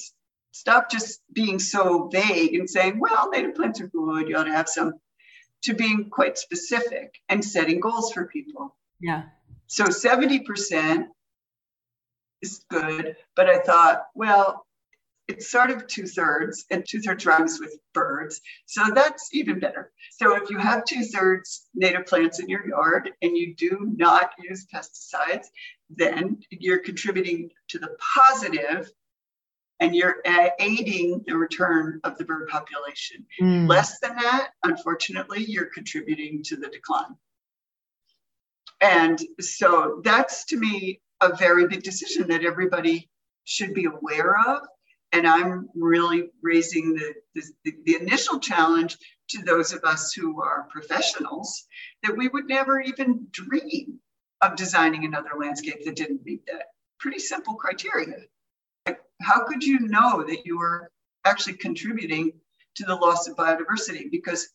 stop 0.51 0.89
just 0.89 1.21
being 1.31 1.59
so 1.59 2.09
vague 2.11 2.55
and 2.55 2.69
saying, 2.69 2.99
well, 2.99 3.29
native 3.29 3.55
plants 3.55 3.81
are 3.81 3.87
good, 3.87 4.27
you 4.27 4.35
ought 4.35 4.45
to 4.45 4.51
have 4.51 4.69
some, 4.69 4.93
to 5.63 5.73
being 5.73 6.09
quite 6.09 6.37
specific 6.37 7.15
and 7.27 7.43
setting 7.43 7.79
goals 7.79 8.13
for 8.13 8.25
people. 8.25 8.75
Yeah. 8.99 9.23
So 9.67 9.85
70% 9.85 11.07
is 12.41 12.63
good, 12.69 13.15
but 13.35 13.49
I 13.49 13.59
thought, 13.59 14.05
well, 14.15 14.65
it's 15.29 15.51
sort 15.51 15.69
of 15.69 15.85
two 15.87 16.07
thirds, 16.07 16.65
and 16.71 16.83
two 16.85 17.01
thirds 17.01 17.25
rhymes 17.25 17.59
with 17.59 17.77
birds. 17.93 18.41
So 18.65 18.83
that's 18.93 19.29
even 19.31 19.59
better. 19.59 19.91
So 20.11 20.35
if 20.35 20.49
you 20.49 20.57
have 20.57 20.85
two 20.85 21.03
thirds 21.03 21.67
native 21.75 22.07
plants 22.07 22.39
in 22.39 22.49
your 22.49 22.67
yard 22.67 23.11
and 23.21 23.37
you 23.37 23.55
do 23.55 23.93
not 23.95 24.31
use 24.39 24.65
pesticides, 24.73 25.45
then 25.89 26.39
you're 26.49 26.79
contributing 26.79 27.51
to 27.69 27.77
the 27.77 27.95
positive 28.15 28.91
and 29.79 29.95
you're 29.95 30.17
aiding 30.59 31.23
the 31.27 31.37
return 31.37 32.01
of 32.03 32.17
the 32.17 32.25
bird 32.25 32.49
population. 32.49 33.25
Mm. 33.39 33.69
Less 33.69 33.99
than 33.99 34.15
that, 34.15 34.49
unfortunately, 34.63 35.45
you're 35.47 35.69
contributing 35.73 36.41
to 36.45 36.55
the 36.57 36.67
decline. 36.67 37.15
And 38.81 39.21
so 39.39 40.01
that's 40.03 40.45
to 40.45 40.57
me 40.57 41.01
a 41.21 41.35
very 41.35 41.67
big 41.67 41.83
decision 41.83 42.27
that 42.29 42.43
everybody 42.43 43.09
should 43.43 43.73
be 43.73 43.85
aware 43.85 44.35
of. 44.39 44.61
And 45.11 45.27
I'm 45.27 45.69
really 45.75 46.29
raising 46.41 46.93
the, 46.93 47.13
the, 47.35 47.73
the, 47.85 47.95
initial 47.95 48.39
challenge 48.39 48.97
to 49.29 49.41
those 49.41 49.73
of 49.73 49.83
us 49.83 50.13
who 50.13 50.41
are 50.41 50.67
professionals 50.69 51.65
that 52.03 52.15
we 52.15 52.27
would 52.27 52.47
never 52.47 52.79
even 52.79 53.27
dream 53.31 53.99
of 54.41 54.55
designing 54.55 55.05
another 55.05 55.31
landscape 55.39 55.83
that 55.83 55.95
didn't 55.95 56.25
meet 56.25 56.45
that 56.45 56.67
pretty 56.99 57.19
simple 57.19 57.55
criteria. 57.55 58.17
Like, 58.85 59.01
how 59.21 59.45
could 59.45 59.63
you 59.63 59.79
know 59.79 60.23
that 60.23 60.45
you 60.45 60.59
were 60.59 60.91
actually 61.25 61.55
contributing 61.55 62.33
to 62.75 62.85
the 62.85 62.95
loss 62.95 63.27
of 63.27 63.35
biodiversity? 63.35 64.11
Because 64.11 64.49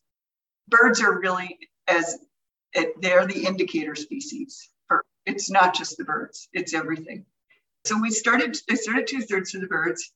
birds 0.69 1.03
are 1.03 1.19
really 1.19 1.59
as 1.89 2.19
eh, 2.75 2.87
they're 3.01 3.27
the 3.27 3.45
indicator 3.45 3.95
species. 3.95 4.71
It's 5.27 5.51
not 5.51 5.75
just 5.75 5.97
the 5.97 6.05
birds, 6.05 6.49
it's 6.53 6.75
everything. 6.75 7.25
So 7.85 7.99
we 8.01 8.11
started, 8.11 8.57
I 8.71 8.75
started 8.75 9.07
two 9.07 9.23
thirds 9.23 9.51
for 9.51 9.59
the 9.59 9.67
birds, 9.67 10.13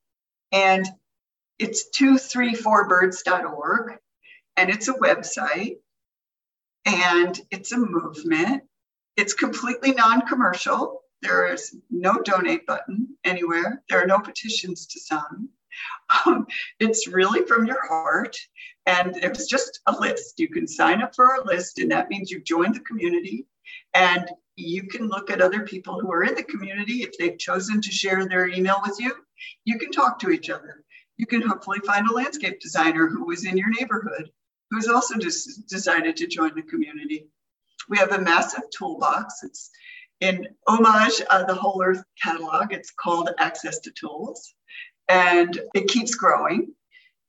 and 0.53 0.87
it's 1.59 1.91
234birds.org, 1.99 3.99
and 4.57 4.71
it's 4.71 4.89
a 4.89 4.95
website, 4.95 5.77
and 6.87 7.41
it's 7.51 7.73
a 7.73 7.79
movement. 7.79 8.63
It's 9.17 9.35
completely 9.35 9.93
non 9.93 10.27
commercial. 10.27 11.03
There 11.23 11.53
is 11.53 11.77
no 11.91 12.21
donate 12.21 12.67
button 12.67 13.17
anywhere, 13.25 13.83
there 13.89 14.03
are 14.03 14.07
no 14.07 14.21
petitions 14.21 14.87
to 14.87 15.01
sign. 15.01 15.49
Um, 16.27 16.47
it's 16.81 17.07
really 17.07 17.47
from 17.47 17.67
your 17.67 17.87
heart. 17.87 18.37
And 18.87 19.17
it's 19.19 19.47
just 19.47 19.81
a 19.87 19.93
list. 19.93 20.41
You 20.41 20.49
can 20.49 20.67
sign 20.67 21.03
up 21.03 21.15
for 21.15 21.35
a 21.35 21.45
list, 21.45 21.79
and 21.79 21.91
that 21.91 22.09
means 22.09 22.31
you've 22.31 22.45
joined 22.45 22.75
the 22.75 22.81
community. 22.81 23.47
And 23.93 24.31
you 24.59 24.83
can 24.85 25.09
look 25.09 25.31
at 25.31 25.41
other 25.41 25.63
people 25.63 26.01
who 26.01 26.13
are 26.13 26.25
in 26.25 26.35
the 26.35 26.43
community. 26.43 27.03
If 27.03 27.17
they've 27.17 27.39
chosen 27.39 27.81
to 27.81 27.91
share 27.91 28.27
their 28.27 28.49
email 28.49 28.81
with 28.85 28.99
you, 29.01 29.15
you 29.65 29.79
can 29.79 29.91
talk 29.91 30.19
to 30.21 30.31
each 30.31 30.51
other. 30.51 30.85
You 31.17 31.27
can 31.27 31.43
hopefully 31.43 31.79
find 31.87 32.09
a 32.09 32.13
landscape 32.13 32.61
designer 32.61 33.09
who 33.09 33.27
was 33.27 33.45
in 33.45 33.57
your 33.57 33.71
neighborhood 33.71 34.31
who's 34.71 34.89
also 34.89 35.17
just 35.17 35.69
decided 35.69 36.17
to 36.17 36.27
join 36.27 36.55
the 36.55 36.63
community. 36.63 37.27
We 37.89 37.99
have 37.99 38.13
a 38.13 38.21
massive 38.21 38.65
toolbox. 38.77 39.43
It's 39.43 39.71
in 40.21 40.49
homage 40.67 41.21
of 41.31 41.47
the 41.47 41.55
Whole 41.55 41.83
Earth 41.83 42.03
catalog. 42.23 42.73
It's 42.73 42.91
called 42.91 43.31
Access 43.39 43.79
to 43.81 43.91
Tools, 43.93 44.55
and 45.09 45.59
it 45.75 45.89
keeps 45.89 46.15
growing. 46.15 46.75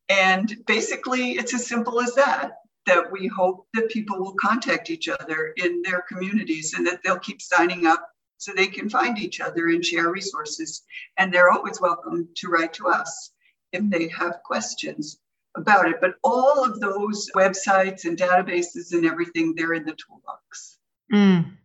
And 0.10 0.54
basically, 0.66 1.34
it's 1.34 1.54
as 1.54 1.68
simple 1.68 2.02
as 2.02 2.16
that 2.16 2.54
that 2.90 3.12
we 3.12 3.28
hope 3.28 3.68
that 3.76 3.90
people 3.90 4.20
will 4.20 4.34
contact 4.34 4.90
each 4.90 5.08
other 5.08 5.54
in 5.58 5.82
their 5.84 6.04
communities 6.10 6.74
and 6.74 6.86
that 6.88 7.00
they'll 7.04 7.20
keep 7.20 7.40
signing 7.42 7.86
up 7.86 8.10
so 8.38 8.52
they 8.52 8.68
can 8.68 8.90
find 8.90 9.20
each 9.20 9.40
other 9.40 9.68
and 9.68 9.86
share 9.86 10.10
resources. 10.10 10.82
And 11.18 11.32
they're 11.32 11.52
always 11.52 11.80
welcome 11.80 12.28
to 12.36 12.48
write 12.48 12.74
to 12.74 12.88
us 12.88 13.32
if 13.72 13.88
they 13.92 14.08
have 14.08 14.42
questions 14.44 15.20
about 15.56 15.88
it. 15.88 16.02
But 16.02 16.16
all 16.24 16.66
of 16.66 16.80
those 16.80 17.30
websites 17.36 18.06
and 18.06 18.18
databases 18.18 18.92
and 18.92 19.06
everything, 19.06 19.54
they're 19.56 19.74
in 19.74 19.86
the 19.86 19.96
toolbox. 19.96 20.80
Mm. 21.14 21.58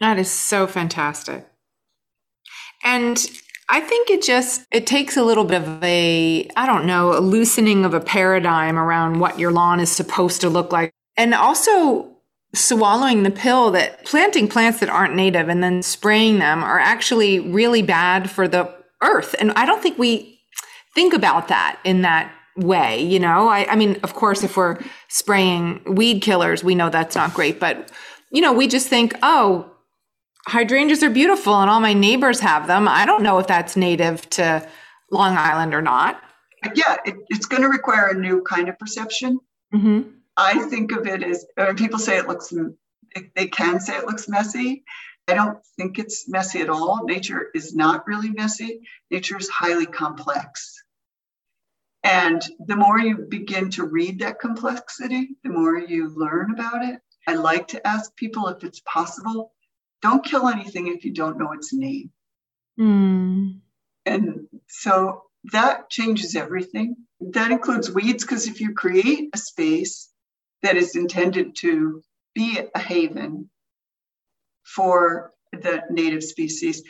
That 0.00 0.18
is 0.18 0.30
so 0.30 0.66
fantastic. 0.66 1.46
And 2.84 3.18
I 3.70 3.80
think 3.80 4.10
it 4.10 4.22
just 4.22 4.66
it 4.72 4.86
takes 4.86 5.16
a 5.16 5.22
little 5.22 5.44
bit 5.44 5.62
of 5.62 5.82
a 5.84 6.48
I 6.56 6.66
don't 6.66 6.86
know, 6.86 7.16
a 7.16 7.20
loosening 7.20 7.84
of 7.84 7.94
a 7.94 8.00
paradigm 8.00 8.78
around 8.78 9.20
what 9.20 9.38
your 9.38 9.52
lawn 9.52 9.80
is 9.80 9.90
supposed 9.90 10.40
to 10.40 10.48
look 10.48 10.72
like. 10.72 10.92
And 11.16 11.34
also 11.34 12.18
swallowing 12.54 13.24
the 13.24 13.30
pill 13.30 13.70
that 13.72 14.04
planting 14.04 14.48
plants 14.48 14.80
that 14.80 14.88
aren't 14.88 15.14
native 15.14 15.48
and 15.48 15.62
then 15.62 15.82
spraying 15.82 16.38
them 16.38 16.64
are 16.64 16.78
actually 16.78 17.40
really 17.40 17.82
bad 17.82 18.30
for 18.30 18.48
the 18.48 18.72
earth. 19.02 19.34
And 19.38 19.52
I 19.52 19.66
don't 19.66 19.82
think 19.82 19.98
we 19.98 20.40
think 20.94 21.12
about 21.12 21.48
that 21.48 21.78
in 21.84 22.02
that 22.02 22.32
way, 22.56 23.02
you 23.02 23.20
know? 23.20 23.48
I, 23.48 23.70
I 23.70 23.76
mean, 23.76 23.98
of 24.02 24.14
course, 24.14 24.42
if 24.42 24.56
we're 24.56 24.78
spraying 25.08 25.82
weed 25.86 26.22
killers, 26.22 26.64
we 26.64 26.74
know 26.74 26.88
that's 26.88 27.14
not 27.14 27.34
great, 27.34 27.60
but 27.60 27.92
you 28.30 28.40
know, 28.40 28.52
we 28.52 28.66
just 28.66 28.88
think, 28.88 29.14
oh, 29.22 29.70
hydrangeas 30.48 31.02
are 31.02 31.10
beautiful 31.10 31.60
and 31.60 31.70
all 31.70 31.80
my 31.80 31.92
neighbors 31.92 32.40
have 32.40 32.66
them. 32.66 32.88
I 32.88 33.06
don't 33.06 33.22
know 33.22 33.38
if 33.38 33.46
that's 33.46 33.76
native 33.76 34.28
to 34.30 34.66
Long 35.10 35.36
Island 35.36 35.74
or 35.74 35.82
not. 35.82 36.20
Yeah, 36.74 36.96
it, 37.04 37.14
it's 37.28 37.46
going 37.46 37.62
to 37.62 37.68
require 37.68 38.08
a 38.08 38.14
new 38.14 38.42
kind 38.42 38.68
of 38.68 38.78
perception. 38.78 39.38
Mm-hmm. 39.74 40.10
I 40.36 40.58
think 40.68 40.92
of 40.92 41.06
it 41.06 41.22
as 41.22 41.46
people 41.76 41.98
say 41.98 42.16
it 42.16 42.26
looks, 42.26 42.52
they 43.36 43.46
can 43.46 43.80
say 43.80 43.96
it 43.96 44.06
looks 44.06 44.28
messy. 44.28 44.84
I 45.28 45.34
don't 45.34 45.58
think 45.76 45.98
it's 45.98 46.28
messy 46.28 46.60
at 46.60 46.70
all. 46.70 47.04
Nature 47.04 47.48
is 47.54 47.74
not 47.74 48.06
really 48.06 48.30
messy. 48.30 48.80
Nature 49.10 49.36
is 49.36 49.48
highly 49.48 49.86
complex. 49.86 50.82
And 52.02 52.42
the 52.66 52.76
more 52.76 52.98
you 52.98 53.18
begin 53.28 53.70
to 53.72 53.84
read 53.84 54.20
that 54.20 54.40
complexity, 54.40 55.36
the 55.44 55.50
more 55.50 55.78
you 55.78 56.08
learn 56.16 56.52
about 56.52 56.84
it, 56.84 57.00
I 57.26 57.34
like 57.34 57.68
to 57.68 57.86
ask 57.86 58.14
people 58.16 58.48
if 58.48 58.64
it's 58.64 58.80
possible, 58.86 59.52
don't 60.02 60.24
kill 60.24 60.48
anything 60.48 60.88
if 60.88 61.04
you 61.04 61.12
don't 61.12 61.38
know 61.38 61.52
its 61.52 61.72
name. 61.72 62.10
Mm. 62.78 63.60
And 64.06 64.46
so 64.68 65.22
that 65.52 65.90
changes 65.90 66.36
everything. 66.36 66.96
That 67.20 67.50
includes 67.50 67.90
weeds, 67.90 68.24
because 68.24 68.46
if 68.46 68.60
you 68.60 68.74
create 68.74 69.30
a 69.34 69.38
space 69.38 70.08
that 70.62 70.76
is 70.76 70.94
intended 70.94 71.56
to 71.56 72.02
be 72.34 72.60
a 72.74 72.78
haven 72.78 73.50
for 74.64 75.32
the 75.52 75.82
native 75.90 76.22
species, 76.22 76.82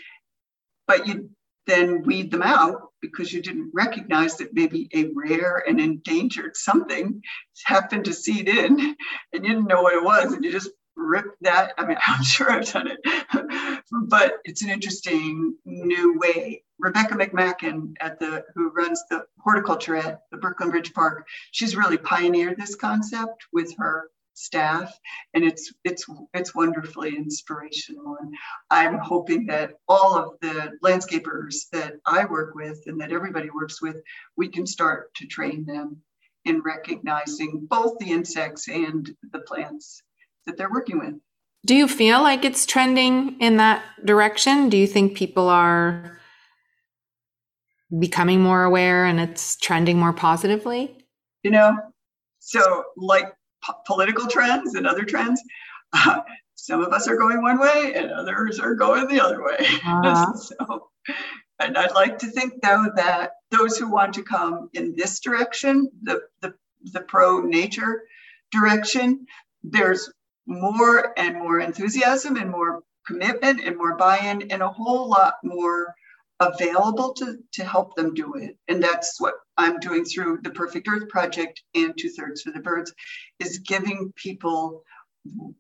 but 0.87 1.07
you 1.07 1.31
then 1.69 2.03
weed 2.03 2.31
them 2.31 2.43
out 2.43 2.89
because 3.01 3.33
you 3.33 3.43
didn't 3.43 3.71
recognize 3.75 4.39
that 4.39 4.55
maybe 4.55 4.89
a 4.95 5.11
rare 5.15 5.63
and 5.69 5.79
endangered 5.79 6.57
something 6.57 7.23
happened 7.67 8.07
to 8.07 8.13
seed 8.13 8.49
in 8.49 8.81
and 9.33 9.45
you 9.45 9.53
didn't 9.53 9.67
know 9.67 9.83
what 9.83 9.95
it 9.95 10.03
was 10.03 10.33
and 10.33 10.45
you 10.45 10.51
just 10.51 10.71
ripped 10.99 11.43
that. 11.43 11.73
I 11.79 11.87
mean, 11.87 11.97
I'm 12.07 12.23
sure 12.23 12.51
I've 12.51 12.71
done 12.71 12.89
it, 12.89 13.83
but 14.09 14.35
it's 14.45 14.63
an 14.63 14.71
interesting 14.71 15.57
new 15.65 16.19
way. 16.19 16.65
Rebecca 16.79 17.15
McMackin 17.15 17.95
at 18.01 18.21
the 18.21 18.45
who 18.55 18.71
runs 18.71 19.03
the 19.11 19.25
horticulture 19.39 19.97
at 19.97 20.21
the 20.31 20.37
Brooklyn 20.37 20.71
Bridge 20.71 20.93
Park, 20.93 21.27
she's 21.51 21.77
really 21.77 21.99
pioneered 21.99 22.57
this 22.57 22.75
concept 22.77 23.47
with 23.53 23.75
her 23.79 24.11
staff 24.39 24.97
and 25.35 25.43
it's 25.43 25.73
it's 25.83 26.07
it's 26.33 26.55
wonderfully 26.55 27.17
inspirational 27.17 28.17
and 28.21 28.33
i'm 28.71 28.97
hoping 28.97 29.47
that 29.47 29.73
all 29.89 30.17
of 30.17 30.35
the 30.41 30.71
landscapers 30.85 31.69
that 31.73 31.95
i 32.07 32.25
work 32.25 32.55
with 32.55 32.81
and 32.87 33.01
that 33.01 33.11
everybody 33.11 33.51
works 33.51 33.83
with 33.83 33.97
we 34.37 34.49
can 34.49 34.65
start 34.65 35.13
to 35.15 35.27
train 35.27 35.67
them 35.67 36.01
in 36.45 36.63
recognizing 36.63 37.67
both 37.69 37.99
the 37.99 38.13
insects 38.13 38.69
and 38.69 39.11
the 39.33 39.41
plants 39.41 40.05
that 40.49 40.57
they're 40.57 40.71
working 40.71 40.99
with 40.99 41.15
do 41.65 41.75
you 41.75 41.87
feel 41.87 42.23
like 42.23 42.45
it's 42.45 42.67
trending 42.67 43.39
in 43.41 43.57
that 43.59 43.83
direction 44.05 44.69
do 44.69 44.77
you 44.77 44.87
think 44.87 45.17
people 45.17 45.49
are 45.49 46.19
becoming 47.99 48.41
more 48.41 48.65
aware 48.65 49.05
and 49.05 49.21
it's 49.21 49.57
trending 49.57 49.99
more 49.99 50.13
positively 50.13 50.97
you 51.43 51.51
know 51.51 51.77
so 52.39 52.85
like 52.97 53.33
political 53.87 54.27
trends 54.27 54.75
and 54.75 54.87
other 54.87 55.05
trends. 55.05 55.43
Uh, 55.93 56.21
some 56.55 56.83
of 56.83 56.93
us 56.93 57.09
are 57.09 57.17
going 57.17 57.41
one 57.41 57.59
way 57.59 57.95
and 57.95 58.11
others 58.11 58.59
are 58.59 58.75
going 58.75 59.07
the 59.09 59.21
other 59.21 59.43
way. 59.43 59.57
Uh-huh. 59.61 60.33
so, 60.35 60.89
and 61.61 61.79
I'd 61.79 61.95
like 61.95 62.19
to 62.19 62.27
think 62.27 62.55
though 62.63 62.87
that 62.97 63.33
those 63.51 63.79
who 63.79 63.91
want 63.91 64.15
to 64.15 64.23
come 64.23 64.69
in 64.75 64.95
this 64.97 65.21
direction, 65.21 65.91
the, 66.03 66.21
the, 66.41 66.55
the 66.93 67.01
pro 67.01 67.41
nature 67.41 68.03
direction, 68.51 69.27
there's 69.63 70.13
more 70.49 71.13
and 71.19 71.37
more 71.37 71.61
enthusiasm 71.61 72.37
and 72.37 72.51
more 72.51 72.83
commitment 73.07 73.61
and 73.65 73.77
more 73.77 73.97
buy-in 73.97 74.51
and 74.51 74.63
a 74.63 74.69
whole 74.69 75.09
lot 75.09 75.35
more 75.45 75.95
available 76.41 77.13
to, 77.15 77.37
to 77.53 77.65
help 77.65 77.95
them 77.95 78.15
do 78.15 78.35
it. 78.35 78.57
And 78.67 78.83
that's 78.83 79.21
what 79.21 79.35
I'm 79.57 79.79
doing 79.79 80.05
through 80.05 80.39
the 80.43 80.51
Perfect 80.51 80.89
Earth 80.89 81.09
Project 81.09 81.63
and 81.75 81.95
Two 81.97 82.11
Thirds 82.11 82.43
for 82.43 82.51
the 82.51 82.61
Birds, 82.61 82.93
is 83.39 83.59
giving 83.59 84.13
people 84.17 84.83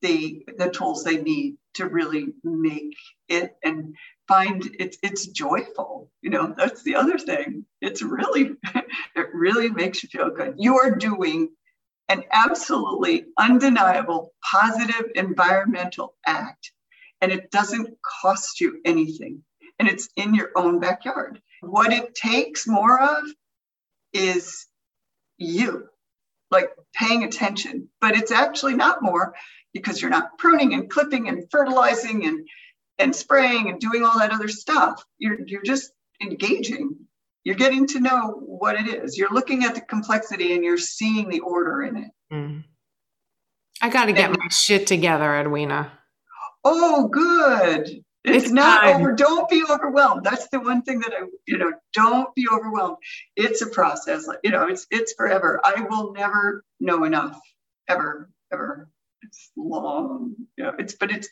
the 0.00 0.46
the 0.56 0.70
tools 0.70 1.04
they 1.04 1.20
need 1.20 1.56
to 1.74 1.86
really 1.86 2.28
make 2.42 2.94
it 3.28 3.56
and 3.62 3.94
find 4.26 4.62
it's 4.78 4.96
it's 5.02 5.26
joyful. 5.26 6.10
You 6.22 6.30
know, 6.30 6.54
that's 6.56 6.82
the 6.82 6.94
other 6.94 7.18
thing. 7.18 7.66
It's 7.80 8.00
really 8.00 8.52
it 9.16 9.26
really 9.34 9.68
makes 9.68 10.02
you 10.02 10.08
feel 10.08 10.30
good. 10.30 10.54
You 10.58 10.78
are 10.78 10.94
doing 10.94 11.50
an 12.08 12.24
absolutely 12.32 13.26
undeniable 13.38 14.32
positive 14.42 15.10
environmental 15.14 16.14
act 16.26 16.72
and 17.20 17.32
it 17.32 17.50
doesn't 17.50 17.96
cost 18.22 18.60
you 18.60 18.80
anything 18.84 19.42
and 19.78 19.88
it's 19.88 20.08
in 20.16 20.34
your 20.34 20.50
own 20.56 20.80
backyard. 20.80 21.40
What 21.60 21.92
it 21.92 22.14
takes 22.14 22.66
more 22.66 23.00
of 23.00 23.24
is 24.12 24.66
you, 25.36 25.88
like 26.50 26.70
paying 26.94 27.24
attention, 27.24 27.88
but 28.00 28.16
it's 28.16 28.32
actually 28.32 28.74
not 28.74 29.02
more 29.02 29.34
because 29.72 30.00
you're 30.00 30.10
not 30.10 30.38
pruning 30.38 30.74
and 30.74 30.90
clipping 30.90 31.28
and 31.28 31.48
fertilizing 31.50 32.26
and 32.26 32.48
and 33.00 33.14
spraying 33.14 33.68
and 33.68 33.78
doing 33.78 34.04
all 34.04 34.18
that 34.18 34.32
other 34.32 34.48
stuff. 34.48 35.04
You're 35.18 35.38
you're 35.46 35.62
just 35.62 35.92
engaging. 36.20 36.96
You're 37.44 37.56
getting 37.56 37.86
to 37.88 38.00
know 38.00 38.40
what 38.44 38.76
it 38.76 38.86
is. 38.86 39.16
You're 39.16 39.32
looking 39.32 39.64
at 39.64 39.74
the 39.74 39.80
complexity 39.80 40.54
and 40.54 40.64
you're 40.64 40.78
seeing 40.78 41.28
the 41.28 41.40
order 41.40 41.82
in 41.82 41.96
it. 41.96 42.10
Mm. 42.32 42.64
I 43.80 43.88
got 43.88 44.06
to 44.06 44.12
get 44.12 44.30
and, 44.30 44.38
my 44.38 44.48
shit 44.48 44.86
together, 44.86 45.34
Edwina. 45.34 45.92
Oh, 46.64 47.08
good. 47.08 48.02
It's, 48.24 48.44
it's 48.44 48.52
not 48.52 48.82
time. 48.82 48.96
over. 48.96 49.12
Don't 49.12 49.48
be 49.48 49.62
overwhelmed. 49.70 50.24
That's 50.24 50.48
the 50.48 50.60
one 50.60 50.82
thing 50.82 51.00
that 51.00 51.12
I, 51.12 51.26
you 51.46 51.56
know, 51.56 51.72
don't 51.94 52.34
be 52.34 52.46
overwhelmed. 52.52 52.96
It's 53.36 53.62
a 53.62 53.66
process. 53.66 54.26
Like, 54.26 54.40
You 54.42 54.50
know, 54.50 54.66
it's 54.66 54.86
it's 54.90 55.14
forever. 55.14 55.60
I 55.64 55.86
will 55.88 56.12
never 56.12 56.64
know 56.80 57.04
enough, 57.04 57.38
ever, 57.88 58.28
ever. 58.52 58.88
It's 59.22 59.50
long. 59.56 60.34
You 60.56 60.64
know, 60.64 60.72
it's 60.78 60.94
but 60.94 61.12
it's 61.12 61.28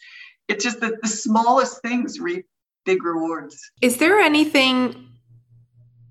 it's 0.49 0.65
just 0.65 0.81
that 0.81 1.03
the 1.03 1.09
smallest 1.09 1.83
things 1.83 2.21
reap 2.21 2.47
big 2.85 3.03
rewards. 3.03 3.59
Is 3.83 3.97
there 3.99 4.21
anything 4.21 5.09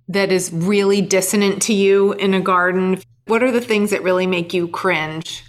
that 0.07 0.31
is 0.31 0.51
really 0.51 1.01
dissonant 1.01 1.61
to 1.63 1.73
you 1.73 2.13
in 2.13 2.33
a 2.33 2.41
garden? 2.41 3.01
What 3.25 3.43
are 3.43 3.51
the 3.51 3.61
things 3.61 3.91
that 3.91 4.03
really 4.03 4.27
make 4.27 4.53
you 4.53 4.67
cringe? 4.67 5.43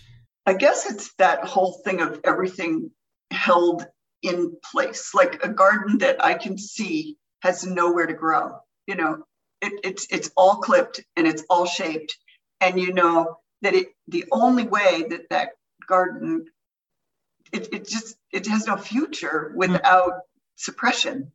I 0.46 0.54
guess 0.54 0.90
it's 0.90 1.12
that 1.14 1.44
whole 1.44 1.72
thing 1.84 2.00
of 2.00 2.20
everything 2.24 2.90
held 3.30 3.86
in 4.22 4.56
place, 4.72 5.12
like 5.14 5.44
a 5.44 5.48
garden 5.48 5.98
that 5.98 6.24
I 6.24 6.34
can 6.34 6.56
see 6.56 7.16
has 7.42 7.66
nowhere 7.66 8.06
to 8.06 8.14
grow. 8.14 8.58
You 8.86 8.96
know, 8.96 9.24
it, 9.60 9.72
it's 9.84 10.06
it's 10.10 10.30
all 10.36 10.56
clipped 10.56 11.00
and 11.16 11.26
it's 11.26 11.44
all 11.50 11.66
shaped, 11.66 12.16
and 12.60 12.78
you 12.78 12.92
know 12.92 13.38
that 13.62 13.74
it 13.74 13.88
the 14.08 14.24
only 14.30 14.64
way 14.64 15.04
that 15.10 15.28
that 15.30 15.50
garden 15.86 16.46
it, 17.52 17.68
it 17.72 17.88
just 17.88 18.16
it 18.32 18.46
has 18.46 18.66
no 18.66 18.76
future 18.76 19.52
without 19.56 20.12
mm. 20.12 20.20
suppression 20.56 21.32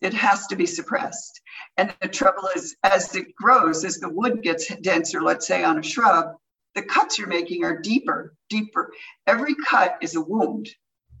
it 0.00 0.14
has 0.14 0.46
to 0.48 0.56
be 0.56 0.66
suppressed. 0.66 1.40
And 1.76 1.94
the 2.00 2.08
trouble 2.08 2.48
is 2.54 2.76
as 2.82 3.14
it 3.14 3.34
grows 3.34 3.84
as 3.84 3.98
the 3.98 4.08
wood 4.08 4.42
gets 4.42 4.74
denser 4.76 5.20
let's 5.22 5.46
say 5.46 5.64
on 5.64 5.78
a 5.78 5.82
shrub 5.82 6.34
the 6.74 6.82
cuts 6.82 7.18
you're 7.18 7.28
making 7.28 7.64
are 7.64 7.80
deeper 7.80 8.34
deeper. 8.48 8.92
Every 9.26 9.54
cut 9.54 9.98
is 10.00 10.14
a 10.14 10.20
wound. 10.20 10.68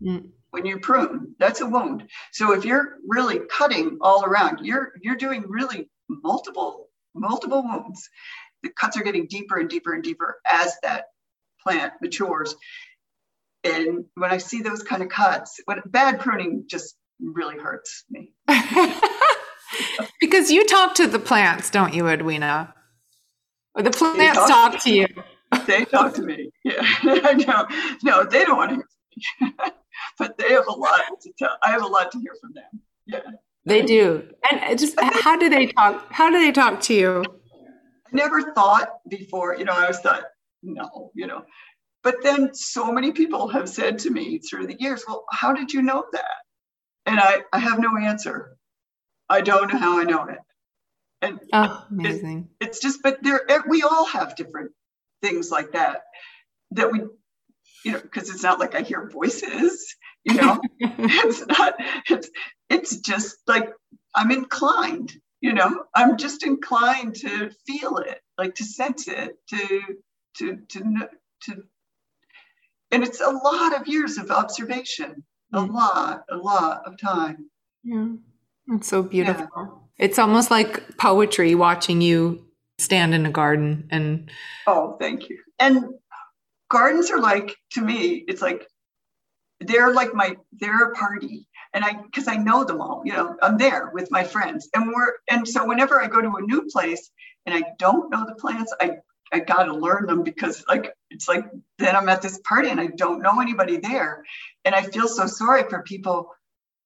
Mm. 0.02 0.30
When 0.50 0.64
you 0.64 0.78
prune 0.78 1.34
that's 1.38 1.60
a 1.60 1.66
wound. 1.66 2.08
So 2.32 2.52
if 2.52 2.64
you're 2.64 2.96
really 3.06 3.40
cutting 3.50 3.98
all 4.00 4.24
around 4.24 4.60
you're 4.64 4.92
you're 5.02 5.16
doing 5.16 5.44
really 5.48 5.90
multiple 6.08 6.88
multiple 7.14 7.62
wounds. 7.62 8.08
The 8.62 8.70
cuts 8.70 8.96
are 8.96 9.02
getting 9.02 9.26
deeper 9.26 9.58
and 9.58 9.68
deeper 9.68 9.92
and 9.92 10.02
deeper 10.02 10.40
as 10.46 10.76
that 10.82 11.06
plant 11.62 11.94
matures. 12.00 12.54
And 13.64 14.04
when 14.14 14.30
i 14.30 14.38
see 14.38 14.62
those 14.62 14.82
kind 14.82 15.02
of 15.02 15.08
cuts 15.08 15.60
when 15.64 15.82
bad 15.86 16.20
pruning 16.20 16.64
just 16.68 16.96
really 17.20 17.58
hurts 17.58 18.04
me 18.10 18.32
because 20.20 20.50
you 20.50 20.64
talk 20.66 20.94
to 20.94 21.06
the 21.06 21.18
plants 21.18 21.70
don't 21.70 21.94
you 21.94 22.06
edwina 22.08 22.72
or 23.74 23.82
the 23.82 23.90
plants 23.90 24.38
talk, 24.38 24.72
talk, 24.72 24.82
to 24.82 24.94
you 24.94 25.06
they 25.66 25.84
talk 25.84 26.14
to 26.14 26.22
me 26.22 26.50
yeah 26.64 26.82
no 27.04 27.66
no 28.02 28.24
they 28.24 28.44
don't 28.44 28.56
want 28.56 28.70
to 28.70 28.76
hear 28.76 28.84
from 29.38 29.48
me. 29.56 29.72
but 30.18 30.36
they 30.38 30.50
have 30.52 30.66
a 30.66 30.72
lot 30.72 31.00
to 31.22 31.32
tell. 31.38 31.56
I 31.62 31.70
have 31.70 31.82
a 31.82 31.86
lot 31.86 32.10
to 32.12 32.18
hear 32.18 32.34
from 32.40 32.52
them. 32.54 32.82
Yeah. 33.06 33.20
They 33.64 33.82
do. 33.82 34.28
And 34.50 34.78
just 34.78 34.98
how 34.98 35.36
do 35.36 35.48
they 35.48 35.66
talk? 35.66 36.10
How 36.10 36.30
do 36.30 36.38
they 36.38 36.52
talk 36.52 36.80
to 36.82 36.94
you? 36.94 37.24
I 37.26 38.10
never 38.12 38.52
thought 38.54 38.88
before, 39.08 39.56
you 39.56 39.64
know, 39.64 39.72
I 39.72 39.82
always 39.82 39.98
thought, 39.98 40.24
no, 40.62 41.10
you 41.14 41.26
know. 41.26 41.44
But 42.02 42.16
then 42.22 42.54
so 42.54 42.90
many 42.90 43.12
people 43.12 43.48
have 43.48 43.68
said 43.68 43.98
to 44.00 44.10
me 44.10 44.38
through 44.38 44.68
the 44.68 44.80
years, 44.80 45.04
well, 45.06 45.24
how 45.30 45.52
did 45.52 45.72
you 45.72 45.82
know 45.82 46.04
that? 46.12 46.24
And 47.08 47.18
I, 47.18 47.42
I 47.52 47.58
have 47.58 47.78
no 47.78 47.96
answer. 47.96 48.56
I 49.28 49.40
don't 49.40 49.72
know 49.72 49.78
how 49.78 49.98
I 49.98 50.04
know 50.04 50.24
it. 50.24 50.38
And 51.20 51.40
oh, 51.52 51.84
amazing. 51.90 52.48
It, 52.60 52.68
it's 52.68 52.80
just, 52.80 53.00
but 53.02 53.22
there, 53.22 53.40
we 53.68 53.82
all 53.82 54.04
have 54.06 54.36
different 54.36 54.72
things 55.22 55.50
like 55.50 55.72
that 55.72 56.02
that 56.72 56.92
we 56.92 57.00
you 57.84 57.92
know, 57.92 58.00
because 58.00 58.30
it's 58.30 58.42
not 58.42 58.58
like 58.58 58.74
I 58.74 58.82
hear 58.82 59.08
voices, 59.08 59.94
you 60.24 60.34
know, 60.34 60.60
it's 60.80 61.46
not, 61.46 61.74
it's, 62.08 62.30
it's 62.68 62.96
just 62.98 63.36
like 63.46 63.70
I'm 64.14 64.30
inclined, 64.30 65.14
you 65.40 65.54
know, 65.54 65.84
I'm 65.94 66.16
just 66.16 66.44
inclined 66.44 67.16
to 67.16 67.50
feel 67.66 67.98
it, 67.98 68.20
like 68.36 68.54
to 68.56 68.64
sense 68.64 69.08
it, 69.08 69.36
to, 69.50 69.80
to, 70.38 70.58
to, 70.68 71.08
to, 71.44 71.62
and 72.90 73.04
it's 73.04 73.20
a 73.20 73.30
lot 73.30 73.80
of 73.80 73.86
years 73.86 74.18
of 74.18 74.30
observation, 74.30 75.24
a 75.52 75.60
lot, 75.60 76.24
a 76.30 76.36
lot 76.36 76.82
of 76.86 76.98
time. 76.98 77.50
Yeah. 77.82 78.08
It's 78.68 78.88
so 78.88 79.02
beautiful. 79.02 79.48
Yeah. 79.56 80.06
It's 80.06 80.18
almost 80.18 80.50
like 80.50 80.96
poetry 80.98 81.54
watching 81.54 82.00
you 82.00 82.44
stand 82.78 83.12
in 83.12 83.26
a 83.26 83.30
garden 83.30 83.88
and 83.90 84.30
oh 84.68 84.96
thank 85.00 85.28
you 85.28 85.36
and 85.58 85.84
gardens 86.70 87.10
are 87.10 87.20
like 87.20 87.56
to 87.72 87.80
me, 87.80 88.24
it's 88.28 88.40
like 88.40 88.68
they're 89.60 89.92
like 89.92 90.14
my 90.14 90.36
they're 90.60 90.90
a 90.90 90.94
party 90.94 91.48
and 91.74 91.84
i 91.84 91.92
because 92.02 92.28
i 92.28 92.36
know 92.36 92.62
them 92.64 92.80
all 92.80 93.02
you 93.04 93.12
know 93.12 93.36
i'm 93.42 93.58
there 93.58 93.90
with 93.92 94.08
my 94.10 94.22
friends 94.22 94.68
and 94.74 94.86
we're 94.86 95.14
and 95.28 95.48
so 95.48 95.66
whenever 95.66 96.00
i 96.00 96.06
go 96.06 96.20
to 96.20 96.36
a 96.36 96.42
new 96.42 96.62
place 96.70 97.10
and 97.44 97.54
i 97.54 97.62
don't 97.78 98.10
know 98.10 98.24
the 98.24 98.36
plants 98.36 98.72
i 98.80 98.92
i 99.32 99.38
got 99.38 99.64
to 99.64 99.74
learn 99.74 100.06
them 100.06 100.22
because 100.22 100.64
like 100.68 100.92
it's 101.10 101.28
like 101.28 101.44
then 101.78 101.96
i'm 101.96 102.08
at 102.08 102.22
this 102.22 102.38
party 102.38 102.68
and 102.68 102.80
i 102.80 102.86
don't 102.86 103.22
know 103.22 103.40
anybody 103.40 103.78
there 103.78 104.24
and 104.64 104.74
i 104.74 104.82
feel 104.82 105.08
so 105.08 105.26
sorry 105.26 105.64
for 105.68 105.82
people 105.82 106.30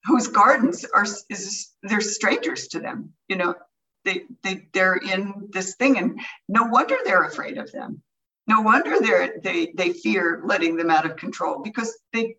whose 0.04 0.28
gardens 0.28 0.84
are 0.94 1.06
is 1.28 1.70
they're 1.82 2.00
strangers 2.00 2.68
to 2.68 2.80
them 2.80 3.12
you 3.28 3.36
know 3.36 3.54
they 4.04 4.22
they 4.42 4.66
they're 4.72 4.96
in 4.96 5.48
this 5.52 5.76
thing 5.76 5.96
and 5.98 6.20
no 6.48 6.64
wonder 6.64 6.96
they're 7.04 7.24
afraid 7.24 7.58
of 7.58 7.70
them 7.72 8.02
no 8.46 8.60
wonder 8.60 8.98
they're 9.00 9.38
they 9.42 9.72
they 9.74 9.92
fear 9.92 10.42
letting 10.44 10.76
them 10.76 10.90
out 10.90 11.06
of 11.06 11.16
control 11.16 11.62
because 11.62 11.96
they 12.12 12.36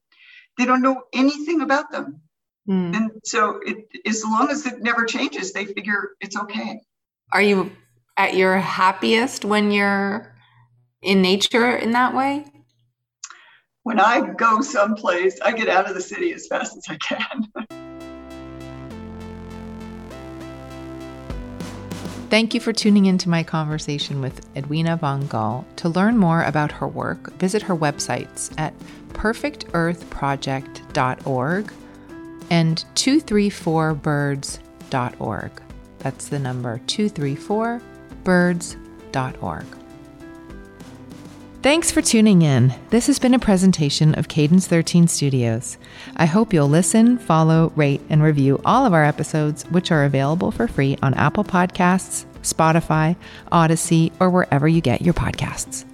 they 0.57 0.65
don't 0.65 0.81
know 0.81 1.03
anything 1.13 1.61
about 1.61 1.91
them. 1.91 2.21
Mm. 2.69 2.95
And 2.95 3.11
so 3.23 3.59
it, 3.65 3.87
as 4.05 4.23
long 4.23 4.49
as 4.49 4.65
it 4.65 4.81
never 4.81 5.05
changes, 5.05 5.51
they 5.51 5.65
figure 5.65 6.11
it's 6.21 6.37
okay. 6.37 6.81
Are 7.31 7.41
you 7.41 7.71
at 8.17 8.35
your 8.35 8.57
happiest 8.57 9.45
when 9.45 9.71
you're 9.71 10.33
in 11.01 11.21
nature 11.21 11.75
in 11.75 11.91
that 11.91 12.15
way? 12.15 12.45
When 13.83 13.99
I 13.99 14.33
go 14.35 14.61
someplace, 14.61 15.39
I 15.41 15.51
get 15.51 15.67
out 15.67 15.89
of 15.89 15.95
the 15.95 16.01
city 16.01 16.33
as 16.33 16.47
fast 16.47 16.77
as 16.77 16.83
I 16.89 16.97
can. 16.97 17.67
Thank 22.33 22.55
you 22.55 22.59
for 22.59 22.73
tuning 22.73 23.05
into 23.05 23.29
my 23.29 23.43
conversation 23.43 24.19
with 24.19 24.43
Edwina 24.57 24.97
von 24.97 25.27
Gal. 25.27 25.63
To 25.75 25.89
learn 25.89 26.17
more 26.17 26.43
about 26.43 26.71
her 26.71 26.87
work, 26.87 27.31
visit 27.33 27.61
her 27.61 27.75
websites 27.75 28.51
at 28.57 28.73
perfectearthproject.org 29.09 31.73
and 32.49 32.85
234birds.org. 32.95 35.51
That's 35.99 36.29
the 36.29 36.39
number 36.39 36.81
234birds.org. 38.23 39.65
Thanks 41.61 41.91
for 41.91 42.01
tuning 42.01 42.41
in. 42.41 42.75
This 42.89 43.07
has 43.07 43.19
been 43.19 43.33
a 43.33 43.39
presentation 43.39 44.15
of 44.15 44.27
Cadence 44.27 44.67
13 44.67 45.07
Studios. 45.07 45.77
I 46.17 46.25
hope 46.25 46.51
you'll 46.53 46.67
listen, 46.67 47.17
follow, 47.17 47.71
rate, 47.77 48.01
and 48.09 48.21
review 48.21 48.61
all 48.65 48.85
of 48.85 48.91
our 48.91 49.05
episodes, 49.05 49.63
which 49.67 49.89
are 49.89 50.03
available 50.03 50.51
for 50.51 50.67
free 50.67 50.97
on 51.01 51.13
Apple 51.13 51.45
Podcasts, 51.45 52.25
Spotify, 52.41 53.15
Audacy, 53.49 54.11
or 54.19 54.29
wherever 54.29 54.67
you 54.67 54.81
get 54.81 55.01
your 55.01 55.13
podcasts. 55.13 55.85